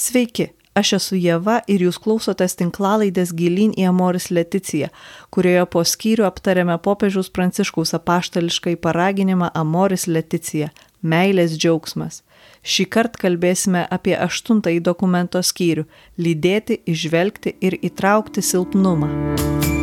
Sveiki, 0.00 0.46
aš 0.78 0.94
esu 0.96 1.16
Jėva 1.20 1.58
ir 1.68 1.82
jūs 1.84 1.98
klausotės 2.00 2.54
tinklalaidės 2.56 3.34
Gilin 3.36 3.74
į 3.76 3.90
Amoris 3.90 4.30
Leticiją, 4.32 4.88
kurioje 5.34 5.66
po 5.74 5.82
skyrių 5.84 6.24
aptarėme 6.24 6.78
popiežiaus 6.80 7.28
pranciškaus 7.36 7.92
apaštališkai 7.98 8.78
paraginimą 8.80 9.50
Amoris 9.62 10.06
Leticija- 10.08 10.70
meilės 11.12 11.58
džiaugsmas. 11.58 12.22
Šį 12.64 12.86
kartą 12.96 13.20
kalbėsime 13.26 13.84
apie 13.90 14.16
aštuntąjį 14.16 14.80
dokumento 14.80 15.44
skyrių- 15.44 15.84
lydėti, 16.24 16.80
išvelgti 16.86 17.56
ir 17.60 17.76
įtraukti 17.90 18.40
silpnumą. 18.40 19.79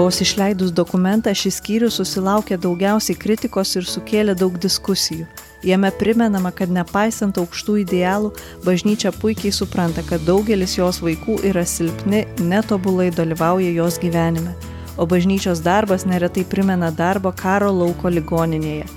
Vos 0.00 0.20
išleidus 0.20 0.70
dokumentą 0.72 1.32
šis 1.36 1.58
skyrius 1.60 1.98
susilaukė 1.98 2.56
daugiausiai 2.56 3.18
kritikos 3.20 3.74
ir 3.76 3.84
sukėlė 3.84 4.32
daug 4.42 4.54
diskusijų. 4.56 5.26
Jame 5.68 5.90
primenama, 6.00 6.54
kad 6.56 6.72
nepaisant 6.72 7.36
aukštų 7.36 7.74
idealų, 7.82 8.30
bažnyčia 8.64 9.12
puikiai 9.12 9.52
supranta, 9.52 10.00
kad 10.08 10.24
daugelis 10.24 10.78
jos 10.78 11.02
vaikų 11.04 11.36
yra 11.50 11.66
silpni, 11.68 12.22
netobulai 12.40 13.10
dalyvauja 13.12 13.74
jos 13.76 14.00
gyvenime, 14.00 14.54
o 14.96 15.04
bažnyčios 15.04 15.60
darbas 15.68 16.08
neretai 16.08 16.46
primena 16.48 16.88
darbo 17.02 17.34
karo 17.42 17.68
lauko 17.82 18.08
ligoninėje. 18.08 18.88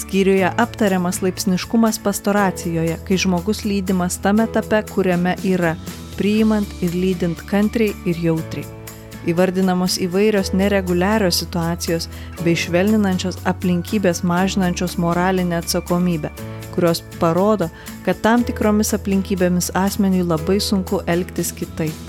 Skyriuje 0.00 0.50
aptariamas 0.50 1.22
laipsniškumas 1.22 2.02
pastoracijoje, 2.02 2.98
kai 3.06 3.22
žmogus 3.22 3.62
lydimas 3.62 4.18
tame 4.18 4.50
etape, 4.50 4.82
kuriame 4.90 5.38
yra, 5.54 5.76
priimant 6.18 6.76
ir 6.82 6.98
lydint 6.98 7.46
kantriai 7.46 7.94
ir 8.02 8.26
jautriai 8.26 8.79
įvardinamos 9.28 9.98
įvairios 10.00 10.52
nereguliarios 10.56 11.40
situacijos 11.42 12.08
bei 12.44 12.56
švelninančios 12.56 13.40
aplinkybės 13.50 14.22
mažinančios 14.24 14.96
moralinę 14.98 15.58
atsakomybę, 15.60 16.30
kurios 16.74 17.02
parodo, 17.20 17.68
kad 18.06 18.20
tam 18.24 18.44
tikromis 18.46 18.94
aplinkybėmis 18.96 19.72
asmeniui 19.74 20.24
labai 20.24 20.60
sunku 20.60 21.02
elgtis 21.06 21.52
kitaip. 21.52 22.06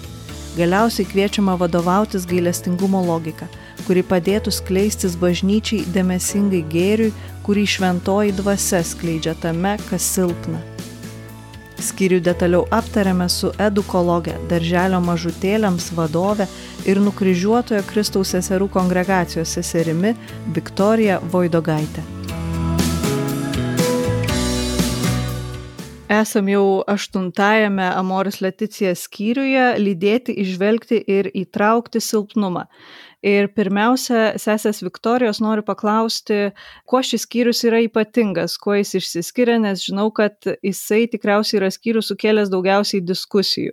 Galiausiai 0.58 1.08
kviečiama 1.08 1.56
vadovautis 1.56 2.26
gailestingumo 2.28 3.00
logika, 3.08 3.48
kuri 3.88 4.04
padėtų 4.04 4.52
skleistis 4.52 5.16
bažnyčiai 5.20 5.86
dėmesingai 5.96 6.60
gėriui, 6.74 7.14
kurį 7.46 7.64
šventoji 7.76 8.36
dvasia 8.36 8.84
skleidžia 8.84 9.38
tame, 9.40 9.78
kas 9.88 10.04
silpna. 10.04 10.60
Skyrių 11.82 12.20
detaliau 12.22 12.66
aptarėme 12.70 13.26
su 13.32 13.50
edukologė, 13.58 14.36
darželio 14.52 15.00
mažutėliams 15.02 15.88
vadove 15.98 16.46
ir 16.86 17.02
nukryžiuotojo 17.04 17.84
Kristaus 17.90 18.32
seserų 18.36 18.70
kongregacijos 18.74 19.54
seserimi 19.58 20.16
Viktorija 20.56 21.20
Voidogaitė. 21.34 22.04
Esam 26.12 26.50
jau 26.52 26.82
aštuntajame 26.92 27.86
Amoris 27.96 28.42
Leticija 28.44 28.92
skyriuje- 29.00 29.68
lydėti, 29.86 30.36
išvelgti 30.44 31.00
ir 31.08 31.32
įtraukti 31.32 32.02
silpnumą. 32.04 32.66
Ir 33.24 33.48
pirmiausia, 33.48 34.34
sesės 34.36 34.82
Viktorijos 34.84 35.40
noriu 35.40 35.64
paklausti, 35.64 36.52
kuo 36.86 37.00
šis 37.00 37.28
skyrius 37.28 37.64
yra 37.64 37.80
ypatingas, 37.86 38.58
kuo 38.58 38.74
jis 38.74 38.96
išsiskiria, 38.98 39.60
nes 39.62 39.86
žinau, 39.86 40.12
kad 40.12 40.36
jisai 40.42 41.08
tikriausiai 41.08 41.62
yra 41.62 41.70
skyrius 41.72 42.12
sukėlęs 42.12 42.50
daugiausiai 42.50 43.06
diskusijų. 43.06 43.72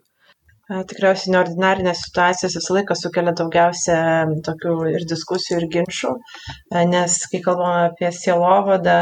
Tikriausiai 0.69 1.33
neordinarinės 1.33 2.03
situacijos 2.05 2.55
visą 2.59 2.75
laiką 2.77 2.95
sukelia 3.01 3.33
daugiausia 3.37 4.01
tokių 4.45 4.73
ir 4.91 5.07
diskusijų, 5.09 5.63
ir 5.63 5.67
ginčių, 5.73 6.11
nes 6.91 7.15
kai 7.33 7.41
kalbame 7.47 7.87
apie 7.87 8.11
sielovadą, 8.13 8.99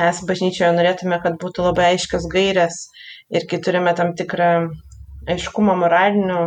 mes 0.00 0.20
bažnyčioje 0.28 0.68
norėtume, 0.76 1.16
kad 1.24 1.38
būtų 1.40 1.64
labai 1.70 1.86
aiškios 1.94 2.28
gairės 2.34 2.82
ir 3.32 3.48
kai 3.48 3.62
turime 3.64 3.96
tam 3.96 4.12
tikrą 4.20 4.50
aiškumą 5.32 5.78
moralinių 5.80 6.42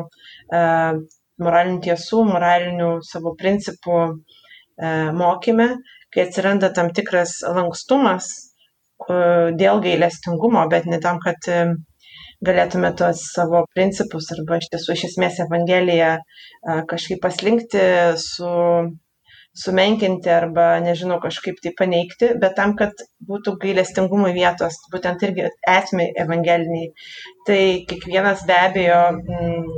moralinių 1.41 1.81
tiesų, 1.89 2.21
moralinių 2.29 2.93
savo 3.05 3.33
principų 3.41 4.05
mokyme, 5.17 5.71
kai 6.13 6.27
atsiranda 6.27 6.69
tam 6.69 6.93
tikras 6.93 7.39
lankstumas 7.41 8.29
dėl 9.09 9.81
gailestingumo, 9.81 10.69
bet 10.69 10.85
ne 10.85 11.01
tam, 11.01 11.17
kad 11.23 11.49
galėtume 12.45 12.93
tuos 12.99 13.23
savo 13.33 13.63
principus 13.73 14.29
arba 14.35 14.59
iš 14.61 14.69
tiesų 14.73 14.93
iš 14.93 15.03
esmės 15.11 15.41
Evangeliją 15.47 16.13
kažkaip 16.91 17.21
paslinkti, 17.23 17.83
su, 18.21 18.51
sumenkinti 19.57 20.29
arba, 20.29 20.67
nežinau, 20.85 21.17
kažkaip 21.23 21.57
tai 21.63 21.73
paneigti, 21.77 22.29
bet 22.41 22.55
tam, 22.59 22.75
kad 22.79 22.93
būtų 23.29 23.55
gailestingumui 23.63 24.33
vietos, 24.35 24.77
būtent 24.93 25.23
irgi 25.25 25.47
esmė 25.73 26.11
evangeliniai. 26.25 26.91
Tai 27.47 27.61
kiekvienas 27.89 28.45
be 28.49 28.57
abejo 28.67 28.99
m, 29.15 29.71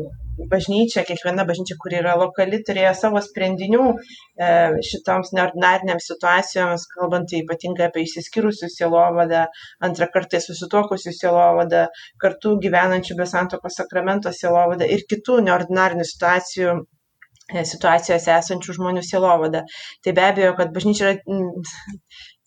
bažnyčia, 0.48 1.04
kiekviena 1.08 1.44
bažnyčia, 1.48 1.76
kuri 1.82 2.00
yra 2.00 2.16
lokali, 2.20 2.60
turėjo 2.66 2.92
savo 2.98 3.22
sprendinių 3.24 3.82
e, 3.90 4.52
šitoms 4.90 5.34
neordinarinėms 5.38 6.08
situacijoms, 6.12 6.86
kalbant 6.96 7.34
ypatingai 7.40 7.88
apie 7.90 8.06
įsiskyrusių 8.06 8.70
sielovadą, 8.76 9.46
antrą 9.86 10.10
kartą 10.14 10.42
susituokusių 10.44 11.16
sielovadą, 11.18 11.88
kartu 12.24 12.56
gyvenančių 12.64 13.20
be 13.20 13.28
santokos 13.34 13.80
sakramento 13.82 14.34
sielovadą 14.36 14.88
ir 14.88 15.06
kitų 15.12 15.42
neordinarinių 15.50 16.08
situacijų 16.08 16.78
e, 16.80 17.66
situacijose 17.74 18.36
esančių 18.38 18.78
žmonių 18.80 19.04
sielovada. 19.06 19.66
Tai 20.06 20.16
be 20.16 20.28
abejo, 20.32 20.56
kad 20.60 20.76
bažnyčia 20.76 21.12
yra 21.12 21.20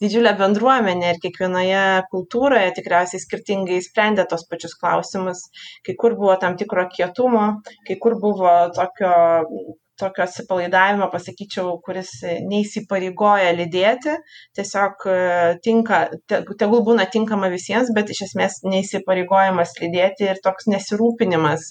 didžiulė 0.03 0.35
bendruomenė 0.41 1.13
ir 1.13 1.21
kiekvienoje 1.23 1.85
kultūroje 2.15 2.73
tikriausiai 2.79 3.23
skirtingai 3.23 3.83
sprendė 3.85 4.27
tos 4.31 4.47
pačius 4.51 4.75
klausimus. 4.81 5.47
Kai 5.87 5.97
kur 5.99 6.19
buvo 6.19 6.35
tam 6.43 6.59
tikro 6.61 6.89
kietumo, 6.97 7.47
kai 7.89 7.99
kur 8.03 8.19
buvo 8.27 8.57
tokio 8.77 9.15
tokio 10.03 10.25
atsipalaidavimo, 10.25 11.09
pasakyčiau, 11.13 11.75
kuris 11.87 12.13
neįsipareigoja 12.49 13.53
lydėti, 13.57 14.17
tiesiog 14.57 15.07
e, 15.09 15.17
tinka, 15.65 16.01
tegul 16.31 16.83
būna 16.87 17.07
tinkama 17.13 17.51
visiems, 17.53 17.93
bet 17.97 18.11
iš 18.15 18.25
esmės 18.29 18.61
neįsipareigojimas 18.67 19.77
lydėti 19.83 20.31
ir 20.31 20.41
toks 20.45 20.69
nesirūpinimas, 20.73 21.69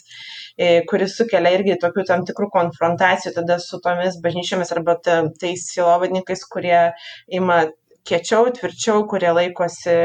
e, 0.56 0.72
kuris 0.90 1.18
sukelia 1.20 1.56
irgi 1.58 1.80
tokių 1.82 2.08
tam 2.12 2.26
tikrų 2.30 2.52
konfrontacijų 2.56 3.36
tada 3.42 3.60
su 3.64 3.82
tomis 3.84 4.20
bažnyčiomis 4.24 4.74
arba 4.78 4.98
tais 5.04 5.68
silovadininkais, 5.74 6.46
kurie 6.52 6.82
ima 7.42 7.64
kiečiau, 8.08 8.50
tvirčiau, 8.56 9.04
kurie 9.10 9.32
laikosi 9.36 9.98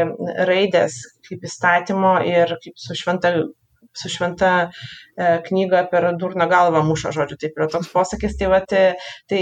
raidės 0.48 0.98
kaip 1.26 1.46
įstatymo 1.48 2.18
ir 2.28 2.56
kaip 2.62 2.76
su 2.80 2.96
šventa, 2.98 3.32
su 3.96 4.10
šventa 4.12 4.50
e, 4.66 4.68
knyga 5.46 5.86
per 5.90 6.10
durną 6.20 6.46
galvą 6.50 6.82
muša, 6.86 7.14
žodžiu, 7.16 7.38
taip 7.40 7.56
yra 7.58 7.68
toks 7.72 7.88
posakis. 7.92 8.36
Tai, 8.40 8.50
vat, 8.52 8.76
tai 9.30 9.40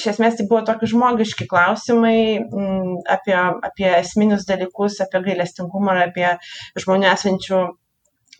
iš 0.00 0.08
esmės 0.14 0.38
tai 0.38 0.48
buvo 0.48 0.62
tokie 0.68 0.88
žmogiški 0.94 1.46
klausimai 1.50 2.16
m, 2.40 2.46
mm, 2.48 2.96
apie, 3.16 3.36
apie 3.70 3.90
esminius 3.98 4.48
dalykus, 4.48 4.98
apie 5.04 5.22
gailestingumą 5.28 6.00
apie 6.06 6.30
žmonių 6.80 7.12
esančių 7.12 7.62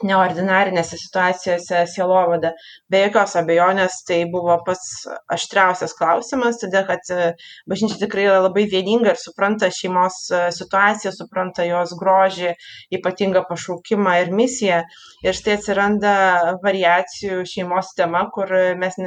neordinarinėse 0.06 0.98
situacijose 1.00 1.82
sielovada. 1.90 2.52
Be 2.92 3.02
jokios 3.04 3.36
abejonės 3.40 4.00
tai 4.08 4.22
buvo 4.32 4.56
pats 4.66 5.06
aštriausias 5.36 5.94
klausimas, 5.98 6.60
todėl 6.62 6.86
kad 6.88 7.12
e, 7.14 7.30
bažnyčia 7.70 8.00
tikrai 8.04 8.26
yra 8.28 8.40
labai 8.46 8.66
vieninga 8.72 9.14
ir 9.14 9.20
supranta 9.20 9.70
šeimos 9.74 10.18
e, 10.30 10.42
situaciją, 10.56 11.14
supranta 11.16 11.66
jos 11.68 11.94
grožį, 12.00 12.54
ypatingą 12.98 13.44
pašaukimą 13.50 14.18
ir 14.24 14.34
misiją. 14.42 14.82
Ir 15.26 15.38
štai 15.38 15.56
atsiranda 15.58 16.16
variacijų 16.64 17.46
šeimos 17.48 17.94
tema, 17.98 18.26
kur 18.34 18.50
mes 18.78 18.98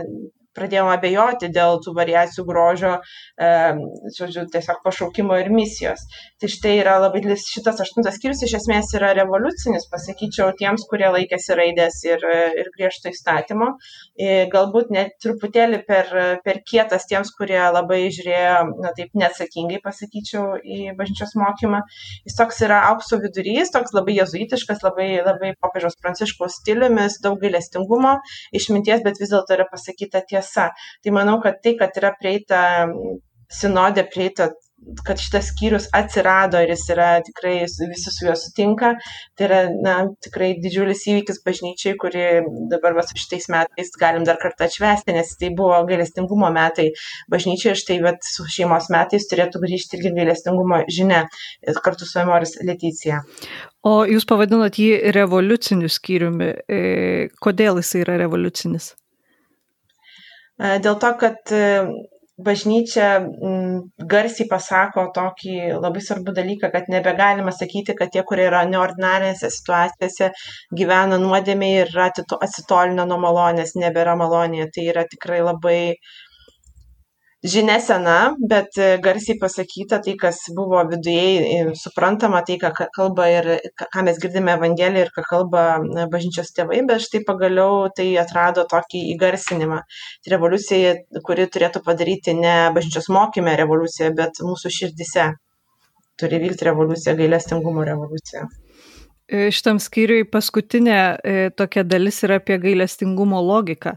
pradėjom 0.55 0.89
abejoti 0.93 1.49
dėl 1.53 1.79
tų 1.83 1.93
variacijų 1.97 2.45
grožio, 2.47 2.93
e, 3.37 3.49
žodžiu, 4.15 4.45
tiesiog 4.53 4.81
pašaukimo 4.85 5.37
ir 5.41 5.51
misijos. 5.53 6.05
Tai 6.41 6.49
štai 6.51 6.75
yra 6.79 6.97
labai 7.03 7.21
didelis 7.23 7.47
šitas 7.51 7.81
aštuntas 7.83 8.17
skyrius, 8.19 8.43
iš 8.45 8.55
esmės 8.61 8.91
yra 8.97 9.11
revoliucinis, 9.17 9.87
pasakyčiau, 9.91 10.51
tiems, 10.59 10.85
kurie 10.89 11.09
laikėsi 11.11 11.57
raidės 11.59 12.01
ir, 12.07 12.23
ir 12.61 12.71
griežto 12.75 13.11
įstatymo. 13.11 13.73
E, 14.15 14.45
galbūt 14.51 14.93
net 14.95 15.15
truputėlį 15.23 15.81
per, 15.87 16.11
per 16.45 16.61
kietas 16.67 17.07
tiems, 17.09 17.33
kurie 17.35 17.59
labai 17.59 18.05
žiūrėjo, 18.15 18.57
na 18.83 18.93
taip, 18.97 19.11
neatsakingai, 19.17 19.81
pasakyčiau, 19.83 20.55
į 20.63 20.95
bažnyčios 20.97 21.35
mokymą. 21.39 21.83
Jis 22.27 22.39
toks 22.39 22.61
yra 22.65 22.81
aukso 22.91 23.19
vidurys, 23.23 23.73
toks 23.75 23.95
labai 23.95 24.17
jezuitiškas, 24.21 24.83
labai, 24.85 25.09
labai 25.25 25.53
popiežiaus 25.61 25.97
pranciškaus 26.01 26.59
stiliumis, 26.61 27.19
daug 27.23 27.39
gailestingumo, 27.41 28.17
išminties, 28.55 29.03
bet 29.05 29.19
vis 29.21 29.33
dėlto 29.33 29.57
yra 29.57 29.67
pasakyta 29.71 30.23
tiesa 30.29 30.44
tiesa. 30.45 30.69
Tai 31.03 31.15
manau, 31.15 31.39
kad 31.43 31.61
tai, 31.63 31.75
kad 31.79 31.97
yra 31.97 32.13
prieita 32.19 32.61
sinodė 33.51 34.05
prieita 34.09 34.51
kad 35.05 35.17
šitas 35.17 35.47
skyrius 35.49 35.87
atsirado 35.97 36.59
ir 36.61 36.69
jis 36.69 36.83
yra 36.93 37.07
tikrai, 37.25 37.53
visi 37.89 38.11
su 38.13 38.25
juo 38.27 38.35
sutinka. 38.37 38.91
Tai 39.37 39.47
yra, 39.47 39.61
na, 39.81 39.95
tikrai 40.21 40.51
didžiulis 40.61 41.01
įvykis 41.09 41.41
bažnyčiai, 41.45 41.95
kurį 42.01 42.25
dabar 42.69 42.93
va, 42.97 43.05
šitais 43.09 43.47
metais 43.49 43.89
galim 43.99 44.27
dar 44.27 44.37
kartą 44.41 44.67
atšvesti, 44.67 45.15
nes 45.17 45.31
tai 45.39 45.49
buvo 45.57 45.79
gailestingumo 45.89 46.51
metai 46.53 46.91
bažnyčiai 47.33 47.73
ir 47.73 47.81
štai 47.81 47.97
vat, 48.05 48.21
su 48.29 48.45
šeimos 48.57 48.91
metais 48.93 49.25
turėtų 49.31 49.63
grįžti 49.63 49.97
irgi 49.99 50.13
gailestingumo 50.19 50.83
žinia 50.91 51.25
kartu 51.85 52.05
su 52.05 52.19
Emoris 52.21 52.55
Leticija. 52.61 53.23
O 53.85 54.03
jūs 54.09 54.25
pavadinot 54.29 54.77
jį 54.81 55.13
revoliuciniu 55.15 55.89
skyriumi. 55.91 56.51
E, 56.69 56.79
kodėl 57.41 57.81
jis 57.81 57.95
yra 58.03 58.19
revoliucinis? 58.21 58.93
E, 60.59 60.77
dėl 60.83 60.99
to, 61.03 61.11
kad 61.21 61.55
bažnyčia 62.37 63.07
mm, 63.19 64.07
garsiai 64.11 64.47
pasako 64.51 65.05
tokį 65.15 65.55
labai 65.79 66.01
svarbų 66.03 66.33
dalyką, 66.35 66.69
kad 66.73 66.89
nebegalima 66.91 67.53
sakyti, 67.55 67.95
kad 67.95 68.11
tie, 68.11 68.23
kurie 68.27 68.49
yra 68.49 68.65
neordinarinėse 68.67 69.51
situacijose, 69.55 70.31
gyvena 70.75 71.19
nuodėmiai 71.21 71.81
ir 71.83 71.93
yra 71.93 72.09
atsitolinę 72.11 73.07
nuo 73.07 73.19
malonės, 73.23 73.75
nebėra 73.79 74.17
malonėje. 74.19 74.67
Tai 74.75 74.87
yra 74.91 75.05
tikrai 75.11 75.39
labai 75.47 75.79
žinia 77.45 77.77
sena, 77.79 78.17
bet 78.49 78.77
e, 78.81 78.87
garsiai 79.03 79.37
pasakyta 79.41 79.99
tai, 80.05 80.15
kas 80.21 80.39
buvo 80.57 80.81
viduje 80.89 81.75
suprantama, 81.79 82.41
tai, 82.47 82.57
ką 82.61 82.71
kalba 82.95 83.27
ir 83.31 83.49
ką 83.81 84.05
mes 84.07 84.19
girdime 84.23 84.55
Evangeliją 84.57 85.05
ir 85.05 85.13
ką 85.15 85.25
kalba 85.29 85.63
bažnyčios 86.11 86.51
tėvai, 86.57 86.81
bet 86.89 87.05
štai 87.05 87.23
pagaliau 87.27 87.87
tai 87.95 88.09
atrado 88.21 88.65
tokį 88.71 89.05
įgarsinimą. 89.15 89.79
Tai 90.25 90.35
revoliucija, 90.35 90.93
kuri 91.27 91.47
turėtų 91.55 91.85
padaryti 91.85 92.37
ne 92.41 92.57
bažnyčios 92.75 93.11
mokymę 93.13 93.55
revoliuciją, 93.63 94.13
bet 94.19 94.43
mūsų 94.43 94.73
širdise. 94.81 95.31
Turi 96.19 96.39
vykti 96.45 96.69
revoliucija, 96.69 97.17
gailestingumo 97.19 97.83
revoliucija. 97.87 98.47
E, 99.25 99.47
šitam 99.49 99.79
skyriui 99.81 100.21
paskutinė 100.29 100.95
e, 101.25 101.31
tokia 101.57 101.81
dalis 101.81 102.19
yra 102.27 102.37
apie 102.37 102.59
gailestingumo 102.61 103.39
logiką. 103.41 103.95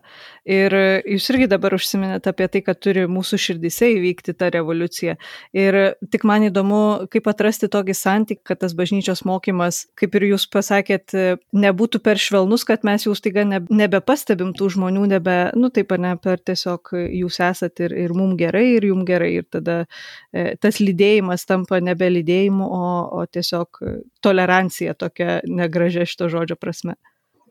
Ir 0.49 0.73
e, 0.73 0.85
jūs 1.13 1.27
irgi 1.35 1.51
dabar 1.53 1.75
užsiminėte 1.77 2.31
apie 2.33 2.47
tai, 2.49 2.63
kad 2.65 2.79
turi 2.81 3.03
mūsų 3.13 3.37
širdise 3.45 3.91
įvykti 3.93 4.33
ta 4.41 4.49
revoliucija. 4.55 5.19
Ir 5.53 5.77
tik 6.09 6.25
man 6.29 6.47
įdomu, 6.47 6.79
kaip 7.13 7.29
atrasti 7.29 7.69
tokį 7.69 7.97
santykį, 7.99 8.43
kad 8.49 8.63
tas 8.63 8.73
bažnyčios 8.79 9.21
mokymas, 9.29 9.83
kaip 10.01 10.17
ir 10.17 10.31
jūs 10.31 10.47
pasakėt, 10.49 11.13
nebūtų 11.53 12.01
per 12.09 12.17
švelnus, 12.25 12.65
kad 12.65 12.89
mes 12.89 13.05
jau 13.05 13.13
staiga 13.13 13.45
nebepastebim 13.45 14.57
tų 14.57 14.71
žmonių, 14.79 15.05
nebe, 15.13 15.37
nu 15.61 15.69
taip, 15.69 15.93
ne 16.01 16.15
per 16.17 16.41
tiesiog 16.41 16.95
jūs 16.97 17.41
esat 17.51 17.85
ir, 17.85 17.93
ir 18.07 18.17
mums 18.17 18.41
gerai, 18.41 18.65
ir 18.79 18.89
jums 18.89 19.05
gerai. 19.05 19.35
Ir 19.43 19.49
tada 19.53 19.83
tas 20.65 20.81
lydėjimas 20.81 21.45
tampa 21.45 21.83
nebe 21.85 22.09
lydėjimu, 22.17 22.65
o, 22.65 22.91
o 23.21 23.29
tiesiog 23.29 23.85
tolerancija 24.25 24.97
tokia 24.97 25.18
tokia 25.19 25.41
negražia 25.47 26.07
šito 26.07 26.29
žodžio 26.29 26.57
prasme? 26.57 26.95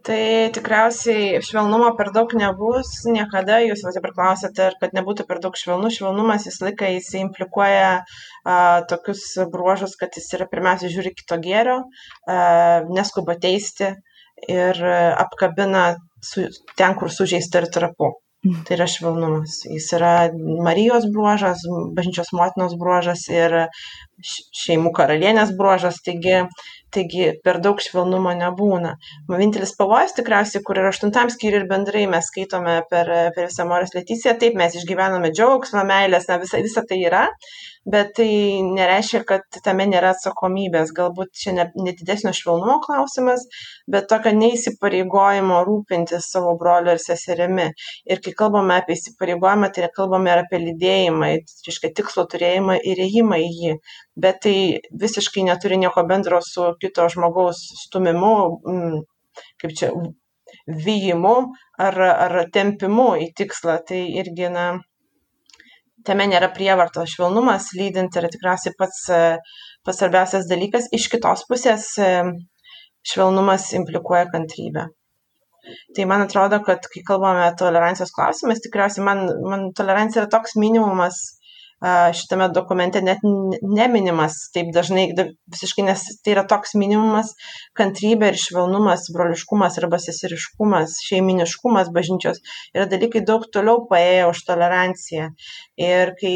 Tai 0.08 0.52
tikriausiai 0.56 1.42
švelnumo 1.44 1.90
per 1.98 2.14
daug 2.16 2.32
nebus 2.38 2.88
niekada, 3.12 3.58
jūs 3.60 3.82
dabar 3.96 4.14
klausėte, 4.16 4.70
kad 4.80 4.94
nebūtų 4.96 5.26
per 5.28 5.42
daug 5.44 5.58
švelnų. 5.58 5.90
Švelnumas 5.92 6.46
visą 6.48 6.70
laiką 6.70 6.92
jis 6.94 7.10
implikuoja 7.20 7.90
a, 7.98 8.84
tokius 8.88 9.26
bruožus, 9.52 9.98
kad 10.00 10.16
jis 10.16 10.30
yra 10.38 10.48
pirmiausia 10.48 10.94
žiūri 10.94 11.12
kito 11.18 11.40
gėrio, 11.44 11.82
a, 12.30 12.86
neskuba 12.88 13.36
teisti 13.36 13.92
ir 14.48 14.80
apkabina 15.18 15.98
su, 16.24 16.46
ten, 16.78 16.96
kur 16.96 17.12
sužeista 17.12 17.66
ir 17.66 17.68
trapu. 17.74 18.14
Mm. 18.46 18.64
Tai 18.68 18.76
yra 18.78 18.86
švelnumas. 18.88 19.64
Jis 19.66 19.88
yra 19.98 20.14
Marijos 20.64 21.08
bruožas, 21.14 21.64
bažnyčios 21.98 22.30
motinos 22.38 22.76
bruožas 22.80 23.26
ir 23.34 23.56
šeimų 24.62 24.92
karalienės 24.96 25.56
bruožas. 25.58 25.98
Taigi 26.06 26.44
taigi 26.94 27.32
per 27.44 27.60
daug 27.64 27.82
švelnumo 27.84 28.34
nebūna. 28.40 28.94
Vienintelis 29.30 29.74
pavojus 29.80 30.16
tikriausiai, 30.18 30.64
kur 30.66 30.80
yra 30.82 30.92
aštuntam 30.94 31.32
skyriui 31.34 31.64
ir 31.64 31.70
bendrai 31.70 32.06
mes 32.12 32.30
skaitome 32.32 32.80
per, 32.92 33.12
per 33.36 33.50
visą 33.50 33.68
Morės 33.70 33.96
Leticiją, 33.98 34.38
taip 34.42 34.58
mes 34.60 34.78
išgyvename 34.80 35.34
džiaugsmą, 35.36 35.84
meilės, 35.88 36.30
na 36.32 36.40
visa, 36.44 36.62
visa 36.64 36.86
tai 36.88 37.02
yra, 37.10 37.26
bet 37.92 38.14
tai 38.18 38.30
nereiškia, 38.68 39.22
kad 39.28 39.60
tame 39.64 39.86
nėra 39.90 40.12
atsakomybės. 40.16 40.92
Galbūt 40.98 41.32
čia 41.42 41.54
ne, 41.56 41.66
ne 41.86 42.34
švelnumo 42.40 42.78
klausimas, 42.84 43.46
bet 43.92 44.10
tokio 44.12 44.34
neįsipareigojimo 44.36 45.62
rūpintis 45.68 46.30
savo 46.34 46.56
broliu 46.60 46.96
ir 46.96 47.02
seserimi. 47.04 47.70
Ir 48.12 48.22
kai 48.26 48.36
kalbame 48.42 48.78
apie 48.82 48.98
įsipareigojimą, 48.98 49.72
tai 49.76 49.90
kalbame 49.96 50.34
ir 50.34 50.44
apie 50.44 50.62
lydėjimą, 50.66 51.32
tai 51.48 51.70
reiškia 51.72 51.94
tikslo 52.02 52.28
turėjimą 52.34 52.80
ir 52.92 53.04
įėjimą 53.08 53.42
į 53.46 53.50
jį. 53.62 53.76
Bet 54.28 54.44
tai 54.46 54.56
visiškai 55.06 55.48
neturi 55.48 55.80
nieko 55.82 56.04
bendro 56.10 56.42
su 56.44 56.72
kito 56.82 57.08
žmogaus 57.14 57.64
stumimu, 57.86 58.34
mm, 58.68 59.04
kaip 59.62 59.78
čia, 59.80 59.92
vyjimu 60.68 61.36
ar, 61.88 62.02
ar 62.10 62.38
tempimu 62.54 63.10
į 63.24 63.32
tikslą. 63.38 63.80
Tai 63.88 64.00
irgi, 64.22 64.50
na, 64.54 64.68
tame 66.08 66.28
nėra 66.32 66.50
prievartos. 66.56 67.14
Švelnumas 67.16 67.72
lydint 67.78 68.16
yra 68.20 68.30
tikriausiai 68.34 68.76
pats, 68.80 69.02
e, 69.14 69.22
pats 69.86 70.02
svarbiausias 70.02 70.48
dalykas. 70.50 70.90
Iš 70.98 71.10
kitos 71.14 71.46
pusės 71.50 71.90
e, 72.02 72.12
švelnumas 73.12 73.72
implikuoja 73.78 74.28
kantrybę. 74.34 74.88
Tai 75.96 76.06
man 76.08 76.24
atrodo, 76.24 76.62
kad 76.64 76.86
kai 76.92 77.04
kalbame 77.08 77.48
tolerancijos 77.60 78.14
klausimais, 78.16 78.62
tikriausiai 78.64 79.04
man, 79.04 79.26
man 79.52 79.66
tolerancija 79.76 80.24
yra 80.24 80.32
toks 80.32 80.56
minimumas, 80.60 81.20
šitame 81.82 82.50
dokumente 82.50 83.02
net 83.06 83.22
neminimas 83.62 84.38
taip 84.54 84.72
dažnai, 84.74 85.12
visiškai, 85.54 85.86
nes 85.86 86.06
tai 86.26 86.34
yra 86.34 86.44
toks 86.50 86.74
minimumas 86.74 87.36
kantrybė 87.78 88.32
ir 88.34 88.40
švelnumas, 88.42 89.06
broliškumas 89.14 89.78
arba 89.78 90.00
sesiriškumas, 90.02 90.98
šeiminiškumas 91.06 91.92
bažnyčios 91.94 92.42
yra 92.74 92.88
dalykai 92.90 93.22
daug 93.30 93.46
toliau 93.54 93.86
paėję 93.92 94.26
už 94.32 94.44
toleranciją. 94.50 95.30
Ir 95.78 96.16
kai 96.18 96.36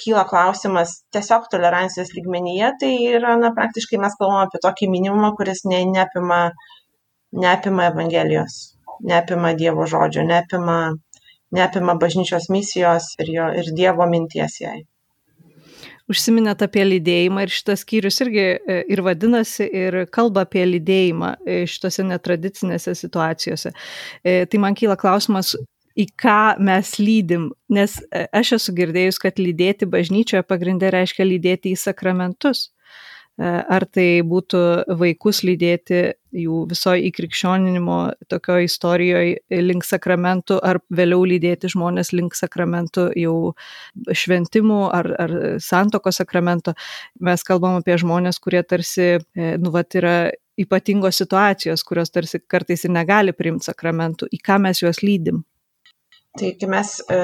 kyla 0.00 0.24
klausimas 0.28 1.04
tiesiog 1.12 1.48
tolerancijos 1.52 2.12
lygmenyje, 2.16 2.72
tai 2.80 2.92
yra, 3.16 3.36
na, 3.40 3.52
praktiškai 3.56 4.00
mes 4.00 4.16
kalbame 4.20 4.48
apie 4.48 4.60
tokį 4.64 4.88
minimumą, 4.92 5.34
kuris 5.38 5.64
ne, 5.68 5.82
neapima, 5.88 6.40
neapima 7.44 7.88
Evangelijos, 7.92 8.58
neapima 9.04 9.54
Dievo 9.60 9.88
žodžio, 9.88 10.24
neapima 10.28 10.78
neapima 11.52 11.94
bažnyčios 12.00 12.48
misijos 12.52 13.12
ir, 13.20 13.30
jo, 13.36 13.52
ir 13.60 13.70
Dievo 13.76 14.06
minties 14.10 14.60
jai. 14.62 14.82
Užsiminėt 16.10 16.60
apie 16.66 16.82
lydėjimą 16.84 17.46
ir 17.46 17.52
šitas 17.52 17.80
skyrius 17.80 18.20
irgi 18.20 18.42
e, 18.44 18.80
ir 18.92 19.00
vadinasi 19.06 19.64
ir 19.64 20.02
kalba 20.12 20.42
apie 20.44 20.66
lydėjimą 20.68 21.30
e, 21.40 21.62
šitose 21.70 22.04
netradicinėse 22.04 22.92
situacijose. 22.98 23.72
E, 24.20 24.42
tai 24.44 24.60
man 24.60 24.76
kyla 24.76 24.98
klausimas, 25.00 25.54
į 25.96 26.08
ką 26.20 26.58
mes 26.66 26.96
lydim, 26.98 27.48
nes 27.72 27.96
aš 28.34 28.56
esu 28.58 28.74
girdėjus, 28.76 29.20
kad 29.22 29.38
lydėti 29.40 29.88
bažnyčioje 29.88 30.42
pagrindė 30.44 30.90
reiškia 30.92 31.24
lydėti 31.24 31.72
į 31.72 31.80
sakramentus. 31.80 32.66
E, 33.34 33.46
ar 33.50 33.82
tai 33.90 34.22
būtų 34.22 34.58
vaikus 34.94 35.40
lydėti 35.42 36.12
jų 36.38 36.60
visoje 36.70 37.08
įkrikščioninimo 37.08 37.96
tokio 38.30 38.60
istorijoje 38.62 39.62
link 39.62 39.86
sakramentų, 39.86 40.60
ar 40.62 40.78
vėliau 40.94 41.24
lydėti 41.26 41.70
žmonės 41.72 42.12
link 42.14 42.36
sakramentų 42.38 43.08
jau 43.18 43.36
šventimų 44.06 44.80
ar, 44.94 45.10
ar 45.26 45.34
santoko 45.62 46.14
sakramento. 46.14 46.76
Mes 47.18 47.42
kalbam 47.46 47.80
apie 47.80 47.98
žmonės, 47.98 48.38
kurie 48.38 48.62
tarsi, 48.62 49.16
e, 49.18 49.50
nu, 49.58 49.74
vat 49.74 49.98
yra 49.98 50.16
ypatingos 50.60 51.18
situacijos, 51.18 51.82
kurios 51.82 52.14
tarsi 52.14 52.38
kartais 52.38 52.86
ir 52.86 52.94
negali 52.94 53.34
priimti 53.34 53.66
sakramentų, 53.72 54.30
į 54.30 54.38
ką 54.46 54.60
mes 54.62 54.84
juos 54.84 55.02
lydim. 55.02 55.42
Tai 56.38 56.48
kai 56.58 56.68
mes 56.70 56.88
e, 57.14 57.16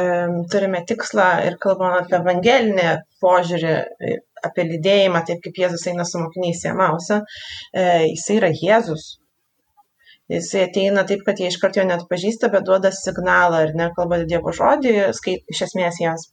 turime 0.52 0.80
tikslą 0.86 1.24
ir 1.46 1.56
kalbame 1.62 2.02
apie 2.04 2.14
evangelinį 2.20 2.90
požiūrį, 3.24 3.72
e, 4.06 4.18
apie 4.48 4.66
lydėjimą, 4.68 5.22
taip 5.26 5.40
kaip 5.46 5.56
Jėzus 5.62 5.86
eina 5.90 6.04
su 6.06 6.20
mokiniais 6.22 6.60
į 6.62 6.68
Amausą, 6.70 7.18
e, 7.74 7.86
jisai 8.12 8.36
yra 8.38 8.50
Jėzus. 8.54 9.08
Jisai 10.30 10.62
ateina 10.68 11.02
taip, 11.08 11.24
kad 11.26 11.42
jie 11.42 11.48
iš 11.50 11.58
karto 11.58 11.82
jo 11.82 11.88
net 11.88 12.04
pažįsta, 12.12 12.52
bet 12.52 12.68
duoda 12.68 12.92
signalą 12.94 13.64
ir 13.66 13.74
nekalba 13.80 14.20
Dievo 14.30 14.54
žodį, 14.54 14.94
skait, 15.18 15.42
iš 15.50 15.64
esmės 15.66 15.98
jiems 15.98 16.28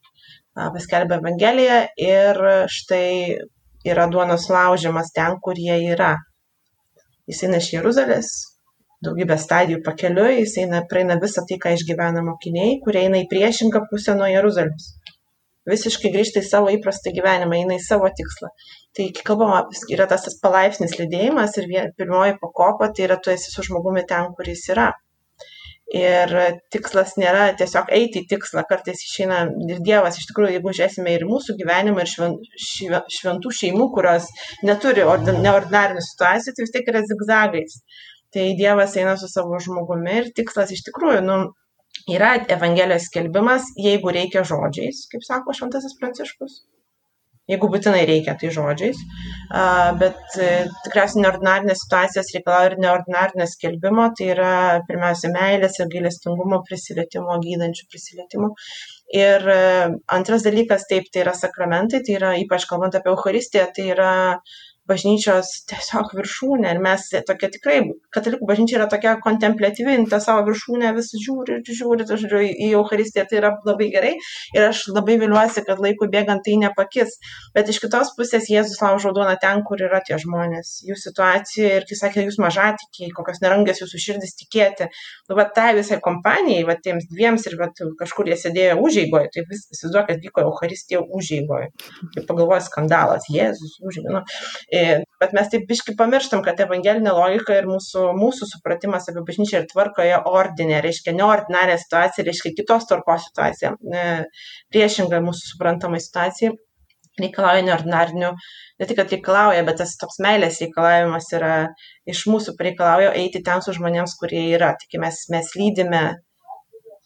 paskelbia 0.76 1.18
Evangeliją 1.18 1.80
ir 2.02 2.42
štai 2.76 3.10
yra 3.90 4.06
duonos 4.14 4.46
laužimas 4.54 5.10
ten, 5.18 5.40
kur 5.42 5.58
jie 5.58 5.80
yra. 5.96 6.14
Jis 7.26 7.42
eina 7.48 7.58
iš 7.64 7.72
Jeruzalės, 7.74 8.32
daugybę 9.06 9.38
stadijų 9.38 9.82
pakeliui, 9.86 10.40
jis 10.42 10.56
eina, 10.64 10.82
praeina 10.90 11.18
visą 11.22 11.44
tai, 11.50 11.60
ką 11.62 11.76
išgyvena 11.78 12.24
mokiniai, 12.26 12.80
kurie 12.86 13.06
eina 13.06 13.22
į 13.22 13.28
priešingą 13.32 13.86
pusę 13.92 14.18
nuo 14.18 14.30
Jeruzalės. 14.32 14.94
Visiškai 15.68 16.14
grįžta 16.14 16.40
į 16.40 16.48
savo 16.48 16.72
įprastą 16.72 17.12
gyvenimą, 17.16 17.58
eina 17.60 17.76
į 17.76 17.84
savo 17.84 18.08
tikslą. 18.18 18.54
Tai, 18.96 19.10
kai 19.16 19.26
kalbama, 19.28 19.66
yra 19.92 20.08
tas, 20.10 20.24
tas 20.24 20.38
palaipsnis 20.44 20.96
lydėjimas 20.96 21.58
ir 21.60 21.68
vien, 21.72 21.92
pirmoji 22.00 22.38
pakopa, 22.40 22.88
tai 22.96 23.10
yra 23.10 23.20
tu 23.20 23.34
esi 23.34 23.52
su 23.52 23.66
žmogumi 23.68 24.06
ten, 24.08 24.32
kur 24.38 24.48
jis 24.48 24.64
yra. 24.72 24.94
Ir 25.96 26.32
tikslas 26.72 27.14
nėra 27.20 27.46
tiesiog 27.60 27.92
eiti 27.96 28.24
į 28.24 28.28
tikslą, 28.32 28.64
kartais 28.68 29.04
išeina 29.06 29.44
ir 29.72 29.78
Dievas, 29.84 30.18
iš 30.20 30.28
tikrųjų, 30.32 30.58
jeigu 30.58 30.74
žiūrėsime 30.76 31.14
ir 31.16 31.24
mūsų 31.28 31.56
gyvenimą, 31.60 32.04
ir 32.04 32.96
šventų 33.20 33.54
šeimų, 33.60 33.88
kurios 33.96 34.28
neturi 34.68 35.06
neordinarinių 35.08 36.04
situacijų, 36.04 36.56
tai 36.58 36.66
vis 36.66 36.76
tiek 36.76 36.92
yra 36.92 37.04
zigzagais. 37.08 37.80
Tai 38.36 38.48
Dievas 38.60 38.96
eina 39.00 39.16
su 39.20 39.30
savo 39.32 39.60
žmogumi 39.64 40.18
ir 40.22 40.32
tikslas 40.36 40.74
iš 40.76 40.84
tikrųjų, 40.90 41.22
nu, 41.28 41.38
yra 42.12 42.34
Evangelijos 42.58 43.08
skelbimas, 43.10 43.70
jeigu 43.80 44.12
reikia 44.16 44.44
žodžiais, 44.48 45.06
kaip 45.12 45.24
sako 45.28 45.56
Šventasis 45.56 45.96
Pranciškus, 46.00 46.58
jeigu 47.52 47.70
būtinai 47.72 48.04
reikia, 48.10 48.36
tai 48.40 48.52
žodžiais. 48.54 49.00
Bet 50.02 50.38
e, 50.44 50.50
tikriausiai 50.86 51.24
neordinarinės 51.24 51.84
situacijos 51.86 52.34
reikalauja 52.36 52.74
ir 52.74 52.78
neordinarinio 52.84 53.48
skelbimo, 53.50 54.10
tai 54.20 54.30
yra 54.36 54.54
pirmiausia 54.90 55.32
meilės 55.34 55.80
ir 55.80 55.92
gailestingumo 55.94 56.62
prisilietimo, 56.68 57.40
gydančių 57.44 57.88
prisilietimo. 57.94 58.52
Ir 59.16 59.48
e, 59.54 59.60
antras 60.18 60.44
dalykas, 60.44 60.88
taip, 60.92 61.08
tai 61.14 61.24
yra 61.24 61.36
sakramentai, 61.40 62.04
tai 62.04 62.18
yra 62.20 62.34
ypač 62.42 62.68
kalbant 62.68 63.00
apie 63.00 63.14
Eucharistiją, 63.14 63.70
tai 63.76 63.92
yra 63.96 64.12
bažnyčios 64.90 65.52
tiesiog 65.70 66.14
viršūnė. 66.18 66.72
Ir 66.74 66.82
mes 66.84 67.06
tokia 67.28 67.50
tikrai, 67.54 67.78
katalikų 68.16 68.48
bažnyčia 68.50 68.80
yra 68.80 68.88
tokia 68.92 69.16
kontemplatyvi, 69.24 69.98
tą 70.12 70.20
savo 70.24 70.46
viršūnę 70.48 70.94
vis 70.98 71.12
žiūri 71.14 71.60
ir 71.60 71.78
žiūri, 71.80 72.08
žiūri 72.08 72.52
į 72.68 72.72
Eucharistiją, 72.80 73.28
tai 73.30 73.40
yra 73.42 73.54
labai 73.68 73.90
gerai. 73.94 74.14
Ir 74.56 74.70
aš 74.70 74.86
labai 74.94 75.18
viliuosi, 75.22 75.64
kad 75.68 75.82
laikui 75.84 76.10
bėgant 76.14 76.46
tai 76.46 76.58
nepakis. 76.62 77.18
Bet 77.56 77.72
iš 77.72 77.82
kitos 77.84 78.14
pusės 78.18 78.50
Jėzus 78.52 78.82
laužo 78.84 79.14
duoną 79.16 79.36
ten, 79.42 79.64
kur 79.68 79.82
yra 79.84 80.02
tie 80.06 80.18
žmonės, 80.22 80.82
jų 80.88 80.98
situacija 81.00 81.74
ir 81.80 81.88
kai 81.90 82.00
sakė, 82.00 82.26
jūs 82.28 82.40
mažatikiai, 82.42 83.12
kokios 83.16 83.42
nerangės 83.44 83.82
jūsų 83.84 84.02
širdis 84.04 84.36
tikėti. 84.42 84.90
Nu, 85.30 85.38
va, 85.40 85.48
tai 85.54 85.74
visai 85.78 86.00
kompanijai, 86.04 86.66
va, 86.68 86.78
tiems 86.84 87.08
dviems 87.12 87.48
ir 87.50 87.58
va, 87.60 87.70
kažkur 88.00 88.30
jie 88.32 88.38
sėdėjo 88.40 88.78
užėgoje, 88.84 89.32
tai 89.34 89.46
vis 89.50 89.66
įsivaizduoju, 89.74 90.06
kad 90.10 90.24
vyko 90.24 90.46
Eucharistija 90.48 91.04
užėgoje. 91.20 91.72
Kaip 92.16 92.28
pagalvoju, 92.30 92.66
skandalas, 92.68 93.28
Jėzus 93.34 93.78
užėgoje. 93.84 94.24
Nu, 94.98 95.08
Bet 95.22 95.34
mes 95.34 95.48
taip 95.50 95.64
biški 95.70 95.96
pamirštam, 95.98 96.44
kad 96.46 96.60
evangelinė 96.62 97.14
logika 97.18 97.56
ir 97.58 97.66
mūsų, 97.70 98.04
mūsų 98.20 98.48
supratimas 98.52 99.10
apie 99.10 99.24
bažnyčią 99.26 99.64
ir 99.64 99.66
tvarkoje 99.72 100.20
ordinė, 100.30 100.78
reiškia 100.86 101.16
neordinarė 101.18 101.80
situacija, 101.82 102.26
reiškia 102.28 102.54
kitos 102.60 102.86
tvarkos 102.92 103.26
situacija, 103.32 103.74
e, 103.74 104.06
priešingai 104.76 105.24
mūsų 105.26 105.54
suprantamai 105.56 106.04
situacijai 106.04 106.54
reikalauja 107.22 107.66
neordinarinių, 107.66 108.32
ne 108.78 108.88
tik, 108.88 109.00
kad 109.00 109.14
reikalauja, 109.14 109.64
bet 109.68 109.80
tas 109.82 109.96
toks 109.98 110.20
meilės 110.24 110.62
reikalavimas 110.62 111.32
yra 111.34 111.54
iš 112.10 112.26
mūsų 112.30 112.54
reikalauja 112.62 113.16
eiti 113.18 113.42
ten 113.46 113.64
su 113.66 113.74
žmonėms, 113.78 114.14
kurie 114.22 114.44
yra. 114.54 114.76
Tik 114.82 115.00
mes, 115.02 115.24
mes 115.34 115.50
lydime 115.58 116.04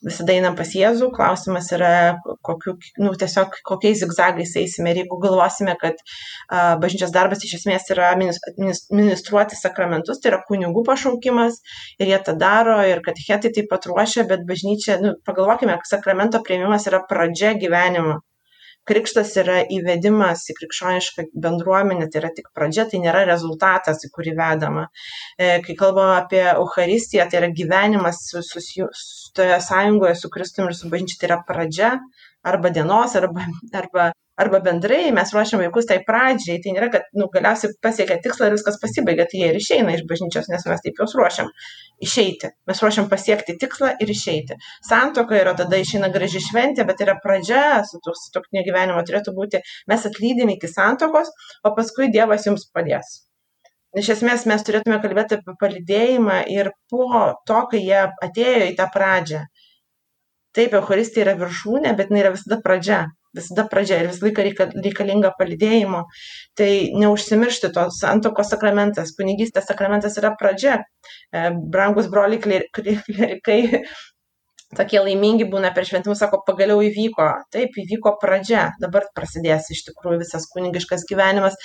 visada 0.06 0.34
einam 0.34 0.56
pas 0.58 0.72
Jėzų, 0.76 1.12
klausimas 1.16 1.70
yra, 1.76 1.92
kokiu, 2.46 2.76
nu, 3.02 3.14
tiesiog 3.22 3.60
kokiais 3.68 4.02
zigzagais 4.02 4.56
eisime. 4.62 4.94
Ir 4.94 5.04
jeigu 5.04 5.20
galvosime, 5.24 5.76
kad 5.82 6.00
a, 6.02 6.78
bažnyčios 6.82 7.14
darbas 7.16 7.46
iš 7.46 7.60
esmės 7.60 7.90
yra 7.94 8.14
ministruoti 8.18 9.60
sakramentus, 9.60 10.22
tai 10.22 10.34
yra 10.34 10.42
kunigų 10.48 10.86
pašaukimas 10.88 11.62
ir 12.02 12.14
jie 12.14 12.20
tą 12.26 12.38
daro 12.40 12.80
ir 12.88 13.04
kad 13.06 13.20
hetai 13.28 13.54
taip 13.56 13.70
pat 13.72 13.88
ruošia, 13.90 14.26
bet 14.32 14.48
bažnyčia, 14.50 15.00
nu, 15.04 15.16
pagalvokime, 15.28 15.78
sakramento 15.90 16.42
prieimimas 16.46 16.90
yra 16.90 17.04
pradžia 17.10 17.56
gyvenimo 17.62 18.20
krikštas 18.90 19.34
yra 19.42 19.60
įvedimas 19.78 20.44
į 20.52 20.56
krikščionišką 20.60 21.28
bendruomenę, 21.44 22.08
tai 22.12 22.22
yra 22.24 22.32
tik 22.38 22.50
pradžia, 22.56 22.88
tai 22.92 23.02
nėra 23.04 23.24
rezultatas, 23.30 24.02
į 24.08 24.12
kurį 24.16 24.36
vedama. 24.40 24.88
E, 25.38 25.60
kai 25.66 25.76
kalbame 25.80 26.18
apie 26.20 26.44
Eucharistiją, 26.54 27.28
tai 27.30 27.42
yra 27.44 27.52
gyvenimas 27.62 28.24
su, 28.30 28.44
su, 28.46 28.64
su 28.64 29.32
toje 29.38 29.62
sąjungoje 29.68 30.18
su 30.22 30.34
Kristumi 30.34 30.72
ir 30.72 30.80
su 30.80 30.92
bažnyčia, 30.94 31.22
tai 31.22 31.32
yra 31.32 31.40
pradžia 31.48 31.94
arba 32.44 32.74
dienos, 32.74 33.16
arba, 33.16 33.46
arba 33.84 34.12
arba 34.40 34.60
bendrai 34.64 35.12
mes 35.12 35.32
ruošiam 35.34 35.62
vaikus 35.62 35.88
tai 35.90 36.00
pradžiai, 36.08 36.60
tai 36.64 36.74
nėra, 36.76 36.90
kad 36.94 37.08
nu, 37.18 37.28
galiausiai 37.34 37.74
pasiekia 37.84 38.18
tikslą 38.24 38.50
ir 38.50 38.56
viskas 38.56 38.80
pasibaigia, 38.82 39.26
tai 39.30 39.42
jie 39.42 39.50
ir 39.52 39.58
išeina 39.60 39.96
iš 39.96 40.06
bažnyčios, 40.10 40.50
nes 40.52 40.68
mes 40.70 40.84
taip 40.86 41.02
juos 41.02 41.16
ruošiam 41.20 41.50
išeiti. 42.08 42.52
Mes 42.70 42.84
ruošiam 42.84 43.10
pasiekti 43.12 43.58
tikslą 43.62 43.96
ir 44.04 44.14
išeiti. 44.16 44.58
Santoka 44.88 45.38
yra 45.38 45.56
tada 45.58 45.80
išeina 45.82 46.12
graži 46.14 46.44
šventė, 46.48 46.88
bet 46.88 47.04
yra 47.06 47.18
pradžia 47.24 47.82
su 47.88 48.00
tokio 48.06 48.64
gyvenimo 48.68 49.04
turėtų 49.08 49.36
būti, 49.38 49.62
mes 49.92 50.08
atlydėme 50.10 50.56
iki 50.58 50.72
santokos, 50.72 51.34
o 51.64 51.76
paskui 51.78 52.10
Dievas 52.14 52.48
jums 52.48 52.66
padės. 52.74 53.22
Iš 54.00 54.14
esmės 54.14 54.46
mes 54.48 54.62
turėtume 54.64 55.02
kalbėti 55.04 55.36
apie 55.36 55.54
palidėjimą 55.60 56.38
ir 56.48 56.72
po 56.90 57.08
to, 57.48 57.58
kai 57.74 57.82
jie 57.84 58.06
atėjo 58.24 58.70
į 58.70 58.76
tą 58.78 58.88
pradžią. 58.94 59.42
Taip, 60.56 60.76
Euharistija 60.80 61.26
yra 61.26 61.34
viršūnė, 61.40 61.92
bet 62.00 62.08
jinai 62.12 62.24
yra 62.24 62.32
visada 62.32 62.58
pradžia 62.64 63.02
visada 63.38 63.66
pradžia 63.72 64.02
ir 64.02 64.12
visą 64.12 64.28
laiką 64.28 64.46
reika, 64.48 64.70
reikalinga 64.76 65.34
palidėjimo. 65.40 66.06
Tai 66.60 66.72
neužsimiršti 67.04 67.72
to 67.76 67.88
santokos 67.96 68.52
sakramentas, 68.54 69.16
kunigystės 69.18 69.70
sakramentas 69.72 70.18
yra 70.22 70.34
pradžia. 70.40 70.82
E, 71.32 71.50
brangus 71.74 72.10
broliai 72.12 72.42
klerikai 72.42 73.62
tokie 74.78 75.02
laimingi 75.04 75.48
būna 75.52 75.72
per 75.76 75.86
šventimus, 75.88 76.20
sako, 76.22 76.42
pagaliau 76.48 76.82
įvyko. 76.86 77.28
Taip, 77.54 77.76
įvyko 77.84 78.16
pradžia, 78.22 78.70
dabar 78.84 79.08
prasidės 79.16 79.70
iš 79.76 79.84
tikrųjų 79.90 80.22
visas 80.24 80.48
kunigiškas 80.54 81.06
gyvenimas 81.10 81.58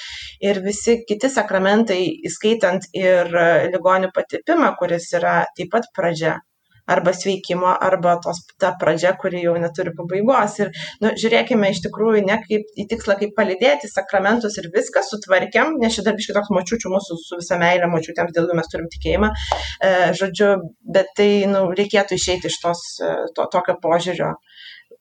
ir 0.44 0.62
visi 0.64 0.98
kiti 1.08 1.30
sakramentai, 1.32 2.00
įskaitant 2.30 2.90
ir 2.96 3.30
ligonių 3.72 4.12
patipimą, 4.16 4.74
kuris 4.80 5.10
yra 5.18 5.38
taip 5.56 5.72
pat 5.74 5.90
pradžia 5.96 6.36
arba 6.86 7.12
sveikimo, 7.16 7.68
arba 7.88 8.16
tos, 8.22 8.42
ta 8.60 8.72
pradžia, 8.80 9.12
kuri 9.20 9.42
jau 9.44 9.54
neturi 9.60 9.92
pabaigos. 9.96 10.58
Ir 10.62 10.72
nu, 11.02 11.12
žiūrėkime 11.18 11.70
iš 11.72 11.82
tikrųjų 11.86 12.24
ne 12.26 12.38
kaip 12.44 12.78
į 12.78 12.86
tikslą, 12.92 13.18
kaip 13.22 13.34
palidėti 13.38 13.90
sakramentus 13.90 14.58
ir 14.60 14.70
viską 14.74 15.02
sutvarkiam, 15.06 15.74
nes 15.82 15.96
čia 15.96 16.06
dar 16.06 16.16
biškai 16.18 16.36
toks 16.38 16.52
močiučių 16.54 16.92
mūsų 16.94 17.18
su 17.22 17.40
visa 17.40 17.58
meilė, 17.60 17.90
močiutėms 17.92 18.34
dėl 18.36 18.50
jų 18.50 18.58
mes 18.60 18.70
turim 18.72 18.88
tikėjimą, 18.92 19.32
e, 19.32 19.92
žodžiu, 20.20 20.52
bet 20.96 21.12
tai 21.18 21.30
nu, 21.50 21.66
reikėtų 21.76 22.20
išeiti 22.20 22.50
iš 22.52 22.60
tos, 22.62 22.86
e, 23.02 23.12
to, 23.36 23.48
tokio 23.52 23.76
požiūrio. 23.82 24.34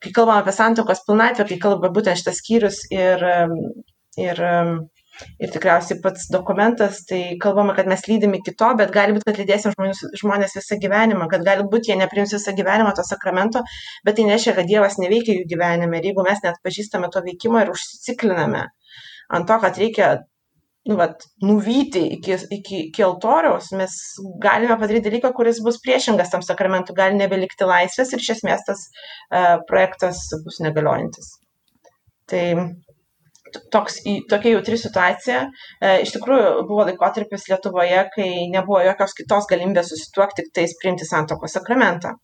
Kai 0.02 0.12
kalbame 0.16 0.44
apie 0.44 0.54
santokos 0.54 1.06
pilnatvę, 1.08 1.46
kai 1.50 1.62
kalba 1.62 1.90
būtent 1.94 2.20
šitas 2.20 2.42
skyrius 2.42 2.82
ir, 2.94 3.22
ir 4.20 4.42
ir 5.40 5.52
tikriausiai 5.54 6.00
pats 6.04 6.28
dokumentas, 6.34 7.02
tai 7.10 7.22
kalbama, 7.42 7.76
kad 7.78 7.90
mes 7.92 8.06
lydim 8.10 8.36
iki 8.40 8.56
to, 8.60 8.72
bet 8.80 8.94
gali 8.96 9.16
būti, 9.16 9.28
kad 9.30 9.40
lydėsim 9.42 9.76
žmonės, 9.76 10.04
žmonės 10.22 10.58
visą 10.60 10.80
gyvenimą, 10.82 11.30
kad 11.32 11.46
gali 11.48 11.66
būti, 11.72 11.92
jie 11.92 12.00
neprims 12.00 12.36
visą 12.36 12.56
gyvenimą 12.58 12.94
to 12.98 13.06
sakramento, 13.08 13.64
bet 14.06 14.20
tai 14.20 14.28
nereiškia, 14.30 14.56
kad 14.60 14.70
Dievas 14.70 15.00
neveikia 15.02 15.40
jų 15.40 15.50
gyvenime. 15.56 16.00
Ir 16.00 16.12
jeigu 16.12 16.26
mes 16.28 16.44
net 16.44 16.62
pažįstame 16.66 17.12
to 17.14 17.24
veikimo 17.26 17.64
ir 17.64 17.74
užsicikliname 17.74 18.68
ant 19.36 19.48
to, 19.50 19.60
kad 19.62 19.78
reikia 19.82 20.10
nu, 20.86 20.96
vat, 21.00 21.24
nuvyti 21.42 22.04
iki, 22.18 22.36
iki, 22.54 22.82
iki 22.90 23.06
altoriaus, 23.06 23.72
mes 23.78 23.96
galime 24.42 24.78
padaryti 24.78 25.10
dalyką, 25.10 25.32
kuris 25.38 25.62
bus 25.66 25.80
priešingas 25.82 26.30
tam 26.34 26.44
sakramentui, 26.46 26.94
gali 26.98 27.18
nebelikti 27.18 27.66
laisvės 27.66 28.14
ir 28.14 28.22
iš 28.22 28.36
esmės 28.36 28.68
tas 28.68 28.84
uh, 28.86 29.56
projektas 29.70 30.22
bus 30.46 30.62
negaliojantis. 30.62 31.32
Tai 32.30 32.44
toks, 33.74 34.02
tokia 34.30 34.56
jautri 34.56 34.78
situacija. 34.80 35.42
E, 35.80 35.96
iš 36.06 36.14
tikrųjų, 36.16 36.52
buvo 36.70 36.86
laikotarpis 36.90 37.48
Lietuvoje, 37.50 38.04
kai 38.16 38.30
nebuvo 38.52 38.82
jokios 38.86 39.16
kitos 39.18 39.50
galimybės 39.52 39.92
susituokti, 39.94 40.46
tik 40.46 40.56
tais 40.60 40.78
priimti 40.82 41.08
santokos 41.08 41.58
sakramentą. 41.58 42.16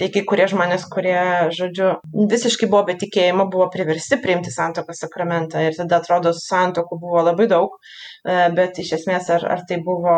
Tai 0.00 0.08
kai 0.08 0.22
kurie 0.24 0.46
žmonės, 0.48 0.86
kurie, 0.88 1.18
žodžiu, 1.52 1.90
visiškai 2.30 2.70
buvo 2.72 2.86
be 2.88 2.94
tikėjimo, 3.02 3.44
buvo 3.52 3.66
priversti 3.74 4.16
priimti 4.22 4.52
santokos 4.54 5.02
sakramentą 5.04 5.60
ir 5.66 5.76
tada 5.76 5.98
atrodo, 6.00 6.32
santokų 6.36 6.96
buvo 7.02 7.24
labai 7.26 7.50
daug, 7.50 7.76
e, 8.24 8.38
bet 8.56 8.80
iš 8.80 8.94
esmės 8.96 9.28
ar, 9.34 9.44
ar, 9.56 9.66
tai, 9.68 9.82
buvo, 9.84 10.16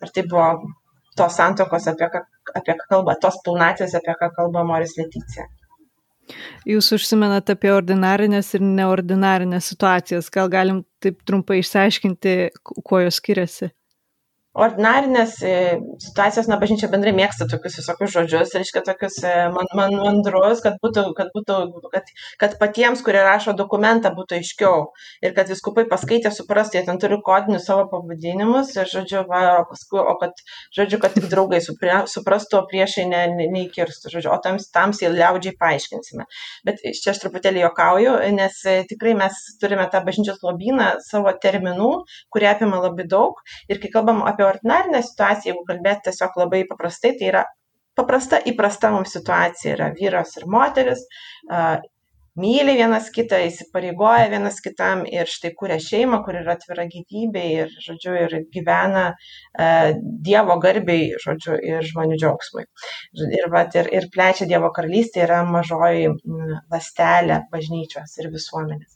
ar 0.00 0.14
tai 0.16 0.24
buvo 0.30 0.48
tos 1.20 1.36
santokos, 1.36 1.90
apie 1.92 2.08
ką, 2.14 2.24
apie 2.56 2.78
ką 2.80 2.88
kalba, 2.94 3.18
tos 3.20 3.36
pilnatvės, 3.44 3.98
apie 4.00 4.16
ką 4.16 4.32
kalba 4.38 4.64
Moris 4.64 4.96
Leticija. 4.96 5.44
Jūs 6.68 6.90
užsimenat 6.96 7.50
apie 7.54 7.70
ordinarinės 7.72 8.52
ir 8.58 8.64
neordinarinės 8.64 9.72
situacijas. 9.72 10.30
Gal 10.34 10.50
galim 10.52 10.82
taip 11.02 11.22
trumpai 11.28 11.60
išsiaiškinti, 11.62 12.38
kuo 12.62 13.02
jos 13.04 13.20
skiriasi? 13.22 13.72
Ordinarinės 14.58 15.36
e, 15.46 15.52
situacijos, 16.02 16.48
na, 16.50 16.58
bažnyčia 16.60 16.90
bendrai 16.90 17.12
mėgsta 17.16 17.46
tokius 17.50 17.78
visokius 17.80 18.12
žodžius, 18.14 18.54
reiškia 18.56 18.82
tokius 18.86 19.18
e, 19.22 19.34
man, 19.54 19.68
man, 19.78 19.94
mandrus, 20.02 20.62
kad, 20.64 20.78
būtų, 20.82 21.04
kad, 21.18 21.30
būtų, 21.34 21.58
kad, 21.92 22.10
kad 22.40 22.56
patiems, 22.60 23.02
kurie 23.06 23.22
rašo 23.24 23.54
dokumentą, 23.58 24.10
būtų 24.16 24.38
aiškiau 24.40 24.88
ir 25.24 25.34
kad 25.36 25.50
viskupai 25.52 25.86
paskaitė, 25.90 26.32
suprastų, 26.34 26.80
jie 26.80 26.84
ten 26.88 26.98
turi 27.02 27.20
kodinius 27.24 27.68
savo 27.68 27.86
pavadinimus 27.92 28.74
ir, 28.76 28.90
žodžiu, 28.90 29.22
va, 29.30 29.42
o 29.62 29.68
paskui, 29.70 30.00
o 30.02 30.16
kad, 30.20 30.42
žodžiu, 30.76 31.00
kad 31.02 31.14
tik 31.14 31.28
draugai 31.30 31.62
suprastų, 31.62 32.60
o 32.60 32.64
priešai 32.70 33.06
ne, 33.10 33.22
ne, 33.38 33.48
neįkirstų, 33.54 34.12
žodžiu, 34.16 34.32
o 34.34 34.40
tams, 34.42 34.68
tams 34.74 35.02
jie 35.04 35.12
liaudžiai 35.12 35.54
paaiškinsime. 35.60 36.26
Bet 36.66 36.82
čia 36.82 37.12
aš 37.14 37.22
truputėlį 37.22 37.64
jokauju, 37.66 38.16
nes 38.34 38.58
e, 38.66 38.80
tikrai 38.90 39.14
mes 39.18 39.38
turime 39.62 39.86
tą 39.92 40.02
bažnyčios 40.06 40.42
lobyną 40.46 40.90
savo 41.06 41.32
terminų, 41.42 41.90
kurie 42.34 42.50
apima 42.50 42.82
labai 42.82 43.06
daug 43.08 43.38
ir 43.70 43.80
kai 43.82 43.90
kalbam 43.92 44.24
apie 44.26 44.47
ordinarinę 44.50 45.02
situaciją, 45.06 45.52
jeigu 45.52 45.68
kalbėti 45.68 46.08
tiesiog 46.08 46.36
labai 46.42 46.64
paprastai, 46.70 47.14
tai 47.20 47.30
yra 47.32 47.44
paprasta, 47.98 48.40
įprasta 48.46 48.90
mums 48.94 49.14
situacija 49.16 49.76
yra 49.76 49.92
vyras 49.98 50.36
ir 50.38 50.46
moteris, 50.50 51.04
myli 52.38 52.74
vienas 52.78 53.08
kitą, 53.14 53.40
įsipareigoja 53.48 54.28
vienas 54.30 54.60
kitam 54.62 55.02
ir 55.10 55.30
štai 55.30 55.50
kuria 55.58 55.78
šeimą, 55.82 56.20
kur 56.26 56.38
yra 56.38 56.54
atvira 56.54 56.86
gyvybė 56.90 57.44
ir, 57.54 57.72
žodžiu, 57.82 58.14
ir 58.24 58.36
gyvena 58.54 59.06
uh, 59.14 59.88
Dievo 60.28 60.58
garbiai, 60.62 61.08
žodžiu, 61.24 61.56
ir 61.72 61.88
žmonių 61.90 62.20
džiaugsmui. 62.20 62.66
Ir, 63.40 63.48
vat, 63.54 63.74
ir, 63.80 63.90
ir 63.98 64.06
plečia 64.14 64.46
Dievo 64.50 64.70
karalystė 64.76 65.24
yra 65.26 65.42
mažoji 65.48 66.12
lastelė 66.70 67.42
bažnyčios 67.54 68.14
ir 68.22 68.30
visuomenės. 68.34 68.94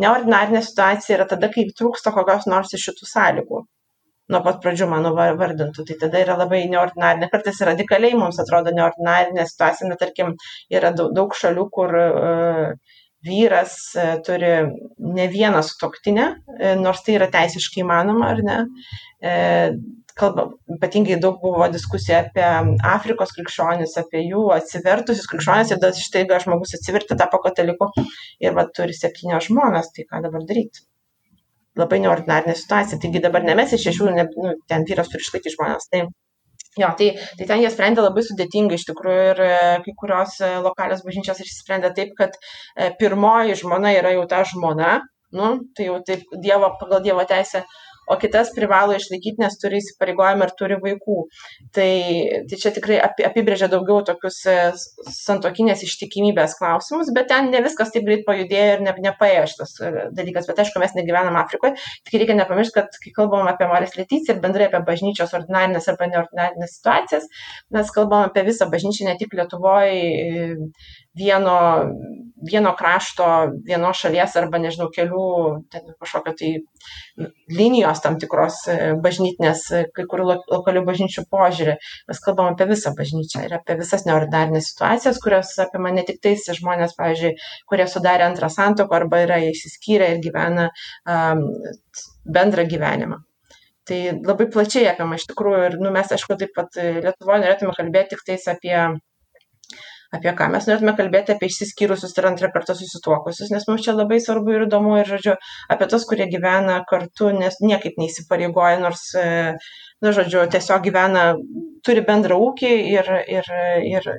Neordinarinė 0.00 0.62
situacija 0.64 1.18
yra 1.18 1.28
tada, 1.28 1.52
kai 1.52 1.66
trūksta 1.76 2.14
kokios 2.16 2.48
nors 2.48 2.72
iš 2.72 2.88
šitų 2.88 3.08
sąlygų 3.10 3.66
nuo 4.30 4.40
pat 4.44 4.60
pradžių 4.62 4.88
mano 4.90 5.12
vardintų, 5.16 5.84
tai 5.88 5.98
tada 6.00 6.20
yra 6.22 6.36
labai 6.40 6.62
neordinarinė, 6.70 7.28
kartais 7.32 7.60
radikaliai 7.66 8.18
mums 8.18 8.40
atrodo 8.42 8.74
neordinarinė 8.74 9.46
situacija, 9.48 9.88
net 9.90 10.02
tarkim, 10.02 10.34
yra 10.72 10.92
daug, 10.96 11.34
šalių, 11.38 11.68
kur 11.74 11.96
uh, 11.98 12.92
vyras 13.26 13.78
uh, 13.96 14.14
turi 14.26 14.52
ne 15.18 15.26
vieną 15.32 15.64
sutoktinę, 15.66 16.28
uh, 16.36 16.76
nors 16.80 17.02
tai 17.06 17.18
yra 17.18 17.30
teisiškai 17.32 17.82
įmanoma, 17.86 18.30
ar 18.34 18.46
ne. 18.46 18.62
Kalba, 20.18 20.42
ypatingai 20.74 21.14
daug 21.22 21.38
buvo 21.40 21.64
diskusija 21.72 22.18
apie 22.20 22.44
Afrikos 22.84 23.32
krikščionis, 23.32 23.94
apie 24.02 24.20
jų 24.26 24.42
atsivertusius 24.58 25.30
krikščionis 25.30 25.72
ir 25.72 25.80
tada 25.80 26.04
štai 26.04 26.26
žmogus 26.44 26.76
atsiverti 26.76 27.16
tapo 27.16 27.40
kataliku 27.40 27.88
ir 28.42 28.58
va, 28.58 28.68
turi 28.76 28.98
septynios 28.98 29.48
žmonas, 29.48 29.88
tai 29.96 30.04
ką 30.10 30.20
dabar 30.26 30.44
daryti 30.50 30.84
labai 31.78 32.00
neordinarinė 32.04 32.56
situacija. 32.58 32.98
Taigi 33.02 33.22
dabar 33.24 33.46
ne 33.46 33.56
mes 33.58 33.72
iš 33.76 33.86
šešių, 33.88 34.10
ne, 34.16 34.26
nu, 34.36 34.56
ten 34.68 34.84
vyras 34.88 35.10
turi 35.12 35.24
išlaikyti 35.24 35.54
žmonės. 35.54 35.88
Tai, 35.92 36.02
jo, 36.82 36.90
tai, 36.98 37.08
tai 37.38 37.48
ten 37.48 37.62
jie 37.64 37.70
sprendė 37.72 38.04
labai 38.04 38.24
sudėtingai 38.26 38.80
iš 38.80 38.88
tikrųjų 38.90 39.22
ir 39.30 39.44
e, 39.46 39.54
kai 39.86 39.96
kurios 40.02 40.36
e, 40.40 40.50
lokalios 40.64 41.04
bažnyčios 41.06 41.40
išsprendė 41.44 41.92
taip, 41.96 42.12
kad 42.18 42.36
e, 42.36 42.90
pirmoji 43.00 43.58
žmona 43.62 43.94
yra 43.98 44.12
jau 44.16 44.26
ta 44.30 44.42
žmona, 44.48 44.98
nu, 45.38 45.54
tai 45.76 45.88
jau 45.88 45.98
taip 46.06 46.28
dievo, 46.44 46.74
pagal 46.80 47.04
Dievo 47.04 47.24
teisę 47.28 47.64
o 48.06 48.16
kitas 48.20 48.50
privalo 48.56 48.96
išlaikyti, 48.96 49.40
nes 49.42 49.56
turi 49.60 49.78
įsipareigojimą 49.80 50.48
ir 50.48 50.54
turi 50.58 50.78
vaikų. 50.82 51.18
Tai, 51.76 51.90
tai 52.50 52.58
čia 52.60 52.72
tikrai 52.74 52.98
apibrėžia 53.02 53.68
daugiau 53.72 54.02
tokius 54.06 54.40
e, 54.50 54.56
santokinės 55.12 55.84
ištikimybės 55.86 56.56
klausimus, 56.58 57.12
bet 57.14 57.30
ten 57.32 57.50
ne 57.52 57.62
viskas 57.64 57.92
taip 57.94 58.06
greit 58.08 58.24
pajudėjo 58.28 58.76
ir 58.76 58.84
ne, 58.86 58.94
nepaėjo 59.06 59.44
šitas 59.54 59.74
e, 59.80 59.92
dalykas. 60.18 60.48
Bet 60.50 60.64
aišku, 60.64 60.82
mes 60.82 60.96
negyvenam 60.98 61.38
Afrikoje, 61.40 61.76
tik 62.08 62.18
reikia 62.18 62.38
nepamiršti, 62.40 62.76
kad 62.80 63.00
kai 63.02 63.14
kalbam 63.16 63.50
apie 63.50 63.70
Marės 63.70 63.96
Letyciją 63.98 64.36
ir 64.36 64.42
bendrai 64.44 64.68
apie 64.68 64.82
bažnyčios 64.88 65.34
ordinarinės 65.38 65.88
arba 65.92 66.10
neordinarinės 66.10 66.76
situacijas, 66.78 67.30
mes 67.74 67.94
kalbam 67.94 68.28
apie 68.28 68.46
visą 68.48 68.68
bažnyčią, 68.72 69.08
ne 69.08 69.16
tik 69.20 69.36
Lietuvoje 69.38 70.58
vieno, 71.18 71.56
vieno 72.42 72.72
krašto, 72.78 73.24
vienos 73.66 74.00
šalies 74.02 74.34
arba, 74.40 74.58
nežinau, 74.62 74.88
kelių 74.92 75.24
ten 75.72 75.92
kažkokio 76.00 76.34
tai 76.38 76.50
linijos 77.52 78.02
tam 78.02 78.18
tikros 78.22 78.58
e, 78.72 78.76
bažnytinės, 79.02 79.64
e, 79.76 79.82
kai 79.94 80.06
kurių 80.10 80.28
lokalių 80.50 80.84
bažnyčių 80.88 81.26
požiūrį. 81.32 81.76
Mes 82.10 82.22
kalbam 82.24 82.52
apie 82.52 82.66
visą 82.72 82.94
bažnyčią 82.98 83.44
ir 83.46 83.56
apie 83.58 83.76
visas 83.80 84.06
neordinarinės 84.08 84.72
situacijas, 84.72 85.20
kurios 85.22 85.52
apima 85.62 85.92
ne 85.94 86.06
tik 86.08 86.22
tais 86.24 86.48
žmonės, 86.58 86.96
pavyzdžiui, 86.98 87.34
kurie 87.70 87.88
sudarė 87.90 88.26
antrą 88.30 88.50
santoką 88.52 89.02
arba 89.02 89.22
yra 89.26 89.42
įsiskyrę 89.52 90.14
ir 90.14 90.24
gyvena 90.24 90.70
um, 91.06 91.46
bendrą 92.24 92.66
gyvenimą. 92.70 93.22
Tai 93.86 94.02
labai 94.22 94.46
plačiai 94.50 94.86
apima 94.92 95.16
iš 95.18 95.26
tikrųjų 95.30 95.62
ir 95.68 95.80
nu, 95.82 95.90
mes, 95.94 96.10
aišku, 96.14 96.36
taip 96.38 96.52
pat 96.54 96.76
Lietuvoje 96.78 97.42
norėtume 97.42 97.74
kalbėti 97.74 98.14
tik 98.14 98.22
tais 98.28 98.44
apie 98.50 98.76
apie 100.16 100.32
ką 100.38 100.48
mes 100.52 100.66
norėtume 100.68 100.92
kalbėti 100.98 101.32
apie 101.34 101.48
išsiskyrusius 101.48 102.12
ir 102.18 102.28
antrą 102.30 102.50
kartą 102.54 102.76
susituokusius, 102.78 103.52
nes 103.54 103.64
mums 103.68 103.84
čia 103.86 103.94
labai 103.96 104.18
svarbu 104.20 104.56
ir 104.56 104.66
įdomu 104.66 104.98
ir, 105.00 105.08
žodžiu, 105.08 105.36
apie 105.72 105.88
tos, 105.92 106.04
kurie 106.10 106.28
gyvena 106.32 106.82
kartu, 106.88 107.30
nes 107.36 107.56
niekaip 107.64 107.96
neįsipareigoja, 108.00 108.82
nors, 108.84 109.06
e, 109.16 109.26
na, 110.04 110.14
žodžiu, 110.18 110.44
tiesiog 110.52 110.84
gyvena, 110.88 111.26
turi 111.86 112.04
bendrą 112.08 112.38
ūkį 112.48 112.72
ir, 112.92 113.12
ir, 113.38 113.52
ir, 113.88 114.10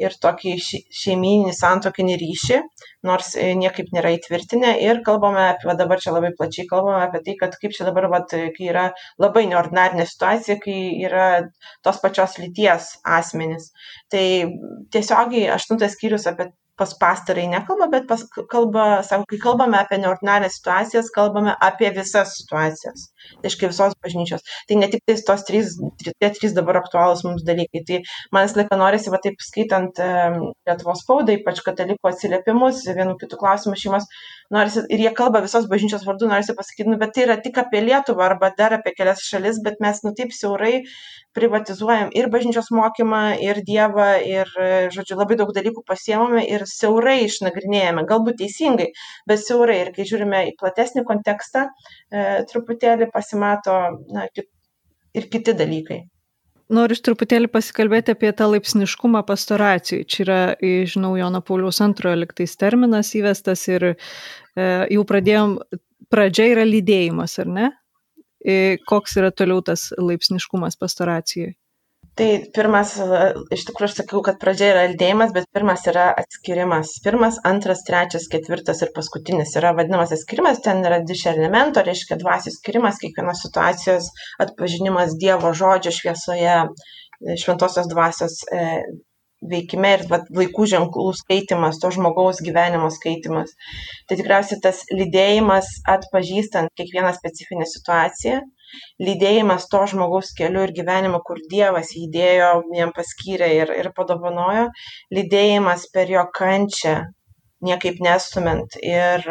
ir 0.00 0.16
tokį 0.24 0.54
šeiminį 1.00 1.54
santokinį 1.56 2.16
ryšį, 2.22 2.60
nors 3.08 3.32
e, 3.36 3.50
niekaip 3.60 3.90
nėra 3.96 4.12
įtvirtinę. 4.16 4.72
Ir 4.86 5.02
kalbame 5.06 5.46
va 5.66 5.76
dabar 5.78 6.02
čia 6.02 6.14
labai 6.16 6.32
plačiai 6.38 6.68
kalbame 6.70 7.04
apie 7.06 7.22
tai, 7.26 7.36
kad 7.42 7.56
kaip 7.60 7.76
čia 7.76 7.88
dabar, 7.88 8.08
va, 8.12 8.22
kai 8.30 8.68
yra 8.68 8.86
labai 9.22 9.46
neordinarinė 9.50 10.06
situacija, 10.08 10.58
kai 10.64 10.78
yra 11.08 11.28
tos 11.86 12.00
pačios 12.04 12.38
lyties 12.42 12.94
asmenys. 13.18 13.70
Tai 14.12 14.24
tiesiogiai 14.94 15.50
aštuntas 15.56 15.96
skyrius 15.96 16.28
apie 16.30 16.50
pas 16.80 16.92
pastarai 17.02 17.46
nekalba, 17.52 17.90
bet 17.92 18.06
pas, 18.08 18.22
kalba, 18.52 18.84
sako, 19.06 19.26
kai 19.30 19.38
kalbame 19.44 19.76
apie 19.76 19.98
neordinarias 20.00 20.56
situacijas, 20.58 21.12
kalbame 21.12 21.52
apie 21.68 21.90
visas 21.96 22.32
situacijas. 22.40 23.10
Tai 23.30 23.48
reiškia 23.48 23.68
visos 23.72 23.96
bažnyčios. 24.04 24.44
Tai 24.68 24.78
ne 24.80 24.88
tik 24.92 25.04
tos 25.28 25.44
trys, 25.48 25.76
tie 26.00 26.30
trys 26.38 26.54
dabar 26.56 26.80
aktualūs 26.80 27.22
mums 27.26 27.44
dalykai. 27.46 27.84
Tai 27.88 28.00
man 28.32 28.48
visą 28.48 28.62
laiką 28.62 28.80
norisi, 28.80 29.12
va 29.12 29.20
taip 29.22 29.44
skaitant 29.44 30.00
Lietuvos 30.00 31.04
spaudą, 31.04 31.36
ypač 31.36 31.60
katalikų 31.66 32.10
atsiliepimus, 32.10 32.82
vienų 32.96 33.18
kitų 33.20 33.40
klausimų 33.42 33.76
šeimos, 33.82 34.08
norisi, 34.54 34.86
ir 34.88 35.04
jie 35.04 35.12
kalba 35.20 35.44
visos 35.44 35.68
bažnyčios 35.70 36.06
vardu, 36.08 36.30
norisi 36.32 36.56
pasakyti, 36.56 36.88
nu, 36.88 36.98
bet 37.00 37.12
tai 37.16 37.26
yra 37.28 37.36
tik 37.44 37.60
apie 37.60 37.84
Lietuvą 37.84 38.30
arba 38.30 38.52
dar 38.56 38.78
apie 38.78 38.94
kelias 38.96 39.24
šalis, 39.26 39.60
bet 39.64 39.82
mes, 39.84 40.00
nu, 40.06 40.14
taip 40.16 40.32
siaurai 40.36 40.80
privatizuojam 41.36 42.10
ir 42.16 42.28
bažnyčios 42.32 42.70
mokymą, 42.74 43.22
ir 43.42 43.62
Dievą, 43.66 44.08
ir, 44.26 44.50
žodžiu, 44.94 45.18
labai 45.20 45.38
daug 45.40 45.52
dalykų 45.56 45.84
pasiemame 45.86 46.44
ir 46.46 46.66
siaurai 46.68 47.20
išnagrinėjame, 47.26 48.06
galbūt 48.10 48.40
teisingai, 48.42 48.90
bet 49.30 49.42
siaurai. 49.44 49.80
Ir 49.84 49.92
kai 49.96 50.06
žiūrime 50.08 50.46
į 50.50 50.56
platesnį 50.60 51.04
kontekstą, 51.08 51.68
e, 52.10 52.24
truputėlį 52.50 53.10
pasimato 53.14 53.76
na, 54.10 54.26
ir 55.14 55.28
kiti 55.30 55.54
dalykai. 55.56 56.02
Noriu 56.70 56.94
truputėlį 57.02 57.48
pasikalbėti 57.50 58.14
apie 58.14 58.30
tą 58.36 58.46
laipsniškumą 58.52 59.24
pastoracijai. 59.26 60.04
Čia 60.06 60.20
yra, 60.22 60.40
žinau, 60.62 61.16
Jono 61.18 61.40
Pauliaus 61.42 61.80
antrojo 61.82 62.20
liktais 62.20 62.54
terminas 62.58 63.10
įvestas 63.18 63.64
ir 63.72 63.88
e, 63.90 63.94
jau 64.94 65.02
pradėjom, 65.06 65.56
pradžia 66.10 66.46
yra 66.52 66.66
lydėjimas, 66.68 67.38
ar 67.42 67.50
ne? 67.50 67.70
Koks 68.88 69.18
yra 69.20 69.30
toliau 69.34 69.60
tas 69.64 69.90
laipsniškumas 69.98 70.78
pastoracijoje? 70.80 71.54
Tai 72.18 72.26
pirmas, 72.52 72.90
iš 73.54 73.62
tikrųjų 73.68 73.88
aš 73.88 73.94
sakiau, 74.00 74.20
kad 74.26 74.38
pradžia 74.42 74.70
yra 74.72 74.80
lydėjimas, 74.90 75.30
bet 75.36 75.46
pirmas 75.56 75.86
yra 75.88 76.08
atskirimas. 76.20 76.90
Pirmas, 77.04 77.38
antras, 77.48 77.84
trečias, 77.86 78.26
ketvirtas 78.32 78.82
ir 78.84 78.90
paskutinis 78.96 79.54
yra 79.60 79.70
vadinamas 79.78 80.12
atskirimas, 80.16 80.60
ten 80.64 80.82
yra 80.84 80.98
dišernemento, 81.06 81.84
reiškia 81.86 82.18
dvasios 82.20 82.58
skirimas, 82.58 82.98
kiekvienos 83.00 83.44
situacijos 83.46 84.10
atpažinimas 84.42 85.14
Dievo 85.22 85.54
žodžio 85.56 85.94
šviesoje, 85.96 86.58
šventosios 87.40 87.88
dvasios 87.88 88.40
e, 88.52 88.66
veikime 89.40 89.94
ir 89.96 90.04
vat, 90.10 90.28
laikų 90.36 90.66
ženklų 90.72 91.10
skaitimas, 91.16 91.78
to 91.82 91.90
žmogaus 91.94 92.40
gyvenimo 92.44 92.90
skaitimas. 92.92 93.52
Tai 94.08 94.18
tikriausiai 94.20 94.60
tas 94.64 94.82
lydėjimas 94.92 95.70
atpažįstant 95.88 96.72
kiekvieną 96.76 97.12
specifinę 97.16 97.68
situaciją, 97.68 98.40
lydėjimas 99.02 99.66
to 99.72 99.82
žmogaus 99.92 100.34
keliu 100.38 100.66
ir 100.66 100.74
gyvenimu, 100.76 101.22
kur 101.26 101.40
Dievas 101.50 101.94
jį 101.96 102.06
įdėjo, 102.08 102.50
jam 102.76 102.92
paskyrė 102.96 103.50
ir, 103.56 103.74
ir 103.82 103.90
padovanojo, 103.96 104.68
lydėjimas 105.16 105.88
per 105.94 106.12
jo 106.12 106.26
kančią, 106.36 106.96
niekaip 107.64 108.00
nestumint 108.04 108.76
ir 108.82 109.26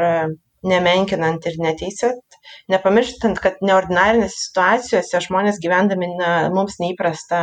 nemenkinant 0.69 1.45
ir 1.47 1.61
neteisėt, 1.63 2.28
nepamirštant, 2.71 3.39
kad 3.43 3.59
neordinarinėse 3.65 4.35
situacijose 4.35 5.21
žmonės 5.25 5.59
gyvendami 5.63 6.11
na, 6.15 6.31
mums 6.53 6.79
neįprastą 6.81 7.41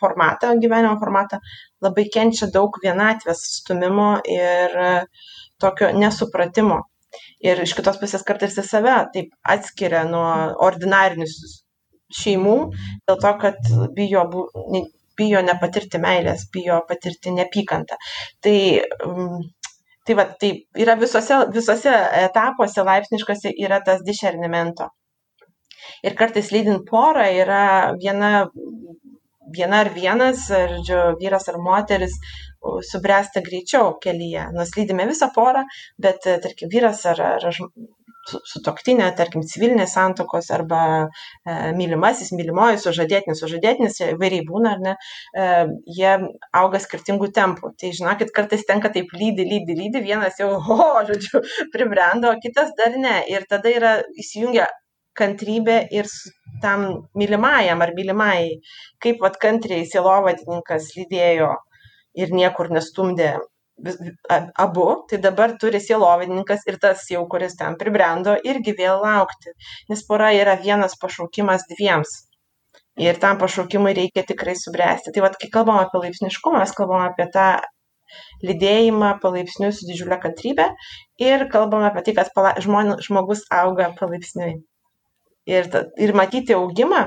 formatą, 0.00 0.54
gyvenimo 0.62 0.96
formatą, 1.02 1.40
labai 1.84 2.08
kenčia 2.14 2.50
daug 2.54 2.78
vienatvės 2.84 3.44
stumimo 3.60 4.10
ir 4.28 4.78
tokio 5.62 5.92
nesupratimo. 5.96 6.82
Ir 7.40 7.62
iš 7.64 7.72
kitos 7.78 7.96
pusės 8.00 8.24
kartais 8.26 8.58
į 8.60 8.66
save 8.66 8.98
taip 9.14 9.32
atskiria 9.54 10.04
nuo 10.08 10.28
ordinarinių 10.66 11.26
šeimų, 12.18 12.56
dėl 13.08 13.18
to, 13.22 13.32
kad 13.42 13.70
bijo, 13.96 14.24
bijo 15.18 15.42
nepatirti 15.44 16.00
meilės, 16.02 16.46
bijo 16.54 16.80
patirti 16.88 17.32
nepykantą. 17.36 17.98
Tai 18.44 18.56
Tai 20.08 20.14
va, 20.16 20.24
tai 20.40 20.48
yra 20.82 20.94
visose, 20.96 21.36
visose 21.52 21.92
etapuose 22.22 22.84
laipsniškose 22.88 23.52
yra 23.66 23.82
tas 23.84 24.00
dišernimento. 24.06 24.86
Ir 26.08 26.14
kartais 26.16 26.48
lydint 26.54 26.86
porą 26.88 27.26
yra 27.42 27.62
viena, 28.00 28.30
viena 29.58 29.82
ar 29.84 29.90
vienas, 29.92 30.46
ar 30.60 30.72
vyras 31.20 31.48
ar 31.52 31.58
moteris 31.66 32.16
subręsta 32.90 33.42
greičiau 33.44 33.92
kelyje. 34.04 34.48
Nors 34.56 34.72
lydime 34.78 35.06
visą 35.12 35.28
porą, 35.34 35.66
bet, 36.06 36.24
tarkim, 36.46 36.72
vyras 36.72 37.04
ar, 37.12 37.22
ar 37.34 37.48
sutoktinė, 38.28 39.08
tarkim, 39.18 39.44
civilinės 39.46 39.94
santokos 39.96 40.50
arba 40.54 40.80
e, 41.02 41.54
mylimasis, 41.78 42.32
mylimoji, 42.36 42.80
sužadėtinis, 42.82 43.42
sužadėtinis, 43.42 44.00
įvairiai 44.12 44.46
būna, 44.48 44.74
ar 44.76 44.82
ne, 44.86 44.94
e, 45.34 45.46
jie 45.98 46.14
auga 46.62 46.80
skirtingų 46.82 47.30
tempų. 47.36 47.72
Tai 47.80 47.92
žinokit, 48.00 48.32
kartais 48.36 48.66
tenka 48.68 48.92
taip 48.94 49.12
lydi, 49.16 49.46
lydi, 49.48 49.78
lydi, 49.78 50.04
vienas 50.04 50.40
jau, 50.40 50.54
o, 50.78 50.90
žodžiu, 51.08 51.42
pribrendo, 51.74 52.32
o 52.32 52.42
kitas 52.42 52.74
dar 52.78 52.96
ne. 52.98 53.20
Ir 53.32 53.46
tada 53.50 53.72
yra 53.72 53.94
įsijungia 54.18 54.68
kantrybė 55.18 55.80
ir 55.94 56.06
tam 56.62 56.84
mylimajam 57.18 57.82
ar 57.82 57.94
mylimai, 57.96 58.60
kaip 59.02 59.22
vat 59.24 59.38
kantriai 59.42 59.86
sielovadininkas 59.90 60.92
lydėjo 60.96 61.54
ir 62.18 62.34
niekur 62.34 62.70
nestumdė 62.74 63.32
abu, 64.58 64.86
tai 65.08 65.18
dabar 65.22 65.54
turi 65.60 65.80
sielovadininkas 65.80 66.66
ir 66.66 66.78
tas 66.82 67.04
jau, 67.10 67.24
kuris 67.30 67.56
ten 67.58 67.76
pribrendo, 67.80 68.34
irgi 68.44 68.74
vėl 68.78 69.02
laukti, 69.04 69.54
nes 69.90 70.04
pora 70.08 70.32
yra 70.34 70.56
vienas 70.62 70.96
pašaukimas 71.00 71.66
dviems. 71.70 72.14
Ir 72.98 73.18
tam 73.22 73.38
pašaukimui 73.38 73.94
reikia 73.94 74.24
tikrai 74.26 74.56
subręsti. 74.58 75.12
Tai 75.14 75.22
vad, 75.22 75.36
kai 75.38 75.50
kalbam 75.54 75.78
apie 75.78 76.00
laipsniškumą, 76.02 76.58
mes 76.64 76.72
kalbam 76.74 77.04
apie 77.06 77.28
tą 77.34 77.50
lydėjimą 78.42 79.12
palaipsniui 79.22 79.70
su 79.76 79.86
didžiulė 79.86 80.18
kantrybė 80.22 80.66
ir 81.22 81.46
kalbam 81.52 81.86
apie 81.86 82.02
tai, 82.08 82.16
kad 82.18 82.32
pala, 82.34 82.56
žmon, 82.64 82.96
žmogus 83.04 83.44
auga 83.54 83.92
palaipsniui. 84.00 84.56
Ir, 85.48 85.70
ir 86.02 86.12
matyti 86.18 86.56
augimą 86.56 87.06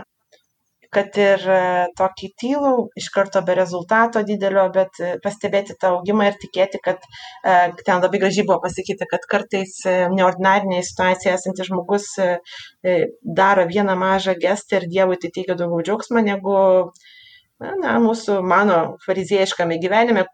kad 0.96 1.16
ir 1.20 1.44
e, 1.48 1.60
tokį 2.00 2.30
tylų, 2.42 2.72
iš 3.00 3.08
karto 3.16 3.42
be 3.48 3.56
rezultato 3.56 4.24
didelio, 4.28 4.66
bet 4.76 5.00
e, 5.00 5.14
pastebėti 5.24 5.78
tą 5.80 5.94
augimą 5.96 6.28
ir 6.28 6.38
tikėti, 6.42 6.82
kad 6.84 7.00
e, 7.08 7.56
ten 7.86 8.04
labai 8.04 8.20
gražiai 8.24 8.46
buvo 8.50 8.60
pasakyti, 8.66 9.08
kad 9.14 9.26
kartais 9.32 9.78
neordinarinėje 9.88 10.84
situacijoje 10.90 11.38
esantis 11.38 11.72
žmogus 11.72 12.10
daro 13.40 13.66
vieną 13.72 13.96
mažą 14.00 14.36
gestą 14.42 14.82
ir 14.82 14.88
Dievui 14.92 15.20
tai 15.22 15.32
teikia 15.34 15.56
daugiau 15.56 15.86
džiaugsmo 15.88 16.24
negu 16.26 16.56
na, 17.62 17.98
mūsų, 18.04 18.42
mano 18.44 18.80
fariziejiškame 19.06 19.80
gyvenime 19.82 20.26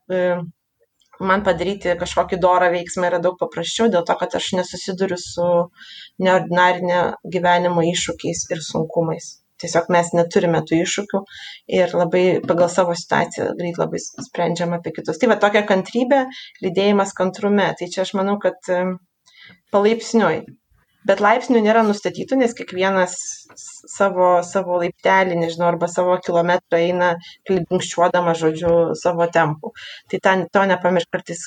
man 1.27 1.43
padaryti 1.45 1.95
kažkokį 1.99 2.39
dorą 2.41 2.69
veiksmą 2.73 3.11
yra 3.11 3.21
daug 3.21 3.37
paprasčiau 3.41 3.91
dėl 3.93 4.05
to, 4.07 4.15
kad 4.19 4.37
aš 4.39 4.53
nesusiduriu 4.59 5.17
su 5.21 5.49
neordinarinio 6.23 7.03
gyvenimo 7.35 7.85
iššūkiais 7.93 8.47
ir 8.53 8.63
sunkumais 8.71 9.35
tiesiog 9.63 9.89
mes 9.93 10.13
neturime 10.17 10.61
tų 10.67 10.81
iššūkių 10.83 11.23
ir 11.79 11.95
labai 12.01 12.25
pagal 12.47 12.71
savo 12.73 12.95
situaciją 12.97 13.49
greit 13.59 13.81
labai 13.81 14.01
sprendžiam 14.03 14.77
apie 14.77 14.93
kitus. 14.99 15.19
Tai 15.21 15.31
va 15.33 15.39
tokia 15.41 15.65
kantrybė, 15.69 16.25
lydėjimas 16.65 17.15
kantrume. 17.17 17.71
Tai 17.79 17.91
čia 17.93 18.05
aš 18.05 18.15
manau, 18.19 18.37
kad 18.43 18.71
palaipsniui. 19.73 20.45
Bet 21.07 21.21
laipsnių 21.23 21.61
nėra 21.63 21.83
nustatytų, 21.87 22.35
nes 22.41 22.53
kiekvienas 22.57 23.13
savo, 23.93 24.29
savo 24.43 24.79
laiptelį, 24.81 25.37
nežinau, 25.39 25.69
arba 25.71 25.87
savo 25.91 26.17
kilometrą 26.25 26.81
eina 26.83 27.11
klinkščiuodama, 27.47 28.33
žodžiu, 28.41 28.73
savo 29.01 29.27
tempų. 29.37 29.71
Tai 30.11 30.19
ten, 30.27 30.43
to 30.51 30.65
nepamiršk, 30.71 31.11
kartais 31.15 31.45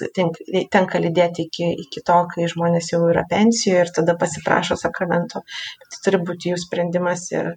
tenka 0.77 1.03
lydėti 1.05 1.49
iki, 1.49 1.73
iki 1.85 2.05
to, 2.11 2.20
kai 2.33 2.49
žmonės 2.55 2.92
jau 2.94 3.03
yra 3.11 3.27
pensijoje 3.35 3.85
ir 3.85 3.92
tada 4.01 4.16
pasiprašo 4.23 4.79
sakramento. 4.81 5.44
Tai 5.85 6.05
turi 6.07 6.23
būti 6.31 6.55
jų 6.55 6.62
sprendimas 6.64 7.29
ir, 7.35 7.53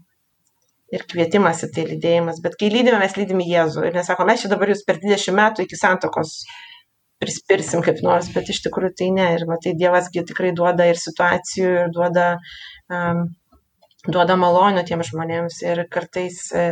ir 0.94 1.06
kvietimas 1.10 1.64
į 1.66 1.72
tai 1.76 1.88
lydėjimas. 1.90 2.42
Bet 2.44 2.58
kai 2.60 2.70
lydime, 2.74 3.00
mes 3.02 3.18
lydime 3.18 3.46
Jėzų. 3.48 3.88
Ir 3.90 3.98
nesako, 3.98 4.28
mes 4.30 4.44
čia 4.44 4.52
dabar 4.52 4.72
jūs 4.72 4.86
per 4.88 5.02
20 5.02 5.38
metų 5.40 5.66
iki 5.66 5.80
santokos 5.80 6.42
prispirsim 7.24 7.84
kaip 7.86 8.02
nors, 8.04 8.28
bet 8.36 8.50
iš 8.52 8.64
tikrųjų 8.66 8.96
tai 9.00 9.10
ne. 9.16 9.30
Ir 9.38 9.46
matai, 9.50 9.76
Dievasgi 9.80 10.26
tikrai 10.30 10.52
duoda 10.58 10.88
ir 10.90 11.00
situacijų, 11.00 11.72
ir 11.86 11.94
duoda, 11.96 12.28
um, 12.92 13.24
duoda 14.10 14.38
malonių 14.40 14.84
tiem 14.88 15.04
žmonėms. 15.08 15.62
Ir 15.66 15.86
kartais 15.94 16.42
e, 16.52 16.66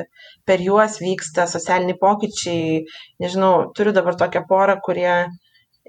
per 0.47 0.63
juos 0.63 0.99
vyksta 1.03 1.47
socialiniai 1.49 1.97
pokyčiai. 2.01 2.81
Nežinau, 3.23 3.71
turiu 3.77 3.95
dabar 3.95 4.19
tokią 4.19 4.43
porą, 4.49 4.77
kurie 4.83 5.15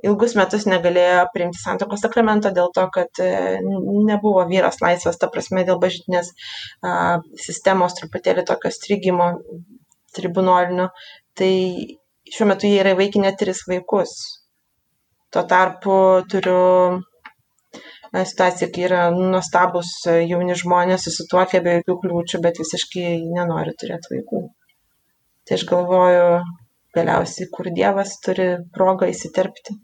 ilgus 0.06 0.34
metus 0.38 0.66
negalėjo 0.66 1.26
priimti 1.34 1.60
santokos 1.60 2.02
sakramento 2.04 2.50
dėl 2.54 2.70
to, 2.74 2.86
kad 2.94 3.22
e, 3.22 3.30
nebuvo 4.08 4.44
vyras 4.50 4.80
laisvas, 4.82 5.18
ta 5.20 5.30
prasme 5.32 5.64
dėl 5.68 5.78
bažytinės 5.82 6.32
sistemos 7.46 7.96
truputėlį 7.98 8.46
tokio 8.48 8.72
strigimo 8.74 9.32
tribunolinio. 10.16 10.90
Tai 11.38 11.52
šiuo 12.32 12.48
metu 12.50 12.68
jie 12.68 12.80
yra 12.82 12.96
vaikinę 12.98 13.32
tris 13.38 13.62
vaikus. 13.68 14.16
Tuo 15.32 15.46
tarpu 15.48 15.94
turiu 16.28 17.00
situacija, 18.12 18.68
kai 18.74 18.82
yra 18.88 19.04
nuostabus 19.14 19.92
jauni 20.04 20.56
žmonės 20.58 21.06
susituokę 21.08 21.62
be 21.64 21.78
jokių 21.78 21.96
kliūčių, 22.02 22.42
bet 22.44 22.60
visiškai 22.60 23.06
nenori 23.32 23.72
turėti 23.80 24.12
vaikų. 24.16 24.42
Tai 25.48 25.56
aš 25.56 25.64
galvoju, 25.70 26.26
galiausiai, 26.94 27.48
kur 27.54 27.70
Dievas 27.72 28.18
turi 28.24 28.50
progą 28.76 29.08
įsiterpti 29.10 29.78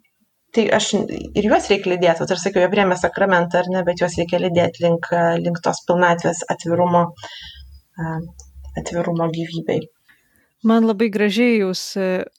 tai 0.56 0.64
aš 0.78 0.92
ir 0.98 1.48
juos 1.50 1.68
reikia 1.70 1.92
lydėti, 1.92 2.22
vat 2.22 2.32
ir 2.34 2.40
sakiau, 2.40 2.62
jie 2.64 2.70
priemė 2.72 2.96
sakramentą 3.00 3.61
ar 3.62 3.70
ne, 3.72 3.84
bet 3.87 4.02
juos 4.02 4.16
reikia 4.20 4.40
lydėti 4.42 4.84
link, 4.87 5.11
link 5.44 5.61
tos 5.64 5.82
pilnatvės 5.88 6.44
atvirumo, 6.54 7.04
atvirumo 8.80 9.28
gyvybei. 9.34 9.87
Man 10.66 10.88
labai 10.88 11.07
gražiai 11.14 11.61
jūs, 11.61 11.83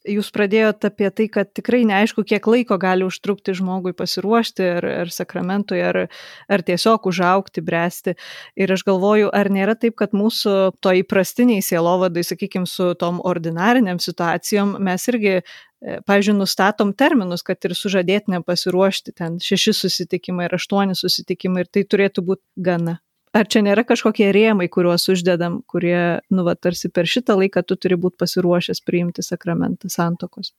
jūs 0.04 0.28
pradėjote 0.34 0.90
apie 0.90 1.08
tai, 1.08 1.26
kad 1.32 1.48
tikrai 1.56 1.86
neaišku, 1.88 2.20
kiek 2.28 2.44
laiko 2.52 2.76
gali 2.76 3.06
užtrukti 3.06 3.54
žmogui 3.56 3.94
pasiruošti 3.96 4.66
ar, 4.76 4.88
ar 5.06 5.12
sakramentui, 5.14 5.80
ar, 5.80 6.02
ar 6.44 6.64
tiesiog 6.66 7.08
užaukti, 7.08 7.64
bręsti. 7.64 8.16
Ir 8.60 8.74
aš 8.76 8.84
galvoju, 8.84 9.32
ar 9.32 9.48
nėra 9.48 9.72
taip, 9.80 9.96
kad 10.02 10.12
mūsų 10.12 10.56
to 10.84 10.92
įprastiniai 11.00 11.64
sielovadai, 11.64 12.26
sakykime, 12.28 12.68
su 12.68 12.92
tom 13.00 13.22
ordinariniam 13.24 14.02
situacijom 14.02 14.76
mes 14.84 15.08
irgi 15.08 15.40
E, 15.80 16.00
pavyzdžiui, 16.04 16.36
nustatom 16.36 16.90
terminus, 16.92 17.40
kad 17.44 17.64
ir 17.64 17.72
sužadėtinę 17.76 18.42
pasiruošti 18.44 19.14
ten 19.16 19.38
šeši 19.40 19.72
susitikimai 19.78 20.50
ar 20.50 20.58
aštuoni 20.58 20.96
susitikimai 20.98 21.64
ir 21.64 21.70
tai 21.72 21.86
turėtų 21.88 22.24
būti 22.26 22.44
gana. 22.68 22.98
Ar 23.30 23.46
čia 23.46 23.60
nėra 23.62 23.84
kažkokie 23.86 24.26
rėmai, 24.34 24.66
kuriuos 24.74 25.04
uždedam, 25.12 25.60
kurie, 25.70 26.18
nu, 26.34 26.42
va, 26.46 26.56
tarsi 26.58 26.90
per 26.90 27.06
šitą 27.06 27.36
laiką 27.38 27.62
tu 27.62 27.76
turi 27.78 27.98
būti 28.00 28.18
pasiruošęs 28.18 28.82
priimti 28.82 29.22
sakramentą 29.22 29.90
santokos? 29.92 30.50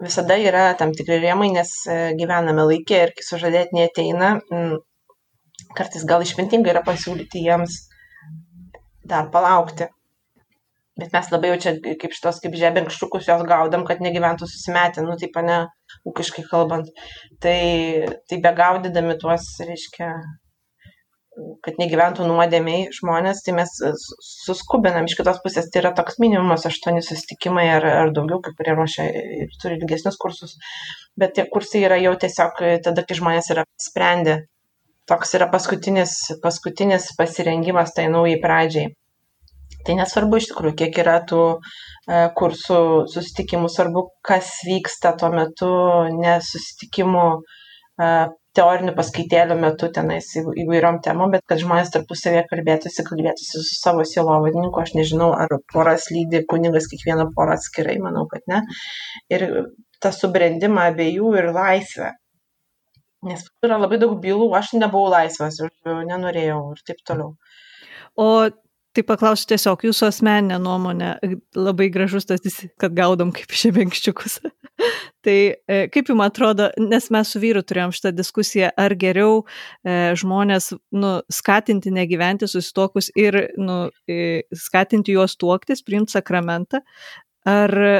Visada 0.00 0.38
yra 0.40 0.70
tam 0.80 0.94
tikri 0.96 1.20
rėmai, 1.20 1.50
nes 1.52 1.74
e, 1.86 1.98
gyvename 2.18 2.64
laikė 2.70 3.02
ir 3.02 3.12
kai 3.18 3.26
sužadėtinė 3.26 3.84
ateina, 3.90 4.30
kartais 5.76 6.06
gal 6.08 6.24
išmintinga 6.24 6.72
yra 6.72 6.82
pasiūlyti 6.86 7.44
jiems 7.44 7.76
dar 9.04 9.28
palaukti, 9.34 9.90
bet 11.00 11.12
mes 11.12 11.28
labai 11.34 11.52
jau 11.52 11.58
čia 11.66 11.74
kaip 12.00 12.16
šitos 12.16 12.40
kaip 12.42 12.56
žebenkštukus 12.58 13.28
jos 13.28 13.44
gaudom, 13.48 13.84
kad 13.84 14.00
negyventų 14.04 14.48
susimetę, 14.48 15.04
nu 15.04 15.18
taip 15.20 15.36
ne 15.44 15.60
ūkiškai 16.08 16.46
kalbant. 16.48 16.88
Tai, 17.44 17.60
tai 18.30 18.40
begaudydami 18.48 19.18
tuos, 19.20 19.50
reiškia, 19.68 20.10
kad 21.64 21.78
negyventų 21.80 22.26
nuodėmiai 22.28 22.88
žmonės, 22.94 23.42
tai 23.46 23.54
mes 23.56 23.72
suskubinam 24.22 25.08
iš 25.08 25.16
kitos 25.18 25.40
pusės, 25.44 25.68
tai 25.72 25.82
yra 25.82 25.92
toks 25.96 26.20
minimumas 26.22 26.66
aštuoni 26.68 27.02
susitikimai 27.02 27.66
ar, 27.76 27.86
ar 28.04 28.12
daugiau, 28.14 28.40
kaip 28.44 28.58
kurie 28.58 28.76
ruošia 28.78 29.06
ir 29.42 29.54
turi 29.62 29.78
ilgesnius 29.80 30.18
kursus, 30.20 30.56
bet 31.18 31.34
tie 31.38 31.46
kursai 31.50 31.84
yra 31.88 31.98
jau 32.02 32.14
tiesiog 32.20 32.60
tada, 32.86 33.06
kai 33.06 33.18
žmonės 33.18 33.50
yra 33.54 33.66
sprendę. 33.88 34.44
Toks 35.10 35.34
yra 35.36 35.50
paskutinis, 35.52 36.14
paskutinis 36.44 37.10
pasirengimas 37.18 37.92
tai 37.96 38.06
naujai 38.12 38.38
pradžiai. 38.40 38.94
Tai 39.84 39.98
nesvarbu 39.98 40.38
iš 40.40 40.46
tikrųjų, 40.48 40.76
kiek 40.80 40.96
yra 41.02 41.18
tų 41.28 41.42
e, 41.52 41.58
kursų 42.38 42.78
susitikimų, 43.12 43.68
svarbu, 43.68 44.06
kas 44.24 44.48
vyksta 44.64 45.12
tuo 45.20 45.28
metu, 45.34 45.68
nesusitikimų 46.14 47.26
e, 47.34 48.08
teorinių 48.54 48.94
paskaitėlių 48.96 49.56
metu 49.60 49.88
tenais 49.94 50.30
įvairiom 50.38 51.00
temom, 51.04 51.32
bet 51.34 51.44
kad 51.50 51.60
žmonės 51.62 51.92
tarpusavėje 51.94 52.44
kalbėtųsi, 52.50 53.04
kalbėtųsi 53.06 53.62
su 53.62 53.78
savo 53.78 54.04
sielovadininku, 54.08 54.82
aš 54.82 54.94
nežinau, 54.98 55.32
ar 55.36 55.56
poras 55.72 56.08
lydi 56.14 56.44
kunigas 56.50 56.88
kiekvieną 56.92 57.30
porą 57.36 57.56
atskirai, 57.58 57.96
manau, 58.02 58.26
kad 58.30 58.46
ne. 58.50 58.62
Ir 59.34 59.46
tą 60.02 60.12
subrendimą 60.14 60.90
abiejų 60.92 61.32
ir 61.40 61.50
laisvę. 61.56 62.12
Nes 63.24 63.46
yra 63.64 63.78
labai 63.80 63.98
daug 64.02 64.18
bylų, 64.20 64.50
aš 64.58 64.74
nebuvau 64.76 65.08
laisvas, 65.14 65.62
nenorėjau 65.86 66.60
ir 66.74 66.82
taip 66.88 67.00
toliau. 67.08 67.32
O 68.20 68.28
Tai 68.94 69.02
paklausiu 69.02 69.48
tiesiog 69.50 69.82
jūsų 69.88 70.06
asmeninę 70.06 70.60
nuomonę, 70.62 71.08
labai 71.58 71.88
gražus 71.90 72.28
tas, 72.28 72.60
kad 72.78 72.94
gaudom 72.94 73.32
kaip 73.34 73.50
šebenkščiukus. 73.62 74.38
tai 75.24 75.36
e, 75.70 75.78
kaip 75.90 76.10
jums 76.10 76.22
atrodo, 76.28 76.68
nes 76.78 77.10
mes 77.14 77.32
su 77.34 77.42
vyru 77.42 77.64
turėjom 77.66 77.94
šitą 77.94 78.14
diskusiją, 78.14 78.70
ar 78.78 78.94
geriau 78.98 79.42
e, 79.42 80.14
žmonės 80.20 80.72
nu, 80.94 81.12
skatinti 81.32 81.90
negyventi 81.94 82.46
susitokus 82.50 83.10
ir 83.18 83.40
nu, 83.58 83.88
e, 84.10 84.44
skatinti 84.54 85.18
juos 85.18 85.34
tuoktis, 85.42 85.82
priimti 85.82 86.14
sakramentą, 86.14 86.84
ar 87.50 87.74
e, 87.82 87.94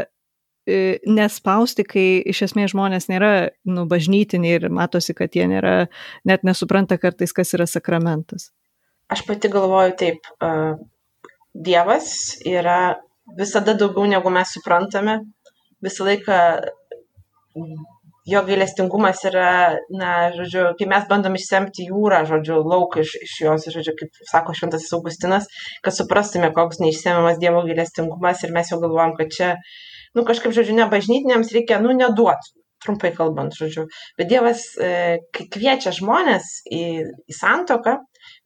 nespausti, 1.10 1.86
kai 1.86 2.08
iš 2.22 2.46
esmės 2.50 2.70
žmonės 2.74 3.10
nėra 3.10 3.32
nu, 3.66 3.88
bažnytiniai 3.90 4.60
ir 4.60 4.70
matosi, 4.70 5.14
kad 5.18 5.34
jie 5.34 5.50
nėra, 5.50 5.88
net 6.22 6.46
nesupranta 6.46 7.02
kartais, 7.02 7.34
kas 7.34 7.54
yra 7.58 7.66
sakramentas. 7.66 8.52
Aš 9.14 9.20
pati 9.28 9.48
galvoju 9.52 9.94
taip, 10.00 10.30
Dievas 11.54 12.06
yra 12.50 12.78
visada 13.38 13.76
daugiau 13.78 14.08
negu 14.10 14.30
mes 14.34 14.54
suprantame, 14.56 15.20
visą 15.86 16.06
laiką 16.08 16.38
jo 18.32 18.40
gailestingumas 18.48 19.20
yra, 19.28 19.76
na, 20.00 20.10
žodžiu, 20.34 20.64
kai 20.78 20.88
mes 20.90 21.06
bandom 21.10 21.36
išsemti 21.38 21.86
jūrą, 21.90 22.22
žodžiu, 22.30 22.58
lauk 22.72 22.96
iš, 23.04 23.14
iš 23.26 23.36
jos, 23.44 23.68
žodžiu, 23.76 23.94
kaip 24.00 24.22
sako 24.30 24.56
Šventasis 24.56 24.96
Augustinas, 24.96 25.48
kad 25.84 25.96
suprastume, 25.96 26.50
koks 26.56 26.80
neišsemiamas 26.82 27.38
Dievo 27.42 27.62
gailestingumas 27.68 28.42
ir 28.42 28.54
mes 28.56 28.72
jau 28.72 28.80
galvojam, 28.82 29.14
kad 29.20 29.32
čia, 29.36 29.52
nu, 30.16 30.24
kažkaip, 30.26 30.56
žodžiu, 30.56 30.74
ne 30.80 30.88
bažnytiniams 30.90 31.52
reikia, 31.54 31.78
nu, 31.84 31.92
neduoti, 31.94 32.56
trumpai 32.84 33.12
kalbant, 33.16 33.54
žodžiu. 33.60 33.86
Bet 34.18 34.32
Dievas, 34.32 34.66
e, 34.80 35.20
kviečia 35.36 35.92
žmonės 35.94 36.56
į, 36.72 36.84
į 37.28 37.38
santoką, 37.38 37.98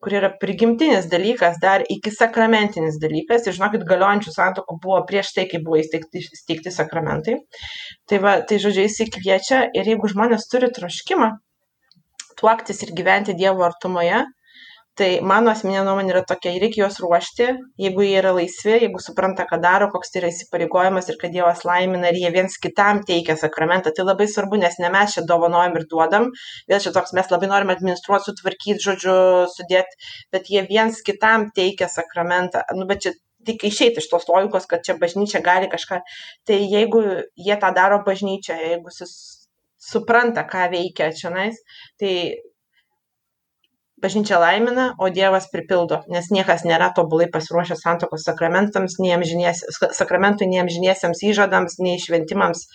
kur 0.05 0.15
yra 0.15 0.31
prigimtinis 0.43 1.09
dalykas, 1.11 1.59
dar 1.63 1.83
iki 1.91 2.13
sakramentinis 2.15 3.01
dalykas. 3.03 3.49
Ir 3.49 3.57
žinokit, 3.57 3.87
galiojančių 3.89 4.35
santokų 4.35 4.79
buvo 4.85 5.01
prieš 5.09 5.33
tai, 5.37 5.49
kai 5.51 5.61
buvo 5.65 5.81
įsteigti, 5.81 6.23
įsteigti 6.23 6.73
sakramentai. 6.75 7.41
Tai, 8.09 8.23
va, 8.23 8.39
tai 8.47 8.61
žodžiu, 8.63 8.87
jis 8.87 9.03
įkviečia 9.09 9.65
ir 9.75 9.93
jeigu 9.93 10.11
žmonės 10.15 10.47
turi 10.53 10.71
troškimą 10.75 11.35
tuoktis 12.39 12.85
ir 12.87 12.95
gyventi 12.95 13.35
Dievo 13.35 13.65
artumoje, 13.67 14.23
Tai 14.99 15.09
mano 15.23 15.53
asmeninė 15.53 15.85
nuomonė 15.87 16.11
yra 16.11 16.21
tokia, 16.27 16.51
reikia 16.59 16.81
juos 16.83 16.97
ruošti, 16.99 17.45
jeigu 17.79 18.03
jie 18.03 18.17
yra 18.19 18.33
laisvi, 18.35 18.73
jeigu 18.83 18.99
supranta, 19.03 19.45
ką 19.47 19.61
daro, 19.63 19.87
koks 19.93 20.11
tai 20.11 20.23
yra 20.23 20.31
įsipareigojimas 20.33 21.11
ir 21.13 21.19
kad 21.21 21.31
Dievas 21.37 21.63
laimina 21.69 22.11
ir 22.11 22.19
jie 22.19 22.33
viens 22.35 22.59
kitam 22.65 23.05
teikia 23.07 23.37
sakramentą. 23.39 23.93
Tai 23.95 24.09
labai 24.09 24.27
svarbu, 24.33 24.59
nes 24.59 24.81
ne 24.83 24.91
mes 24.91 25.15
čia 25.15 25.23
dovanojam 25.29 25.79
ir 25.79 25.87
duodam, 25.93 26.27
vėl 26.73 26.83
čia 26.83 26.91
toks 26.97 27.15
mes 27.15 27.31
labai 27.31 27.51
norim 27.53 27.71
administruoti, 27.77 28.33
sutvarkyti, 28.33 28.83
žodžiu, 28.89 29.15
sudėti, 29.55 30.11
bet 30.35 30.51
jie 30.51 30.67
viens 30.67 30.99
kitam 31.07 31.47
teikia 31.55 31.87
sakramentą. 31.95 32.67
Nu, 32.75 32.91
bet 32.91 33.07
čia 33.07 33.15
tik 33.47 33.63
išeiti 33.71 34.03
iš 34.03 34.11
tos 34.11 34.27
logikos, 34.27 34.67
kad 34.67 34.83
čia 34.83 34.99
bažnyčia 34.99 35.45
gali 35.47 35.71
kažką. 35.71 36.03
Tai 36.49 36.59
jeigu 36.75 37.07
jie 37.39 37.63
tą 37.63 37.71
daro 37.77 38.03
bažnyčia, 38.07 38.59
jeigu 38.67 38.91
jis 38.91 39.15
supranta, 39.79 40.43
ką 40.43 40.67
veikia 40.75 41.13
čia 41.15 41.31
nais, 41.31 41.63
tai 42.03 42.13
bažnyčia 44.03 44.39
laimina, 44.43 44.93
o 44.99 45.09
Dievas 45.13 45.49
pripildo, 45.53 46.01
nes 46.13 46.31
niekas 46.35 46.65
nėra 46.69 46.91
tobulai 46.97 47.29
pasiruošęs 47.35 47.83
santokos 47.85 48.27
sakramentams, 48.29 48.99
nei 49.03 49.15
amžinies, 49.17 49.65
sakramentui, 49.97 50.49
nei 50.51 50.63
amžiniesiams 50.63 51.23
įžadams, 51.31 51.79
nei 51.85 51.99
šventimams. 52.03 52.67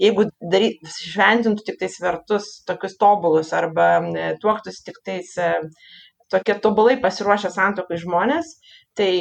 Jeigu 0.00 0.28
dary, 0.40 0.72
šventintų 0.96 1.66
tik 1.66 1.80
tais 1.82 1.98
vertus, 2.02 2.50
tokius 2.68 2.96
tobulus, 3.00 3.52
arba 3.56 3.92
e, 4.00 4.32
tuoktus 4.40 4.80
tik 4.86 5.02
tais 5.04 5.36
e, 5.38 5.52
tokie 6.32 6.56
tobulai 6.62 6.96
pasiruošę 7.02 7.52
santokai 7.52 8.00
žmonės, 8.00 8.56
tai 8.96 9.12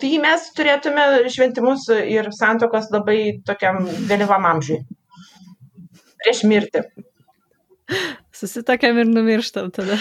Tai 0.00 0.10
mes 0.22 0.42
turėtume 0.54 1.04
šventimus 1.32 1.86
ir 2.14 2.28
santokos 2.36 2.90
labai 2.92 3.40
tokiam 3.48 3.86
vėlyvam 4.10 4.44
amžiui. 4.46 4.82
Prieš 6.20 6.42
mirtį. 6.46 6.82
Susitokiam 8.40 8.98
ir 9.00 9.08
numirštam 9.10 9.70
tada. 9.74 9.98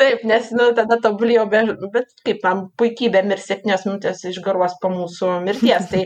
Taip, 0.00 0.22
nes, 0.26 0.48
nu, 0.56 0.70
tada 0.76 0.96
tobulėjo, 1.04 1.44
be, 1.52 1.62
bet 1.94 2.12
kaip 2.26 2.42
man 2.46 2.64
puikybė 2.80 3.22
mir 3.28 3.40
septynios 3.42 3.84
minutės 3.86 4.22
išgaruos 4.30 4.78
po 4.82 4.90
mūsų 4.92 5.34
mirties. 5.44 5.88
Tai 5.92 6.02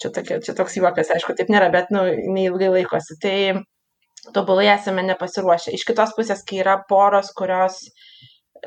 čia, 0.00 0.10
tokia, 0.14 0.38
čia 0.44 0.54
toks 0.56 0.78
juokas, 0.78 1.10
aišku, 1.16 1.34
taip 1.38 1.50
nėra, 1.52 1.68
bet, 1.74 1.90
nu, 1.94 2.04
neilgai 2.36 2.70
laikosi. 2.78 3.18
Tai 3.22 3.36
tobulai 4.36 4.70
esame 4.72 5.04
nepasiruošę. 5.10 5.74
Iš 5.76 5.84
kitos 5.90 6.14
pusės, 6.16 6.44
kai 6.46 6.62
yra 6.62 6.78
poros, 6.88 7.32
kurios 7.36 7.82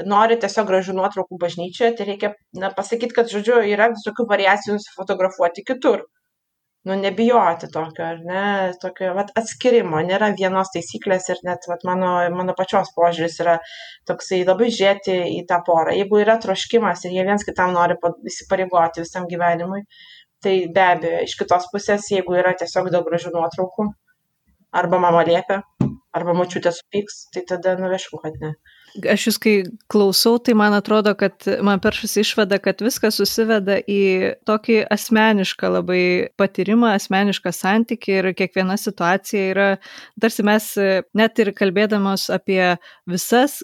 nori 0.05 0.37
tiesiog 0.37 0.67
gražių 0.69 0.93
nuotraukų 0.99 1.39
bažnyčioje, 1.41 1.95
tai 1.97 2.11
reikia 2.11 2.33
na, 2.59 2.69
pasakyti, 2.75 3.15
kad, 3.17 3.31
žodžiu, 3.33 3.63
yra 3.71 3.89
visokių 3.95 4.27
variacijų 4.29 4.77
nusifotografuoti 4.77 5.65
kitur 5.65 6.05
nu 6.87 6.95
nebijoti 6.95 7.67
tokio 7.73 8.05
ar 8.07 8.19
ne 8.29 8.43
tokio 8.81 9.13
vat 9.17 9.31
atskyrimo 9.41 9.99
nėra 10.09 10.29
vienos 10.39 10.71
taisyklės 10.75 11.27
ir 11.33 11.41
net 11.47 11.67
vat 11.71 11.83
mano 11.89 12.11
mano 12.35 12.55
pačios 12.59 12.93
požiūris 12.97 13.39
yra 13.43 13.57
toksai 14.09 14.43
labai 14.47 14.69
žiūrėti 14.77 15.17
į 15.35 15.41
tą 15.49 15.59
porą. 15.67 15.95
Jeigu 15.99 16.21
yra 16.23 16.37
troškimas 16.45 17.03
ir 17.05 17.17
jie 17.17 17.25
viens 17.27 17.45
kitam 17.47 17.75
nori 17.75 17.97
įsipareigoti 18.31 19.03
visam 19.03 19.27
gyvenimui 19.33 19.83
tai 20.43 20.55
be 20.73 20.83
abejo 20.85 21.21
iš 21.27 21.35
kitos 21.41 21.69
pusės 21.73 22.09
jeigu 22.13 22.37
yra 22.39 22.53
tiesiog 22.61 22.91
dėl 22.93 23.05
gražių 23.07 23.33
nuotraukų 23.35 23.87
arba 24.81 24.99
mama 25.01 25.23
liepia 25.27 25.61
arba 26.17 26.35
močiutė 26.37 26.73
supyks 26.75 27.25
tai 27.33 27.43
tada 27.51 27.75
nu 27.79 27.89
aišku 27.97 28.21
kad 28.23 28.37
ne 28.43 28.53
aš 29.05 29.27
jūs 29.27 29.37
kai 29.41 29.53
klausau, 29.91 30.37
tai 30.41 30.55
man 30.57 30.75
atrodo, 30.77 31.13
kad 31.17 31.45
man 31.65 31.81
peršas 31.83 32.15
išvada, 32.21 32.59
kad 32.63 32.81
viskas 32.83 33.19
susiveda 33.19 33.77
į 33.83 34.37
tokį 34.47 34.79
asmenišką 34.93 35.71
labai 35.75 36.01
patyrimą, 36.39 36.93
asmenišką 36.97 37.53
santykį 37.55 38.15
ir 38.15 38.29
kiekviena 38.37 38.77
situacija 38.81 39.43
yra, 39.51 39.67
tarsi 40.21 40.45
mes 40.47 40.69
net 41.17 41.43
ir 41.43 41.53
kalbėdamos 41.57 42.27
apie 42.33 42.61
visas 43.09 43.59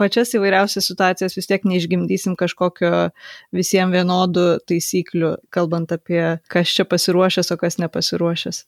pačias 0.00 0.34
įvairiausias 0.36 0.88
situacijas 0.92 1.36
vis 1.38 1.50
tiek 1.50 1.66
neišgimdysim 1.66 2.36
kažkokio 2.38 3.10
visiems 3.56 3.94
vienodų 3.96 4.48
taisyklių, 4.68 5.36
kalbant 5.54 5.92
apie 5.94 6.22
kas 6.52 6.74
čia 6.76 6.86
pasiruošęs, 6.88 7.52
o 7.52 7.60
kas 7.60 7.80
nepasiruošęs. 7.82 8.64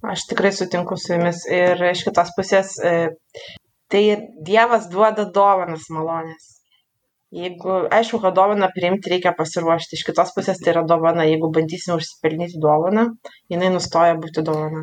Aš 0.00 0.24
tikrai 0.30 0.52
sutinku 0.56 0.96
su 0.96 1.12
jumis 1.12 1.42
ir 1.52 1.80
iš 1.90 2.06
kitos 2.06 2.30
pusės 2.36 2.78
tai 3.92 4.02
Dievas 4.46 4.88
duoda 4.92 5.26
dovanas 5.36 5.88
malonės. 5.96 6.48
Jeigu, 7.30 7.74
aišku, 7.94 8.18
kad 8.22 8.34
dovaną 8.34 8.66
priimti 8.74 9.10
reikia 9.12 9.30
pasiruošti, 9.38 9.98
iš 9.98 10.06
kitos 10.08 10.32
pusės 10.34 10.58
tai 10.62 10.72
yra 10.72 10.82
dovana, 10.92 11.26
jeigu 11.28 11.50
bandysime 11.54 11.98
užsipelnyti 12.00 12.58
dovaną, 12.64 13.04
jinai 13.52 13.68
nustoja 13.74 14.16
būti 14.24 14.42
dovana. 14.48 14.82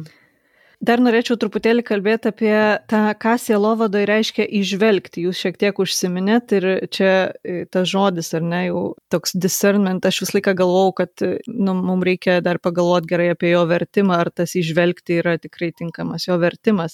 Dar 0.77 1.01
norėčiau 1.01 1.39
truputėlį 1.41 1.81
kalbėti 1.87 2.29
apie 2.29 2.53
tą, 2.91 2.99
ką 3.17 3.31
sielovadoj 3.41 4.03
reiškia 4.05 4.45
išvelgti. 4.59 5.23
Jūs 5.25 5.39
šiek 5.41 5.55
tiek 5.57 5.79
užsiminėt 5.81 6.53
ir 6.53 6.67
čia 6.93 7.09
e, 7.41 7.63
tas 7.73 7.89
žodis, 7.89 8.29
ar 8.37 8.45
ne, 8.45 8.59
jau 8.67 8.83
toks 9.09 9.33
discernment, 9.33 10.05
aš 10.05 10.21
visą 10.21 10.37
laiką 10.37 10.53
galvau, 10.59 10.91
kad 10.99 11.25
nu, 11.47 11.73
mums 11.73 12.05
reikia 12.05 12.37
dar 12.45 12.61
pagalvoti 12.61 13.09
gerai 13.09 13.31
apie 13.33 13.55
jo 13.55 13.65
vertimą, 13.69 14.21
ar 14.21 14.29
tas 14.29 14.53
išvelgti 14.59 15.17
yra 15.23 15.35
tikrai 15.41 15.71
tinkamas 15.73 16.29
jo 16.29 16.37
vertimas. 16.45 16.93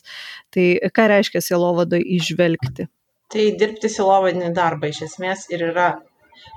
Tai 0.56 0.66
ką 0.96 1.10
reiškia 1.18 1.44
sielovadoj 1.44 2.08
išvelgti? 2.22 2.88
Tai 3.36 3.46
dirbti 3.60 3.92
sielovadinį 3.92 4.56
darbą 4.56 4.96
iš 4.96 5.04
esmės 5.10 5.50
ir 5.52 5.68
yra 5.74 5.92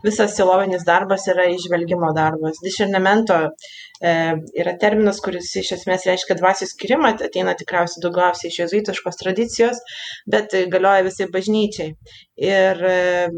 visas 0.05 0.37
silovinis 0.37 0.85
darbas 0.87 1.27
yra 1.33 1.47
išvelgimo 1.53 2.13
darbas. 2.17 2.61
Discernimento 2.65 3.37
e, 3.45 3.51
yra 4.03 4.77
terminas, 4.81 5.21
kuris 5.25 5.53
iš 5.61 5.73
esmės 5.79 6.07
reiškia 6.09 6.37
dvasios 6.39 6.75
skirimą, 6.75 7.15
ateina 7.27 7.55
tikriausiai 7.59 8.03
daugiausiai 8.05 8.53
iš 8.53 8.61
jezuitiškos 8.65 9.21
tradicijos, 9.23 9.83
bet 10.31 10.55
galioja 10.73 11.07
visai 11.07 11.29
bažnyčiai. 11.33 11.95
Ir 12.37 12.83
e, 12.85 13.29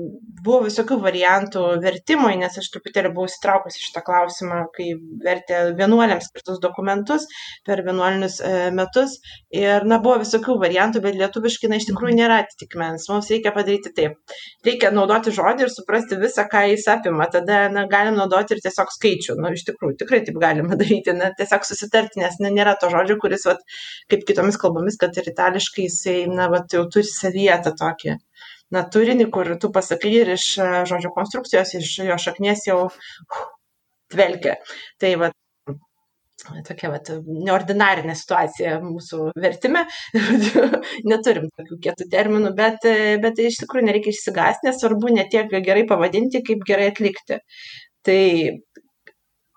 buvo 0.42 0.64
visokių 0.64 0.96
variantų 1.04 1.60
vertimui, 1.84 2.32
nes 2.40 2.56
aš 2.58 2.66
truputėlį 2.74 3.12
buvau 3.14 3.28
įsitraukusi 3.30 3.78
šitą 3.84 4.02
klausimą, 4.02 4.64
kai 4.74 4.88
vertė 5.22 5.60
vienuoliams 5.78 6.26
skirtus 6.26 6.58
dokumentus 6.58 7.28
per 7.66 7.84
vienuolinius 7.86 8.40
e, 8.42 8.54
metus. 8.74 9.20
Ir, 9.54 9.86
na, 9.86 10.00
buvo 10.02 10.16
visokių 10.24 10.58
variantų, 10.64 11.04
bet 11.04 11.18
lietuviškai, 11.20 11.70
na, 11.70 11.78
iš 11.78 11.86
tikrųjų 11.92 12.16
nėra 12.18 12.40
atitikmens. 12.42 13.06
Mums 13.12 13.30
reikia 13.30 13.54
padaryti 13.54 13.94
taip. 13.94 14.18
Reikia 14.66 14.90
naudoti 14.90 15.30
žodį 15.36 15.68
ir 15.68 15.72
suprasti 15.76 16.18
visą, 16.18 16.48
ką 16.50 16.64
jis 16.72 16.90
apima. 16.90 17.30
Tada 17.30 17.68
na, 17.70 17.86
galim 17.86 18.18
naudoti 18.18 18.56
ir 18.56 18.64
tiesiog 18.66 18.90
skaičių. 18.96 19.38
Na, 19.38 19.54
iš 19.54 19.62
tikrųjų, 19.70 19.94
tikrai 20.02 20.24
taip 20.26 20.42
galima 20.42 20.47
daryti. 20.54 21.14
Na, 21.18 21.32
tiesiog 21.38 21.66
susitarti, 21.68 22.22
nes 22.22 22.38
na, 22.42 22.52
nėra 22.54 22.76
to 22.80 22.90
žodžio, 22.92 23.18
kuris, 23.22 23.44
vat, 23.48 23.60
kaip 24.12 24.24
kitomis 24.28 24.60
kalbomis, 24.60 24.96
kad 25.00 25.16
ir 25.18 25.28
itališkai 25.32 25.86
jisai, 25.88 26.18
na, 26.32 26.48
vat, 26.52 26.72
jau 26.74 26.86
turi 26.92 27.10
savietą 27.10 27.74
tokį. 27.78 28.16
Na, 28.74 28.82
turinį, 28.84 29.30
kur 29.32 29.54
tu 29.60 29.70
pasakai 29.72 30.10
ir 30.22 30.34
iš 30.34 30.48
žodžio 30.90 31.12
konstrukcijos, 31.14 31.72
iš 31.78 31.94
jo 32.04 32.18
šaknies 32.20 32.66
jau 32.68 32.82
uh, 32.88 33.46
dvelkia. 34.12 34.56
Tai, 35.00 35.12
va, 35.20 35.30
tokia 36.66 36.90
vat, 36.92 37.10
neordinarinė 37.26 38.16
situacija 38.18 38.78
mūsų 38.84 39.30
vertime. 39.42 39.84
Neturim 41.10 41.48
tokių 41.58 41.80
kietų 41.86 42.08
terminų, 42.14 42.54
bet, 42.58 42.88
bet 43.24 43.42
iš 43.44 43.62
tikrųjų 43.64 43.88
nereikia 43.90 44.14
išsigąsti, 44.14 44.68
nes 44.68 44.80
svarbu 44.82 45.14
ne 45.14 45.26
tiek 45.32 45.52
gerai 45.52 45.84
pavadinti, 45.90 46.44
kaip 46.46 46.64
gerai 46.68 46.92
atlikti. 46.92 47.42
Tai 48.06 48.20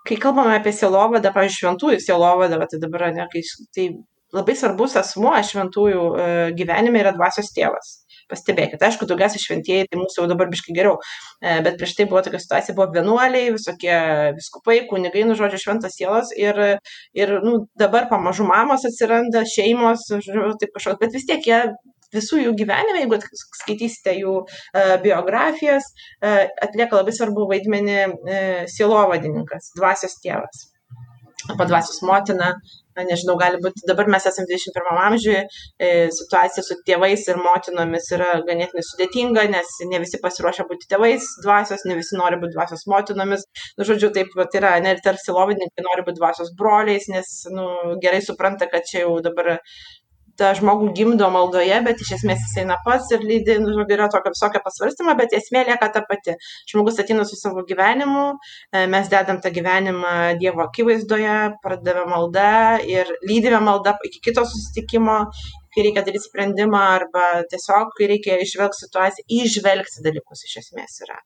kai 0.08 0.18
kalbame 0.22 0.56
apie 0.58 0.74
sielovadą, 0.76 1.34
pavyzdžiui, 1.36 1.60
šventųjų 1.66 2.00
sielovadą, 2.04 2.62
tai 2.70 2.80
dabar, 2.82 3.10
ne, 3.16 3.28
kai, 3.32 3.44
tai 3.76 3.88
labai 4.36 4.56
svarbus 4.56 4.96
asmuo 5.00 5.34
šventųjų 5.46 6.06
e, 6.16 6.30
gyvenime 6.58 7.02
yra 7.04 7.12
dvasios 7.16 7.52
tėvas. 7.56 7.98
Pastebėkite, 8.32 8.86
aišku, 8.88 9.08
daugiausiai 9.10 9.44
šventieji, 9.44 9.90
tai 9.92 10.00
mūsų 10.00 10.22
jau 10.22 10.28
dabar 10.32 10.48
biškai 10.52 10.76
geriau, 10.78 10.96
e, 11.44 11.58
bet 11.66 11.76
prieš 11.82 11.98
tai 11.98 12.08
buvo 12.08 12.22
tokia 12.24 12.40
situacija, 12.40 12.76
buvo 12.78 12.88
vienuoliai, 12.96 13.52
visokie 13.58 13.98
viskupai, 14.38 14.78
kunigai, 14.88 15.26
nu, 15.28 15.36
žodžiu, 15.40 15.60
šventas 15.66 15.98
sielas 16.00 16.32
ir, 16.40 16.62
ir 17.18 17.34
nu, 17.44 17.66
dabar 17.80 18.08
pamažu 18.12 18.48
mamos 18.48 18.88
atsiranda, 18.88 19.44
šeimos, 19.52 20.08
žodžiu, 20.14 20.54
taip 20.62 20.72
kažkoks, 20.78 21.02
bet 21.04 21.18
vis 21.18 21.28
tiek 21.28 21.52
jie 21.52 21.60
visų 22.16 22.42
jų 22.46 22.56
gyvenime, 22.60 23.04
jeigu 23.04 23.22
skaitysite 23.62 24.18
jų 24.20 24.36
uh, 24.42 24.96
biografijas, 25.06 25.88
uh, 26.22 26.44
atlieka 26.68 27.00
labai 27.02 27.16
svarbu 27.16 27.48
vaidmenį 27.54 28.02
uh, 28.10 28.62
sielovadininkas, 28.72 29.74
dvasios 29.80 30.20
tėvas 30.24 30.72
arba 31.50 31.66
dvasios 31.66 32.02
motina, 32.06 32.54
na, 32.96 33.06
nežinau, 33.08 33.36
gali 33.40 33.60
būti, 33.64 33.86
dabar 33.90 34.10
mes 34.12 34.26
esame 34.30 34.50
21 34.50 35.00
amžiuje, 35.06 35.42
situacija 36.18 36.64
su 36.66 36.78
tėvais 36.88 37.24
ir 37.32 37.40
motinomis 37.42 38.10
yra 38.16 38.32
ganėtinai 38.48 38.84
sudėtinga, 38.86 39.46
nes 39.54 39.78
ne 39.90 40.02
visi 40.04 40.20
pasiruošia 40.24 40.68
būti 40.70 40.90
tėvais 40.92 41.30
dvasios, 41.46 41.86
ne 41.88 41.98
visi 42.00 42.20
nori 42.20 42.40
būti 42.42 42.58
dvasios 42.58 42.86
motinomis. 42.92 43.48
Nu, 43.80 43.88
žodžiu, 43.88 44.12
taip 44.16 44.34
pat 44.36 44.60
yra, 44.60 44.76
net 44.84 45.00
ir 45.00 45.06
tarsi 45.08 45.36
lovininkai 45.36 45.88
nori 45.88 46.06
būti 46.08 46.20
dvasios 46.20 46.54
broliais, 46.60 47.08
nes 47.14 47.32
nu, 47.56 47.68
gerai 48.04 48.22
supranta, 48.26 48.70
kad 48.72 48.86
čia 48.92 49.06
jau 49.06 49.18
dabar 49.24 49.56
tą 50.42 50.52
žmogų 50.58 50.92
gimdo 50.98 51.30
maldoje, 51.34 51.78
bet 51.86 52.02
iš 52.04 52.16
esmės 52.18 52.42
jis 52.46 52.58
eina 52.64 52.78
pats 52.86 53.12
ir 53.14 53.24
lydi, 53.26 53.58
nu, 53.62 53.86
yra 53.86 54.10
tokio 54.12 54.34
visokio 54.34 54.62
pasvarstymo, 54.66 55.16
bet 55.20 55.36
esmė 55.38 55.66
lieka 55.70 55.92
ta 55.94 56.04
pati. 56.10 56.36
Žmogus 56.72 57.00
ateina 57.04 57.26
su 57.30 57.38
savo 57.40 57.64
gyvenimu, 57.70 58.26
e, 58.74 58.86
mes 58.92 59.10
dedam 59.14 59.42
tą 59.44 59.54
gyvenimą 59.54 60.16
Dievo 60.42 60.66
akivaizdoje, 60.66 61.38
pradavę 61.64 62.08
maldą 62.10 62.52
ir 62.90 63.10
lydime 63.28 63.62
maldą 63.64 63.96
iki 64.10 64.24
kito 64.30 64.46
susitikimo 64.48 65.20
kai 65.74 65.86
reikia 65.86 66.04
daryti 66.06 66.26
sprendimą 66.26 66.82
arba 66.98 67.26
tiesiog, 67.52 67.94
kai 67.98 68.10
reikia 68.12 68.38
išvelgti 68.44 68.86
situaciją, 68.86 69.26
išvelgti 69.42 70.04
dalykus 70.06 70.44
iš 70.48 70.58
esmės 70.64 70.98
yra. 71.06 71.18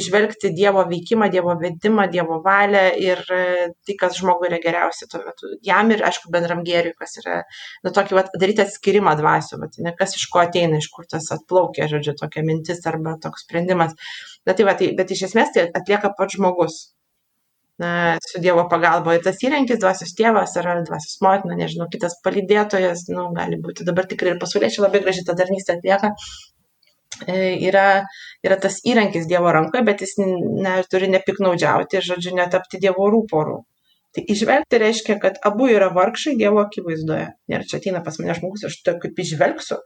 Išvelgti 0.00 0.50
Dievo 0.56 0.84
veikimą, 0.90 1.28
Dievo 1.32 1.54
vedimą, 1.60 2.08
Dievo 2.12 2.40
valią 2.44 2.84
ir 3.02 3.22
e, 3.32 3.68
tai, 3.86 3.96
kas 4.00 4.18
žmogui 4.20 4.50
yra 4.50 4.60
geriausia 4.62 5.08
tuo 5.12 5.22
metu. 5.24 5.52
Jam 5.66 5.92
ir, 5.94 6.02
aišku, 6.08 6.32
bendram 6.34 6.64
gėriui, 6.66 6.96
kas 6.98 7.16
yra, 7.22 7.38
nu, 7.86 7.94
tokį, 7.96 8.18
va, 8.18 8.26
daryti 8.34 8.64
atskirimą 8.66 9.16
dvasių, 9.20 9.60
bet 9.62 9.80
ne 9.86 9.94
kas 9.98 10.18
iš 10.18 10.26
ko 10.32 10.42
ateina, 10.42 10.82
iš 10.82 10.90
kur 10.94 11.08
tas 11.10 11.30
atplaukia, 11.36 11.88
žodžiu, 11.92 12.16
tokia 12.20 12.44
mintis 12.46 12.84
arba 12.90 13.16
toks 13.22 13.46
sprendimas. 13.46 13.96
Bet, 14.46 14.58
tai 14.58 14.68
va, 14.68 14.76
tai, 14.78 14.92
bet 14.98 15.14
iš 15.14 15.28
esmės 15.30 15.54
tai 15.54 15.70
atlieka 15.74 16.12
pats 16.18 16.36
žmogus 16.36 16.82
na, 17.82 18.16
su 18.24 18.40
Dievo 18.42 18.66
pagalba. 18.72 19.14
Ir 19.16 19.24
tas 19.26 19.40
įrankis, 19.44 19.80
dvasios 19.82 20.14
tėvas 20.18 20.56
ar 20.60 20.68
dvasios 20.88 21.20
motina, 21.24 21.58
nežinau, 21.60 21.88
kitas 21.92 22.18
palydėtojas, 22.24 23.06
nu, 23.12 23.28
gali 23.36 23.60
būti 23.62 23.86
dabar 23.88 24.08
tikrai 24.10 24.34
ir 24.34 24.42
pasauliečiai 24.42 24.86
labai 24.86 25.02
gražiai 25.04 25.28
tą 25.28 25.36
tarnystę 25.38 25.76
atlieka. 25.76 26.12
E, 27.26 27.36
yra, 27.68 27.86
yra 28.44 28.58
tas 28.60 28.82
įrankis 28.84 29.28
Dievo 29.30 29.52
rankoje, 29.54 29.84
bet 29.88 30.04
jis 30.04 30.18
ne, 30.20 30.76
turi 30.92 31.08
nepiknaudžiauti 31.12 32.00
ir, 32.00 32.08
žodžiu, 32.10 32.36
netapti 32.40 32.80
Dievo 32.82 33.08
rūporų. 33.12 33.60
Tai 34.16 34.22
išvelgti 34.32 34.78
reiškia, 34.80 35.14
kad 35.20 35.34
abu 35.44 35.66
yra 35.68 35.90
vargšai 35.92 36.32
Dievo 36.40 36.62
akivaizdoje. 36.62 37.26
Ir 37.52 37.64
čia 37.68 37.76
ateina 37.76 38.00
pas 38.04 38.14
mane 38.16 38.32
žmogus, 38.38 38.62
aš 38.64 38.78
tai 38.86 38.94
kaip 39.02 39.18
išvelgsiu, 39.20 39.76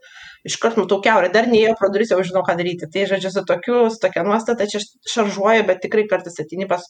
iškart 0.47 0.77
matau 0.79 1.01
keurę, 1.03 1.27
dar 1.33 1.49
neėjo 1.51 1.73
pro 1.79 1.89
duris, 1.91 2.13
jau 2.13 2.21
žinau, 2.23 2.45
ką 2.47 2.55
daryti. 2.55 2.87
Tai 2.93 3.03
žodžiu, 3.09 3.31
su, 3.33 3.43
tokiu, 3.49 3.81
su 3.91 3.99
tokia 3.99 4.23
nuostata 4.23 4.69
čia 4.71 4.79
šaržuoju, 5.11 5.65
bet 5.67 5.81
tikrai 5.83 6.05
kartais 6.13 6.39
ateini 6.39 6.69
pas 6.69 6.85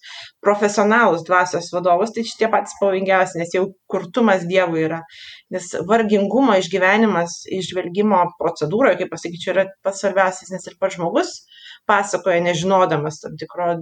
profesionalus 0.45 1.25
dvasios 1.25 1.71
vadovus, 1.73 2.13
tai 2.13 2.27
šitie 2.29 2.51
patys 2.53 2.77
pavojingiausi, 2.77 3.41
nes 3.41 3.55
jau 3.57 3.63
kurtumas 3.89 4.45
Dievui 4.51 4.85
yra. 4.85 5.01
Nes 5.55 5.71
vargingumo 5.89 6.59
išgyvenimas, 6.61 7.39
išvelgimo 7.57 8.21
procedūroje, 8.37 8.99
kaip 9.01 9.15
pasakyčiau, 9.15 9.55
yra 9.55 9.65
pats 9.81 10.05
svarbiausias, 10.05 10.53
nes 10.53 10.69
ir 10.69 10.77
pats 10.77 10.99
žmogus 10.99 11.39
pasakoja, 11.89 12.43
nežinodamas 12.45 13.17
tam 13.23 13.33
tikro 13.41 13.73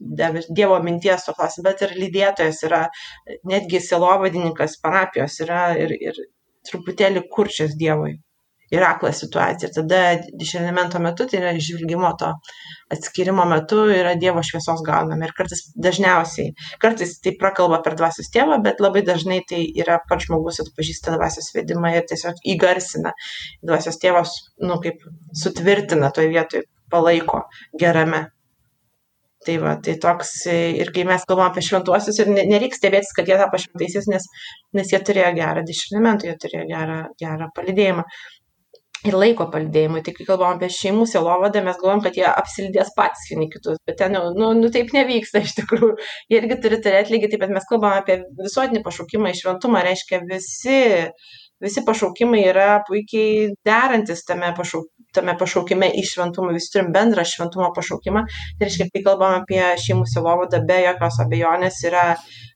Dievo 0.00 0.78
minties 0.82 1.26
to 1.26 1.34
klausim, 1.36 1.64
bet 1.66 1.82
ir 1.84 1.92
lydėtojas 1.98 2.62
yra, 2.68 2.86
netgi 3.48 3.82
silovadininkas 3.84 4.78
parapijos 4.84 5.36
yra 5.44 5.64
ir, 5.76 5.92
ir 5.92 6.20
truputėlį 6.68 7.26
kurčias 7.34 7.76
Dievui. 7.80 8.16
Yra 8.70 8.92
akla 8.94 9.10
situacija. 9.10 9.66
Ir 9.66 9.74
tada 9.74 10.00
dišelemento 10.38 11.00
metu, 11.02 11.24
tai 11.26 11.40
yra 11.40 11.50
žvilgimo 11.58 12.12
to 12.20 12.28
atskirimo 12.94 13.42
metu, 13.50 13.80
yra 13.90 14.12
Dievo 14.18 14.44
šviesos 14.46 14.84
gauname. 14.86 15.26
Ir 15.26 15.34
kartais 15.34 15.64
dažniausiai, 15.86 16.54
kartais 16.82 17.16
tai 17.24 17.34
prakalba 17.40 17.80
per 17.82 17.98
dvasios 17.98 18.30
tėvą, 18.30 18.60
bet 18.62 18.82
labai 18.84 19.02
dažnai 19.08 19.40
tai 19.50 19.64
yra 19.82 19.98
pats 20.06 20.28
žmogus 20.28 20.62
atpažįsta 20.64 21.16
dvasios 21.18 21.50
vedimą 21.56 21.96
ir 21.96 22.06
tiesiog 22.12 22.38
įgarsina. 22.54 23.16
Dvasios 23.66 23.98
tėvas, 24.04 24.36
nu, 24.62 24.78
kaip 24.84 25.02
sutvirtina 25.42 26.14
toje 26.14 26.30
vietoje, 26.30 26.68
palaiko 26.94 27.48
gerame 27.78 28.28
Tai 29.46 29.54
va, 29.62 29.70
tai 29.80 29.94
toks 29.96 30.34
ir 30.52 30.90
kai 30.92 31.06
mes 31.08 31.22
kalbam 31.28 31.46
apie 31.48 31.62
šventuosius 31.64 32.18
ir 32.20 32.28
nereikia 32.34 32.76
stebėtis, 32.76 33.14
kad 33.16 33.30
jie 33.30 33.38
tapo 33.40 33.56
šventaisiais, 33.62 34.08
nes, 34.12 34.26
nes 34.76 34.92
jie 34.92 35.00
turėjo 35.08 35.30
gerą 35.38 35.62
dišrinimentą, 35.70 36.28
jie 36.28 36.36
turėjo 36.42 36.66
gerą, 36.68 36.98
gerą 37.22 37.48
palidėjimą. 37.56 38.04
Ir 39.08 39.16
laiko 39.16 39.46
palidėjimui. 39.48 40.02
Tai 40.04 40.12
kai 40.12 40.26
kalbam 40.28 40.58
apie 40.58 40.68
šeimų 40.74 41.06
selovadą, 41.08 41.62
mes 41.64 41.78
galvom, 41.80 42.02
kad 42.04 42.18
jie 42.20 42.26
apsilidės 42.28 42.92
patys 42.98 43.30
vieni 43.30 43.48
kitus, 43.48 43.80
bet 43.88 43.96
ten, 44.02 44.18
nu, 44.36 44.50
nu, 44.58 44.68
taip 44.74 44.92
nevyksta 44.92 45.40
iš 45.40 45.56
tikrųjų. 45.62 45.94
Jie 46.28 46.42
irgi 46.42 46.60
turi 46.60 46.82
turėti 46.84 47.16
lygiai 47.16 47.32
taip, 47.32 47.46
bet 47.46 47.54
mes 47.56 47.68
kalbam 47.70 47.96
apie 47.96 48.20
visuotinį 48.42 48.84
pašaukimą 48.84 49.32
į 49.32 49.40
šventumą, 49.40 49.80
reiškia 49.88 50.20
visi 50.28 50.82
visi 51.60 51.84
pašaukimai 51.86 52.42
yra 52.50 52.68
puikiai 52.88 53.50
derantis 53.66 54.24
tame, 54.28 54.52
pašauk, 54.56 54.88
tame 55.16 55.34
pašaukime 55.40 55.90
į 56.00 56.04
šventumą, 56.12 56.52
visi 56.56 56.72
turim 56.74 56.92
bendrą 56.94 57.24
šventumo 57.26 57.70
pašaukimą. 57.76 58.26
Tai 58.58 58.68
reiškia, 58.68 58.90
kai 58.94 59.04
kalbam 59.06 59.40
apie 59.40 59.62
šeimų 59.84 60.06
silovadą, 60.10 60.62
be 60.66 60.82
jokios 60.84 61.20
abejonės 61.26 61.82
yra 61.90 62.06
E, 62.14 62.49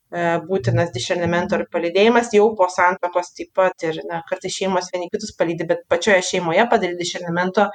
būtinas 0.49 0.93
dišernemento 0.95 1.59
ir 1.59 1.65
palydėjimas 1.73 2.31
jau 2.37 2.47
po 2.59 2.69
santokos 2.71 3.33
taip 3.35 3.51
pat 3.59 3.85
ir 3.87 3.99
na, 4.09 4.21
kartais 4.29 4.55
šeimos 4.55 4.91
vieni 4.95 5.09
kitus 5.13 5.35
palydi, 5.39 5.67
bet 5.67 5.83
pačioje 5.91 6.21
šeimoje 6.29 6.67
padaryti 6.71 7.01
dišernemento 7.01 7.67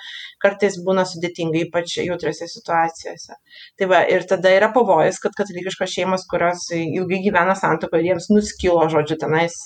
kartais 0.43 0.77
būna 0.85 1.03
sudėtinga, 1.09 1.65
ypač 1.65 1.97
jautriose 1.99 2.47
situacijose. 2.47 3.35
Tai 3.79 3.89
va, 3.91 4.01
ir 4.07 4.23
tada 4.29 4.53
yra 4.55 4.71
pavojus, 4.75 5.19
kad 5.23 5.35
katalikiškos 5.37 5.95
šeimos, 5.97 6.27
kurios 6.31 6.69
ilgai 6.77 7.21
gyvena 7.25 7.57
santokoje, 7.59 8.07
jiems 8.07 8.29
nuskilo, 8.31 8.87
žodžiu, 8.93 9.19
tenais 9.19 9.59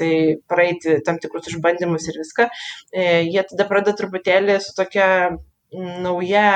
praeiti 0.49 0.97
tam 1.05 1.21
tikrus 1.21 1.51
išbandymus 1.53 2.09
ir 2.09 2.21
viską, 2.23 2.49
e, 2.93 3.09
jie 3.29 3.45
tada 3.51 3.69
pradeda 3.69 3.97
truputėlį 4.01 4.57
su 4.63 4.73
tokia 4.77 5.09
nauja 5.73 6.47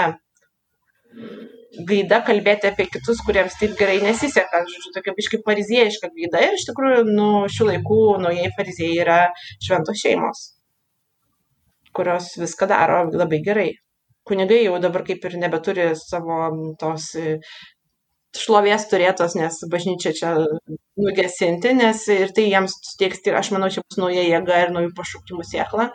gaida 1.88 2.20
kalbėti 2.26 2.70
apie 2.70 2.88
kitus, 2.92 3.22
kuriems 3.26 3.58
taip 3.60 3.76
gerai 3.80 3.98
nesiseka. 4.04 4.64
Žodžiu, 4.68 4.94
tokia 4.96 5.16
biškai 5.18 5.42
fariziejiška 5.46 6.12
gaida. 6.16 6.44
Ir 6.46 6.58
iš 6.58 6.68
tikrųjų, 6.70 7.02
nu, 7.10 7.30
šių 7.52 7.70
laikų 7.72 8.00
naujai 8.24 8.52
fariziejai 8.58 9.02
yra 9.04 9.18
šventos 9.64 10.02
šeimos, 10.04 10.44
kurios 11.98 12.34
viską 12.40 12.70
daro 12.72 13.04
labai 13.12 13.42
gerai. 13.46 13.70
Kunigai 14.28 14.64
jau 14.66 14.78
dabar 14.84 15.06
kaip 15.08 15.24
ir 15.28 15.38
nebeturi 15.40 15.92
savo 16.00 16.42
tos 16.82 17.14
šlovės 18.38 18.90
turėtos, 18.92 19.38
nes 19.40 19.62
bažnyčia 19.72 20.12
čia 20.16 20.34
nugesinti, 20.98 21.74
nes 21.78 22.04
ir 22.14 22.32
tai 22.36 22.48
jiems 22.50 22.76
suteiks, 22.92 23.22
aš 23.40 23.52
manau, 23.54 23.70
čia 23.74 23.84
bus 23.86 24.00
nauja 24.02 24.24
jėga 24.26 24.64
ir 24.64 24.74
naujų 24.74 24.94
pašaukimų 24.98 25.46
sėkla. 25.46 25.92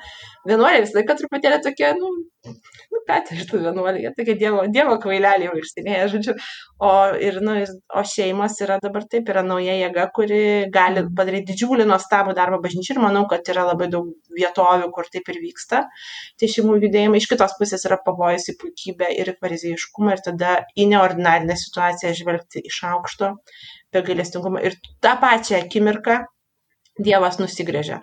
Vienuoliai 0.47 0.83
visą 0.85 0.99
laiką 0.99 1.17
truputėlį 1.19 1.59
tokie, 1.63 1.89
nu, 1.99 2.11
nu 2.47 3.01
ką 3.07 3.19
tai 3.27 3.39
iš 3.39 3.49
tų 3.51 3.61
vienuolių, 3.65 4.03
jie 4.03 4.13
tokie 4.17 4.37
dievo, 4.39 4.63
dievo 4.75 4.97
kvaileliai 5.03 5.49
jau 5.49 5.55
išsinėję, 5.59 6.07
žodžiu. 6.15 6.35
O, 6.83 6.93
ir, 7.29 7.39
nu, 7.47 7.57
o 7.99 8.05
šeimos 8.13 8.59
yra 8.65 8.79
dabar 8.83 9.07
taip, 9.11 9.31
yra 9.31 9.45
nauja 9.47 9.77
jėga, 9.79 10.09
kuri 10.17 10.41
gali 10.75 11.05
padaryti 11.19 11.53
didžiulį 11.53 11.87
nuostabų 11.91 12.35
darbą 12.39 12.59
bažnyčiai 12.65 12.97
ir 12.97 13.03
manau, 13.03 13.25
kad 13.31 13.47
yra 13.55 13.67
labai 13.71 13.91
daug 13.93 14.11
vietovių, 14.39 14.91
kur 14.95 15.11
taip 15.15 15.31
ir 15.31 15.43
vyksta. 15.43 15.85
Tai 16.39 16.51
šeimų 16.55 16.81
judėjimai 16.87 17.23
iš 17.23 17.31
kitos 17.31 17.55
pusės 17.59 17.87
yra 17.91 18.01
pavojus 18.03 18.51
į 18.51 18.59
puikybę 18.63 19.11
ir 19.19 19.35
į 19.35 19.39
farizėjiškumą 19.43 20.17
ir 20.17 20.27
tada 20.31 20.57
į 20.75 20.91
neordinarinę 20.95 21.59
situaciją 21.59 22.15
žvelgti 22.19 22.67
iš 22.67 22.83
aukšto 22.91 23.37
be 23.93 24.05
gailestingumo. 24.07 24.63
Ir 24.63 24.79
tą 25.05 25.17
pačią 25.23 25.61
akimirką 25.65 26.23
Dievas 27.01 27.39
nusigrėžia 27.41 28.03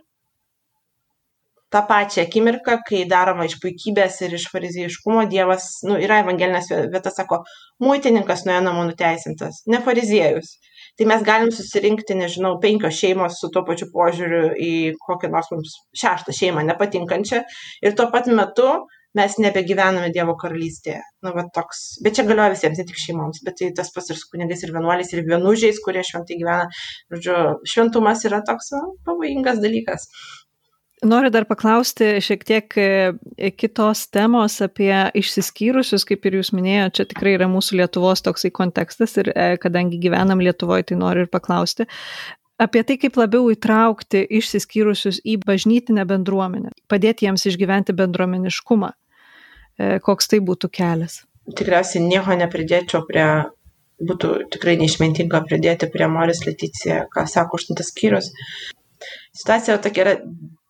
tą 1.70 1.82
pačią 1.88 2.22
akimirką, 2.22 2.78
kai 2.88 3.04
daroma 3.10 3.46
iš 3.46 3.60
puikybės 3.64 4.18
ir 4.26 4.34
iš 4.38 4.48
fariziejiškumo, 4.54 5.26
Dievas, 5.30 5.68
nu, 5.86 6.00
yra 6.02 6.22
evangelinės 6.24 6.72
vieta, 6.94 7.14
sako, 7.14 7.44
muitininkas 7.84 8.46
nuėjo 8.48 8.64
namų 8.66 8.88
nuteisintas, 8.90 9.62
ne 9.70 9.82
fariziejus. 9.86 10.56
Tai 10.98 11.08
mes 11.12 11.26
galim 11.26 11.52
susirinkti, 11.54 12.18
nežinau, 12.18 12.56
penkios 12.64 12.98
šeimos 12.98 13.38
su 13.40 13.52
tuo 13.54 13.64
pačiu 13.68 13.88
požiūriu 13.94 14.50
į 14.58 14.74
kokią 15.06 15.30
nors 15.36 15.52
mums 15.54 15.76
šeštą 16.02 16.36
šeimą 16.36 16.66
nepatinkančią 16.72 17.44
ir 17.86 17.96
tuo 17.96 18.10
pat 18.12 18.28
metu 18.34 18.72
mes 19.18 19.38
nebegyvename 19.42 20.12
Dievo 20.14 20.36
karalystėje. 20.40 21.00
Nu, 21.26 21.34
va, 21.36 21.46
toks. 21.54 22.00
Bet 22.06 22.18
čia 22.18 22.26
galioja 22.28 22.54
visiems, 22.54 22.82
ne 22.82 22.86
tik 22.90 23.00
šeimoms, 23.02 23.42
bet 23.46 23.58
tai 23.62 23.72
tas 23.78 23.90
pats 23.94 24.12
ir 24.14 24.20
su 24.20 24.30
kunigais, 24.32 24.62
ir 24.66 24.74
vienuoliais, 24.76 25.14
ir 25.16 25.24
vienužiais, 25.28 25.82
kurie 25.86 26.04
šventai 26.06 26.38
gyvena. 26.42 26.68
Žodžiu, 27.14 27.40
šventumas 27.74 28.24
yra 28.30 28.44
toks 28.46 28.74
nu, 28.76 28.84
pavojingas 29.08 29.64
dalykas. 29.64 30.10
Noriu 31.00 31.30
dar 31.32 31.46
paklausti 31.48 32.18
šiek 32.20 32.42
tiek 32.44 32.74
e, 32.76 33.52
kitos 33.56 34.02
temos 34.12 34.58
apie 34.66 34.92
išsiskyrusius, 35.16 36.04
kaip 36.04 36.28
ir 36.28 36.36
jūs 36.42 36.52
minėjote, 36.52 36.98
čia 36.98 37.06
tikrai 37.14 37.38
yra 37.38 37.48
mūsų 37.48 37.80
Lietuvos 37.80 38.20
toksai 38.26 38.52
kontekstas 38.52 39.16
ir 39.22 39.32
e, 39.32 39.54
kadangi 39.64 40.02
gyvenam 40.04 40.44
Lietuvoje, 40.44 40.90
tai 40.92 41.00
noriu 41.00 41.24
ir 41.24 41.32
paklausti 41.32 41.88
apie 42.60 42.84
tai, 42.84 42.98
kaip 43.00 43.18
labiau 43.20 43.48
įtraukti 43.54 44.26
išsiskyrusius 44.40 45.22
į 45.24 45.40
bažnytinę 45.46 46.04
bendruomenę, 46.10 46.74
padėti 46.92 47.28
jiems 47.28 47.48
išgyventi 47.48 47.96
bendruomeniškumą. 47.96 48.92
E, 49.80 49.98
koks 50.04 50.28
tai 50.32 50.42
būtų 50.44 50.70
kelias? 50.76 51.22
Tikriausiai 51.56 52.04
nieko 52.06 52.36
nepridėčiau 52.38 53.06
prie, 53.08 53.26
būtų 54.06 54.34
tikrai 54.54 54.76
neišmintinga 54.82 55.42
pridėti 55.48 55.90
prie 55.94 56.10
Moris 56.12 56.44
Leticija, 56.46 57.06
ką 57.14 57.26
sako 57.32 57.60
aštuntas 57.60 57.94
skyrius. 57.94 58.30
Situacija 59.40 59.80
tokia 59.82 60.06
yra 60.06 60.16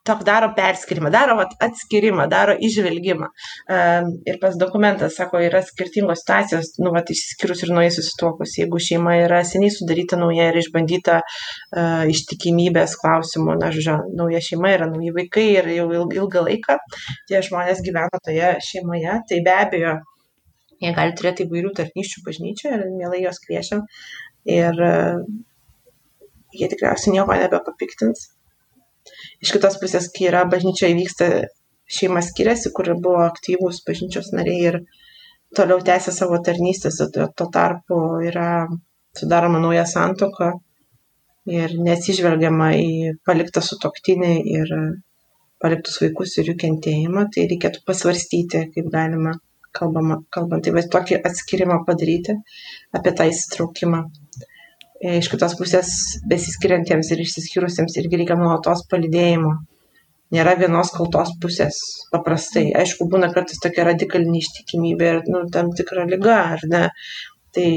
tok 0.09 0.23
daro 0.27 0.49
perskirimą, 0.57 1.11
daro 1.13 1.35
vat, 1.39 1.53
atskirimą, 1.63 2.25
daro 2.31 2.55
išvelgimą. 2.67 3.29
Ir 4.29 4.39
pas 4.41 4.57
dokumentas 4.59 5.17
sako, 5.19 5.41
yra 5.45 5.61
skirtingos 5.65 6.23
situacijos, 6.23 6.71
nu, 6.83 6.93
vat, 6.95 7.11
išskyrus 7.13 7.63
ir 7.65 7.73
naujai 7.75 7.91
susituokus. 7.95 8.55
Jeigu 8.59 8.81
šeima 8.83 9.15
yra 9.23 9.41
seniai 9.47 9.73
sudaryta 9.73 10.19
nauja 10.19 10.49
ir 10.49 10.59
išbandyta 10.61 11.19
uh, 11.21 12.05
ištikimybės 12.13 12.95
klausimų, 13.01 13.59
na, 13.61 13.71
žodžiu, 13.75 13.99
nauja 14.19 14.41
šeima 14.49 14.73
yra 14.77 14.89
nauji 14.89 15.13
vaikai 15.19 15.47
ir 15.57 15.69
jau 15.77 15.89
ilgą 16.05 16.45
laiką 16.47 16.79
tie 17.29 17.43
žmonės 17.45 17.83
gyvena 17.85 18.23
toje 18.25 18.55
šeimoje, 18.65 19.19
tai 19.29 19.43
be 19.45 19.53
abejo, 19.55 19.93
jie 20.79 20.95
gali 20.95 21.15
turėti 21.19 21.45
įvairių 21.45 21.75
tarnyščių 21.77 22.25
bažnyčioje 22.25 22.79
ir 22.79 22.89
mielai 22.95 23.21
jos 23.27 23.41
kviečiam. 23.45 23.85
Ir 24.49 24.83
uh, 24.89 25.21
jie 26.55 26.69
tikriausiai 26.71 27.13
nieko 27.13 27.35
nebepapiktins 27.37 28.29
iš 29.43 29.55
kitos 29.55 29.79
pusės, 29.81 30.09
kai 30.15 30.29
yra 30.31 30.45
bažnyčioje 30.51 30.95
vyksta 30.97 31.29
šeima 31.89 32.21
skiriasi, 32.25 32.71
kur 32.75 32.91
buvo 33.01 33.23
aktyvūs 33.25 33.81
bažnyčios 33.87 34.31
nariai 34.35 34.71
ir 34.71 34.79
toliau 35.57 35.81
tęsia 35.85 36.13
savo 36.13 36.39
tarnystės, 36.45 37.01
tuo 37.15 37.49
tarpu 37.53 37.99
yra 38.29 38.49
sudaroma 39.17 39.61
nauja 39.63 39.85
santoka 39.89 40.53
ir 41.49 41.73
nesižvelgiama 41.81 42.71
į 42.77 43.13
paliktą 43.25 43.63
sutoktinį 43.65 44.33
ir 44.53 44.73
paliktus 45.63 45.99
vaikus 46.03 46.37
ir 46.39 46.51
jų 46.51 46.55
kentėjimą, 46.63 47.25
tai 47.33 47.47
reikėtų 47.51 47.83
pasvarstyti, 47.87 48.65
kaip 48.75 48.91
galima, 48.93 49.33
kalbama, 49.75 50.21
kalbant, 50.35 50.63
tai 50.65 50.75
va 50.75 50.85
tokį 50.95 51.19
atskirimą 51.29 51.81
padaryti 51.87 52.37
apie 52.95 53.15
tą 53.17 53.27
įsitraukimą. 53.31 54.03
E, 54.99 55.17
iš 55.21 55.29
kitos 55.31 55.55
pusės 55.59 55.89
besiskiriantiems 56.31 57.11
ir 57.13 57.23
išsiskyrusiems 57.23 57.95
irgi 58.01 58.19
reikia 58.21 58.35
nuolatos 58.39 58.83
palidėjimo. 58.91 59.53
Nėra 60.35 60.53
vienos 60.59 60.91
kaltos 60.93 61.31
pusės 61.41 61.79
paprastai. 62.13 62.67
Aišku, 62.77 63.07
būna 63.09 63.31
kartais 63.33 63.61
tokia 63.63 63.87
radikali 63.87 64.29
neištikimybė 64.29 65.07
ir 65.13 65.23
nu, 65.31 65.45
tam 65.53 65.71
tikra 65.77 66.03
lyga, 66.09 66.35
ar 66.57 66.65
ne. 66.69 66.83
Tai, 67.55 67.71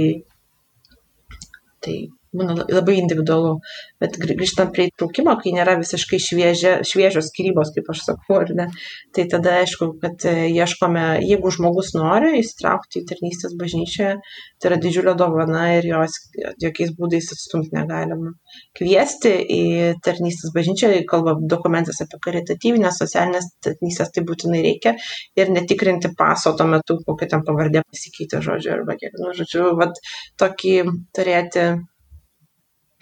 tai 1.81 1.97
būna 2.37 2.67
labai 2.67 2.97
individualu. 3.01 3.57
Bet 4.03 4.17
grįžtant 4.21 4.73
prie 4.75 4.89
įtraukimo, 4.91 5.35
kai 5.41 5.53
nėra 5.55 5.77
visiškai 5.81 6.21
šviežia, 6.23 6.75
šviežios 6.87 7.31
skirybos, 7.31 7.73
kaip 7.77 7.91
aš 7.93 8.05
sakau, 8.09 8.41
ar 8.43 8.53
ne, 8.57 8.69
tai 9.15 9.27
tada 9.31 9.59
aišku, 9.61 9.93
kad 10.03 10.27
e, 10.29 10.49
ieškome, 10.53 11.05
jeigu 11.25 11.53
žmogus 11.55 11.93
nori 11.97 12.35
įsitraukti 12.41 13.03
į 13.03 13.07
tarnystės 13.11 13.57
bažnyčią, 13.61 14.15
tai 14.59 14.71
yra 14.71 14.81
didžiulio 14.83 15.15
dovana 15.19 15.67
ir 15.77 15.89
jos 15.91 16.19
jokiais 16.63 16.95
būdais 16.99 17.31
atstumti 17.35 17.75
negalima. 17.77 18.35
Kviesti 18.79 19.35
į 19.43 19.63
tarnystės 20.05 20.55
bažnyčią, 20.57 20.93
kalba 21.09 21.37
dokumentas 21.55 22.01
apie 22.05 22.21
karitatyvinės, 22.25 23.01
socialinės 23.03 23.51
tarnystės, 23.65 24.13
tai 24.15 24.25
būtinai 24.29 24.63
reikia 24.65 24.97
ir 25.39 25.53
netikrinti 25.53 26.13
paso 26.19 26.55
tuo 26.57 26.69
metu, 26.71 26.99
kokia 27.07 27.31
ten 27.35 27.47
pavardė 27.47 27.85
pasikeitė 27.89 28.43
žodžiu, 28.45 28.75
arba 28.79 28.97
kiek, 29.01 29.15
nu, 29.21 29.33
žodžiu, 29.37 29.73
vat, 29.79 29.99
tokį 30.41 30.77
turėti 31.17 31.67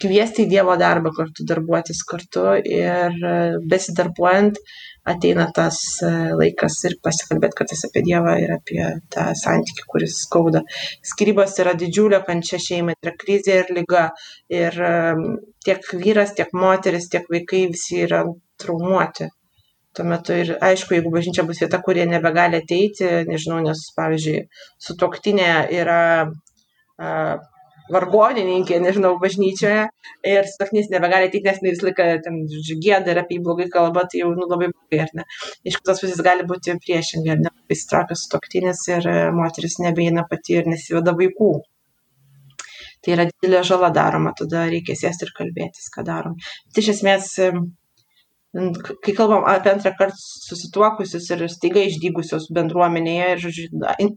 kviesti 0.01 0.45
į 0.45 0.51
Dievo 0.51 0.75
darbą 0.79 1.11
kartu, 1.15 1.45
darbuotis 1.47 2.01
kartu 2.07 2.45
ir 2.59 3.15
e, 3.15 3.35
besidarbuojant 3.71 4.59
ateina 5.11 5.47
tas 5.55 5.77
e, 6.05 6.11
laikas 6.37 6.77
ir 6.89 6.97
pasikalbėti 7.03 7.57
kartais 7.57 7.83
apie 7.87 8.03
Dievą 8.05 8.35
ir 8.41 8.53
apie 8.55 8.81
tą 9.13 9.29
santykį, 9.37 9.85
kuris 9.93 10.17
skauda. 10.25 10.63
Skirybos 11.11 11.57
yra 11.63 11.73
didžiulė 11.77 12.21
kančia 12.27 12.61
šeimai, 12.61 12.97
tai 12.99 13.11
yra 13.11 13.17
krizė 13.23 13.59
ir 13.63 13.75
lyga. 13.77 14.07
Ir 14.53 14.81
e, 14.87 14.95
tiek 15.65 15.85
vyras, 15.93 16.35
tiek 16.37 16.51
moteris, 16.57 17.09
tiek 17.13 17.29
vaikai 17.31 17.67
visi 17.73 18.01
yra 18.07 18.23
traumuoti. 18.61 19.29
Tuo 19.91 20.05
metu 20.07 20.35
ir 20.37 20.53
aišku, 20.63 20.95
jeigu 20.95 21.11
bažnyčia 21.11 21.43
bus 21.43 21.59
vieta, 21.59 21.81
kurie 21.83 22.05
nebegali 22.07 22.61
ateiti, 22.61 23.07
nežinau, 23.27 23.59
nes, 23.65 23.81
pavyzdžiui, 23.97 24.45
su 24.79 24.95
toktinė 24.99 25.49
yra 25.81 26.01
vargonininkė, 27.93 28.79
nežinau, 28.83 29.15
bažnyčioje 29.21 29.87
ir 30.31 30.47
sutaknys 30.49 30.89
nebegali 30.93 31.29
ateiti, 31.29 31.45
nes 31.47 31.59
visą 31.63 31.87
laiką 31.89 32.07
ten 32.25 32.39
gėda 32.85 33.13
ir 33.13 33.21
apie 33.23 33.37
jį 33.37 33.43
blogai 33.47 33.67
kalba, 33.73 34.05
tai 34.11 34.23
jau 34.23 34.31
nu, 34.35 34.47
labai 34.49 34.71
blogai, 34.71 35.01
ar 35.05 35.11
ne. 35.19 35.27
Iš 35.67 35.81
kitos 35.81 36.03
pusės 36.03 36.23
gali 36.25 36.47
būti 36.47 36.77
priešingai, 36.85 37.35
ar 37.35 37.43
ne, 37.45 37.53
įsitraukia 37.73 38.17
sutoktinis 38.19 38.85
ir 38.91 39.09
e, 39.11 39.17
moteris 39.35 39.77
nebeina 39.83 40.25
pati 40.29 40.59
ir 40.61 40.71
nesiveda 40.71 41.15
vaikų. 41.17 41.51
Tai 43.01 43.13
yra 43.15 43.25
didelė 43.29 43.63
žala 43.65 43.89
daroma, 43.93 44.33
tada 44.37 44.67
reikia 44.69 44.93
sėsti 44.97 45.25
ir 45.25 45.31
kalbėtis, 45.37 45.89
ką 45.93 46.03
darom. 46.05 46.35
Tai 46.69 46.83
iš 46.83 46.91
esmės 46.97 47.31
kai 48.53 49.13
kalbam 49.15 49.45
apie 49.47 49.71
antrą 49.71 49.91
kartą 49.99 50.17
susituokusius 50.19 51.29
ir 51.31 51.43
staiga 51.53 51.83
išdygusios 51.87 52.49
bendruomenėje 52.57 53.27
ir, 53.33 53.43
žodžiu, 53.45 53.67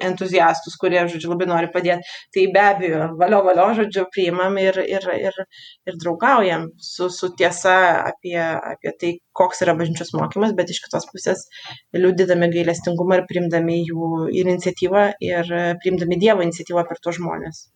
entuziastus, 0.09 0.75
kurie, 0.81 0.99
žodžiu, 1.13 1.31
labai 1.31 1.47
nori 1.51 1.71
padėti, 1.75 2.11
tai 2.35 2.47
be 2.57 2.65
abejo, 2.65 3.05
valio, 3.21 3.41
valio, 3.47 3.69
žodžiu, 3.79 4.07
priimam 4.17 4.59
ir, 4.63 4.81
ir, 4.97 5.07
ir, 5.29 5.39
ir 5.87 6.01
draugaujam 6.03 6.67
su, 6.89 7.09
su 7.19 7.31
tiesa 7.39 7.77
apie, 8.11 8.39
apie 8.75 8.95
tai, 9.05 9.13
koks 9.39 9.63
yra 9.67 9.77
bažnyčios 9.79 10.11
mokymas, 10.19 10.57
bet 10.59 10.75
iš 10.75 10.83
kitos 10.89 11.07
pusės 11.13 11.47
liūdėdami 11.95 12.51
gailestingumą 12.59 13.21
ir 13.21 13.29
priimdami 13.31 13.81
jų 13.85 14.11
iniciatyvą 14.43 15.07
ir 15.31 15.55
priimdami 15.85 16.19
Dievo 16.27 16.43
iniciatyvą 16.43 16.87
per 16.91 17.03
tuos 17.03 17.23
žmonės. 17.23 17.69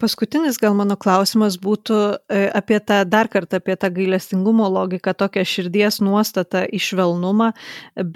Paskutinis 0.00 0.56
gal 0.56 0.72
mano 0.72 0.94
klausimas 0.96 1.58
būtų 1.60 1.96
e, 2.32 2.44
apie 2.56 2.78
tą, 2.80 3.02
dar 3.04 3.28
kartą 3.28 3.58
apie 3.60 3.74
tą 3.76 3.90
gailestingumo 3.92 4.64
logiką, 4.72 5.12
tokią 5.12 5.42
širdies 5.44 5.98
nuostatą 6.00 6.62
išvelnumą, 6.78 7.50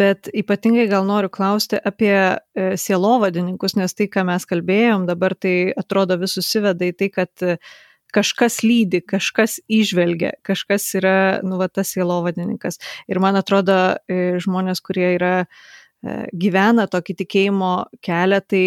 bet 0.01 0.31
ypatingai 0.33 0.87
gal 0.89 1.05
noriu 1.05 1.29
klausti 1.29 1.77
apie 1.77 2.15
e, 2.17 2.39
sielovadininkus, 2.81 3.77
nes 3.77 3.93
tai, 3.93 4.07
ką 4.09 4.25
mes 4.31 4.49
kalbėjom, 4.49 5.05
dabar 5.11 5.37
tai 5.37 5.75
atrodo 5.77 6.17
vis 6.23 6.39
susiveda 6.39 6.89
į 6.89 6.95
tai, 7.03 7.11
kad 7.13 7.45
e, 7.45 7.59
kažkas 8.17 8.63
lydi, 8.65 9.03
kažkas 9.05 9.59
išvelgia, 9.69 10.33
kažkas 10.47 10.87
yra, 10.97 11.19
nu, 11.45 11.59
va, 11.61 11.69
tas 11.69 11.93
sielovadininkas. 11.93 12.81
Ir 13.13 13.21
man 13.21 13.37
atrodo, 13.37 13.99
žmonės, 14.09 14.81
kurie 14.87 15.11
yra 15.19 15.35
gyvena 16.33 16.87
tokį 16.89 17.17
tikėjimo 17.25 17.75
kelią, 18.05 18.41
tai 18.47 18.63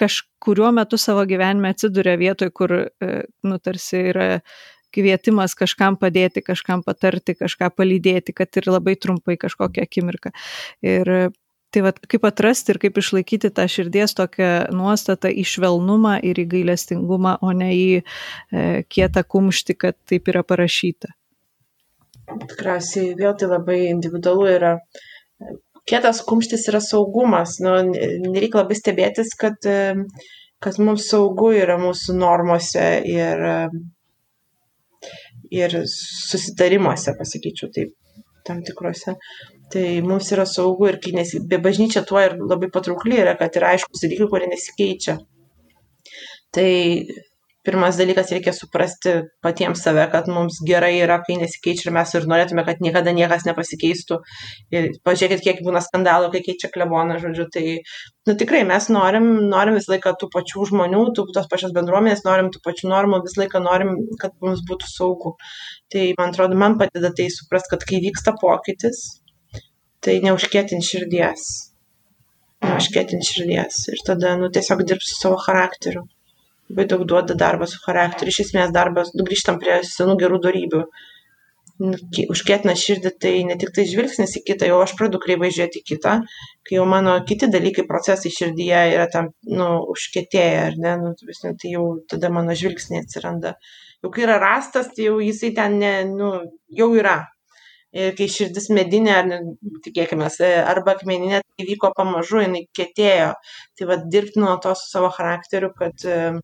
kažkuriuo 0.00 0.70
metu 0.76 0.98
savo 1.00 1.24
gyvenime 1.28 1.72
atsiduria 1.74 2.16
vietoj, 2.20 2.52
kur, 2.54 2.74
e, 2.86 3.12
nu, 3.46 3.58
tarsi 3.58 4.02
yra 4.12 4.28
kvietimas 4.96 5.56
kažkam 5.58 5.98
padėti, 6.00 6.42
kažkam 6.44 6.84
patarti, 6.86 7.36
kažką 7.36 7.72
palydėti, 7.76 8.34
kad 8.36 8.56
ir 8.56 8.70
labai 8.70 8.96
trumpai 9.00 9.36
kažkokią 9.40 9.84
akimirką. 9.84 10.32
Ir 10.86 11.10
tai 11.74 11.82
va, 11.84 11.92
kaip 11.92 12.24
atrasti 12.24 12.72
ir 12.72 12.80
kaip 12.80 12.96
išlaikyti 13.02 13.50
tą 13.52 13.66
širdies 13.68 14.16
tokią 14.16 14.50
nuostatą 14.76 15.28
į 15.28 15.44
švelnumą 15.50 16.16
ir 16.24 16.40
į 16.40 16.46
gailestingumą, 16.54 17.36
o 17.44 17.52
ne 17.52 17.72
į 17.76 17.88
e, 18.00 18.04
kietą 18.88 19.26
kumštį, 19.26 19.76
kad 19.84 19.98
taip 20.08 20.30
yra 20.32 20.44
parašyta. 20.46 21.12
Tikriausiai 22.26 23.12
vėl 23.18 23.36
tai 23.38 23.50
labai 23.50 23.82
individualu 23.90 24.48
yra 24.50 24.72
kietas 25.88 26.22
kumštis 26.26 26.68
yra 26.70 26.80
saugumas. 26.84 27.58
Nu, 27.64 27.76
nereikia 27.86 28.62
labai 28.62 28.78
stebėtis, 28.78 29.34
kad, 29.38 29.68
kad 30.62 30.80
mums 30.82 31.08
saugu 31.10 31.52
yra 31.56 31.78
mūsų 31.80 32.16
normose 32.18 32.86
ir, 33.10 33.44
ir 35.54 35.78
susitarimuose, 35.92 37.14
pasakyčiau 37.18 37.70
taip, 37.74 37.94
tam 38.46 38.62
tikrose. 38.66 39.16
Tai 39.72 39.86
mums 40.06 40.28
yra 40.34 40.46
saugu 40.46 40.90
ir 40.92 41.00
nesi, 41.14 41.40
be 41.42 41.58
bažnyčia 41.62 42.04
tuo 42.06 42.20
ir 42.22 42.36
labai 42.38 42.70
patraukli 42.72 43.18
yra, 43.22 43.34
kad 43.38 43.56
yra 43.58 43.74
aiškus 43.74 44.04
dalykai, 44.04 44.28
kurie 44.30 44.50
nesikeičia. 44.52 45.16
Tai 46.54 46.70
pirmas 47.66 47.98
dalykas 47.98 48.30
reikia 48.30 48.52
suprasti 48.54 49.12
patiems 49.44 49.82
save, 49.82 50.04
kad 50.12 50.28
mums 50.30 50.60
gerai 50.66 50.92
yra, 51.02 51.18
kai 51.26 51.36
nesikeičia 51.40 51.88
ir 51.88 51.94
mes 51.96 52.14
ir 52.14 52.26
norėtume, 52.30 52.62
kad 52.68 52.80
niekada 52.84 53.12
niekas 53.16 53.44
nepasikeistų. 53.48 54.18
Ir 54.74 54.88
pažiūrėkit, 55.06 55.42
kiek 55.44 55.62
būna 55.66 55.82
skandalų, 55.84 56.30
kai 56.34 56.42
keičia 56.46 56.70
kleboną, 56.74 57.18
žodžiu. 57.22 57.48
Tai 57.56 57.64
nu, 58.30 58.36
tikrai 58.42 58.62
mes 58.70 58.88
norim, 58.94 59.28
norim 59.50 59.78
visą 59.80 59.96
laiką 59.96 60.14
tų 60.22 60.30
pačių 60.34 60.70
žmonių, 60.70 61.02
tų 61.18 61.26
tos 61.36 61.50
pačios 61.52 61.74
bendruomenės, 61.76 62.24
norim 62.28 62.52
tų 62.54 62.62
pačių 62.64 62.90
normų, 62.94 63.22
visą 63.26 63.42
laiką 63.42 63.62
norim, 63.66 63.94
kad 64.22 64.34
mums 64.46 64.64
būtų 64.70 64.90
saugu. 64.94 65.36
Tai 65.92 66.08
man 66.20 66.34
atrodo, 66.34 66.58
man 66.58 66.80
padeda 66.80 67.12
tai 67.14 67.28
suprasti, 67.34 67.74
kad 67.74 67.86
kai 67.90 68.02
vyksta 68.06 68.36
pokytis, 68.40 69.06
tai 70.06 70.20
neužkėtin 70.24 70.84
širdies. 70.86 71.48
Neužkėtin 72.64 73.24
širdies. 73.26 73.86
Ir 73.92 74.04
tada, 74.06 74.36
nu, 74.40 74.50
tiesiog 74.54 74.86
dirbsiu 74.86 75.18
savo 75.18 75.40
charakteriu 75.42 76.06
labai 76.70 76.86
daug 76.90 77.04
duoda 77.08 77.34
darbas 77.38 77.74
su 77.74 77.82
charakteriu. 77.84 78.32
Iš 78.32 78.46
esmės 78.46 78.72
darbas, 78.74 79.12
nu, 79.14 79.26
grįžtam 79.26 79.60
prie 79.62 79.80
senų 79.86 80.16
gerų 80.22 80.40
darybių. 80.46 80.82
Nu, 81.76 81.92
užkėtina 82.32 82.72
širdį, 82.80 83.10
tai 83.20 83.32
ne 83.44 83.58
tik 83.60 83.74
tai 83.76 83.84
žvilgsnis 83.84 84.38
į 84.38 84.42
kitą, 84.46 84.68
jau 84.70 84.78
aš 84.80 84.94
pradedu 84.96 85.20
kreivai 85.20 85.50
žiūrėti 85.52 85.82
kitą, 85.84 86.14
kai 86.64 86.78
jau 86.78 86.86
mano 86.88 87.18
kiti 87.28 87.50
dalykai, 87.52 87.84
procesai 87.90 88.32
širdyje 88.32 88.80
yra 88.94 89.04
tam, 89.12 89.28
nu, 89.50 89.66
užkėtėję, 89.92 90.62
ar 90.70 90.78
ne, 90.80 90.94
nu, 91.02 91.12
tai 91.44 91.74
jau 91.74 91.84
tada 92.08 92.32
mano 92.32 92.56
žvilgsniai 92.56 93.04
atsiranda. 93.04 93.58
Jau 94.00 94.12
kai 94.14 94.24
yra 94.24 94.40
rastas, 94.40 94.88
tai 94.96 95.10
jau 95.10 95.20
jisai 95.20 95.52
ten, 95.58 95.76
ne, 95.82 95.92
nu, 96.08 96.32
jau 96.80 96.90
yra. 96.96 97.18
Ir 97.96 98.16
kai 98.16 98.26
širdis 98.28 98.70
medinė, 98.76 99.20
tikėkime, 99.84 100.32
arba 100.72 100.96
akmeninė, 100.96 101.44
tai 101.44 101.68
vyko 101.68 101.92
pamažu, 101.96 102.40
jinai 102.42 102.66
kėtėjo. 102.76 103.30
Tai 103.76 103.88
vad 103.92 104.08
dirbti 104.12 104.40
nuo 104.40 104.56
to 104.64 104.72
su 104.76 104.90
savo 104.90 105.12
charakteriu, 105.12 105.70
kad 105.76 106.04
uh, 106.08 106.40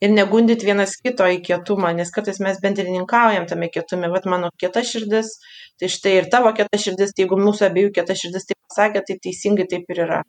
ir 0.00 0.12
negundyt 0.12 0.64
vienas 0.66 0.96
kito 1.02 1.26
į 1.30 1.40
kietumą, 1.46 1.92
nes 1.98 2.12
kartais 2.14 2.38
mes 2.44 2.58
bendrininkaujam 2.62 3.48
tame 3.50 3.68
kietume, 3.72 4.10
vat 4.12 4.28
mano 4.30 4.50
kieta 4.60 4.82
širdis, 4.86 5.36
tai 5.80 5.90
štai 5.92 6.16
ir 6.20 6.30
tavo 6.32 6.52
kieta 6.56 6.80
širdis, 6.80 7.14
tai 7.14 7.26
jeigu 7.26 7.38
mūsų 7.42 7.68
abiejų 7.70 7.92
kieta 7.98 8.16
širdis 8.18 8.48
taip 8.48 8.58
pasakė, 8.70 9.04
tai 9.08 9.18
teisingai 9.26 9.68
taip 9.70 9.94
ir 9.94 10.02
yra. 10.06 10.22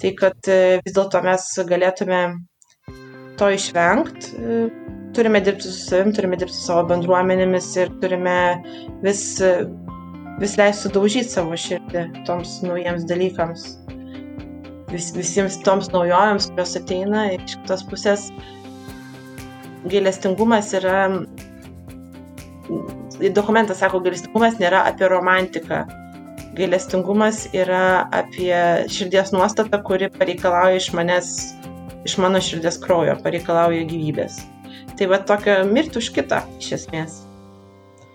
Tai 0.00 0.12
kad 0.18 0.50
e, 0.52 0.60
vis 0.84 0.96
dėlto 0.96 1.22
mes 1.24 1.46
galėtume 1.70 2.20
to 3.40 3.48
išvengti, 3.56 4.36
e, 4.36 4.60
turime 5.16 5.40
dirbti 5.44 5.70
su 5.70 5.78
savim, 5.78 6.12
turime 6.16 6.36
dirbti 6.40 6.56
su 6.56 6.66
savo 6.68 6.84
bendruomenėmis 6.92 7.70
ir 7.80 7.92
turime 8.02 8.36
vis, 9.04 9.24
vis 10.42 10.60
leisti 10.60 10.88
sudaužyti 10.88 11.32
savo 11.32 11.56
širdį 11.66 12.08
toms 12.28 12.58
naujiems 12.66 13.08
dalykams 13.08 13.70
vis, 14.90 15.10
visiems 15.16 15.58
toms 15.66 15.90
naujovėms, 15.94 16.50
kurios 16.52 16.76
ateina. 16.78 17.26
Iš 17.34 17.58
kitos 17.62 17.84
pusės 17.90 18.26
gailestingumas 19.90 20.72
yra, 20.78 21.06
dokumentas 23.34 23.80
sako, 23.82 24.02
gailestingumas 24.04 24.58
nėra 24.62 24.84
apie 24.90 25.10
romantiką. 25.12 25.84
Gailestingumas 26.56 27.44
yra 27.56 28.06
apie 28.16 28.54
širdies 28.92 29.32
nuostatą, 29.34 29.82
kuri 29.84 30.08
pareikalauja 30.14 30.80
iš 30.80 30.90
manęs, 30.96 31.32
iš 32.08 32.16
mano 32.22 32.40
širdies 32.42 32.80
kraujo, 32.82 33.18
pareikalauja 33.24 33.84
gyvybės. 33.90 34.40
Tai 34.96 35.10
va 35.12 35.20
tokia 35.28 35.60
mirti 35.68 36.00
už 36.00 36.14
kitą 36.16 36.40
iš 36.56 36.72
esmės. 36.78 37.20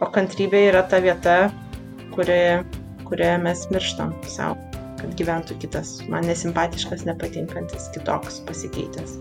O 0.01 0.09
kantrybė 0.09 0.65
yra 0.71 0.81
ta 0.89 0.97
vieta, 1.03 1.37
kurioje, 2.15 2.63
kurioje 3.05 3.37
mes 3.45 3.67
mirštam 3.69 4.17
savo 4.25 4.70
kad 5.01 5.13
gyventų 5.19 5.57
kitas, 5.61 5.99
man 6.11 6.27
nesimpatiškas, 6.29 7.05
nepatinkantis, 7.09 7.89
kitoks, 7.95 8.41
pasikeitęs. 8.47 9.17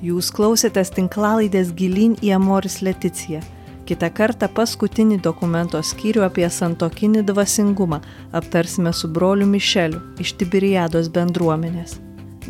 Jūs 0.00 0.30
klausėtės 0.32 0.94
tinklalaidės 0.96 1.74
gilin 1.76 2.14
į 2.24 2.36
Amoris 2.38 2.80
Leticiją. 2.80 3.42
Kita 3.90 4.08
kartą 4.14 4.46
paskutinį 4.54 5.18
dokumento 5.24 5.80
skyrių 5.82 6.24
apie 6.28 6.46
santokinį 6.46 7.26
dvasingumą 7.28 8.00
aptarsime 8.38 8.94
su 8.94 9.10
broliu 9.10 9.50
Mišeliu 9.50 10.00
iš 10.22 10.36
Tibiriados 10.40 11.10
bendruomenės. 11.12 11.98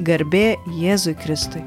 Garbė 0.04 0.58
Jėzui 0.78 1.16
Kristui. 1.18 1.64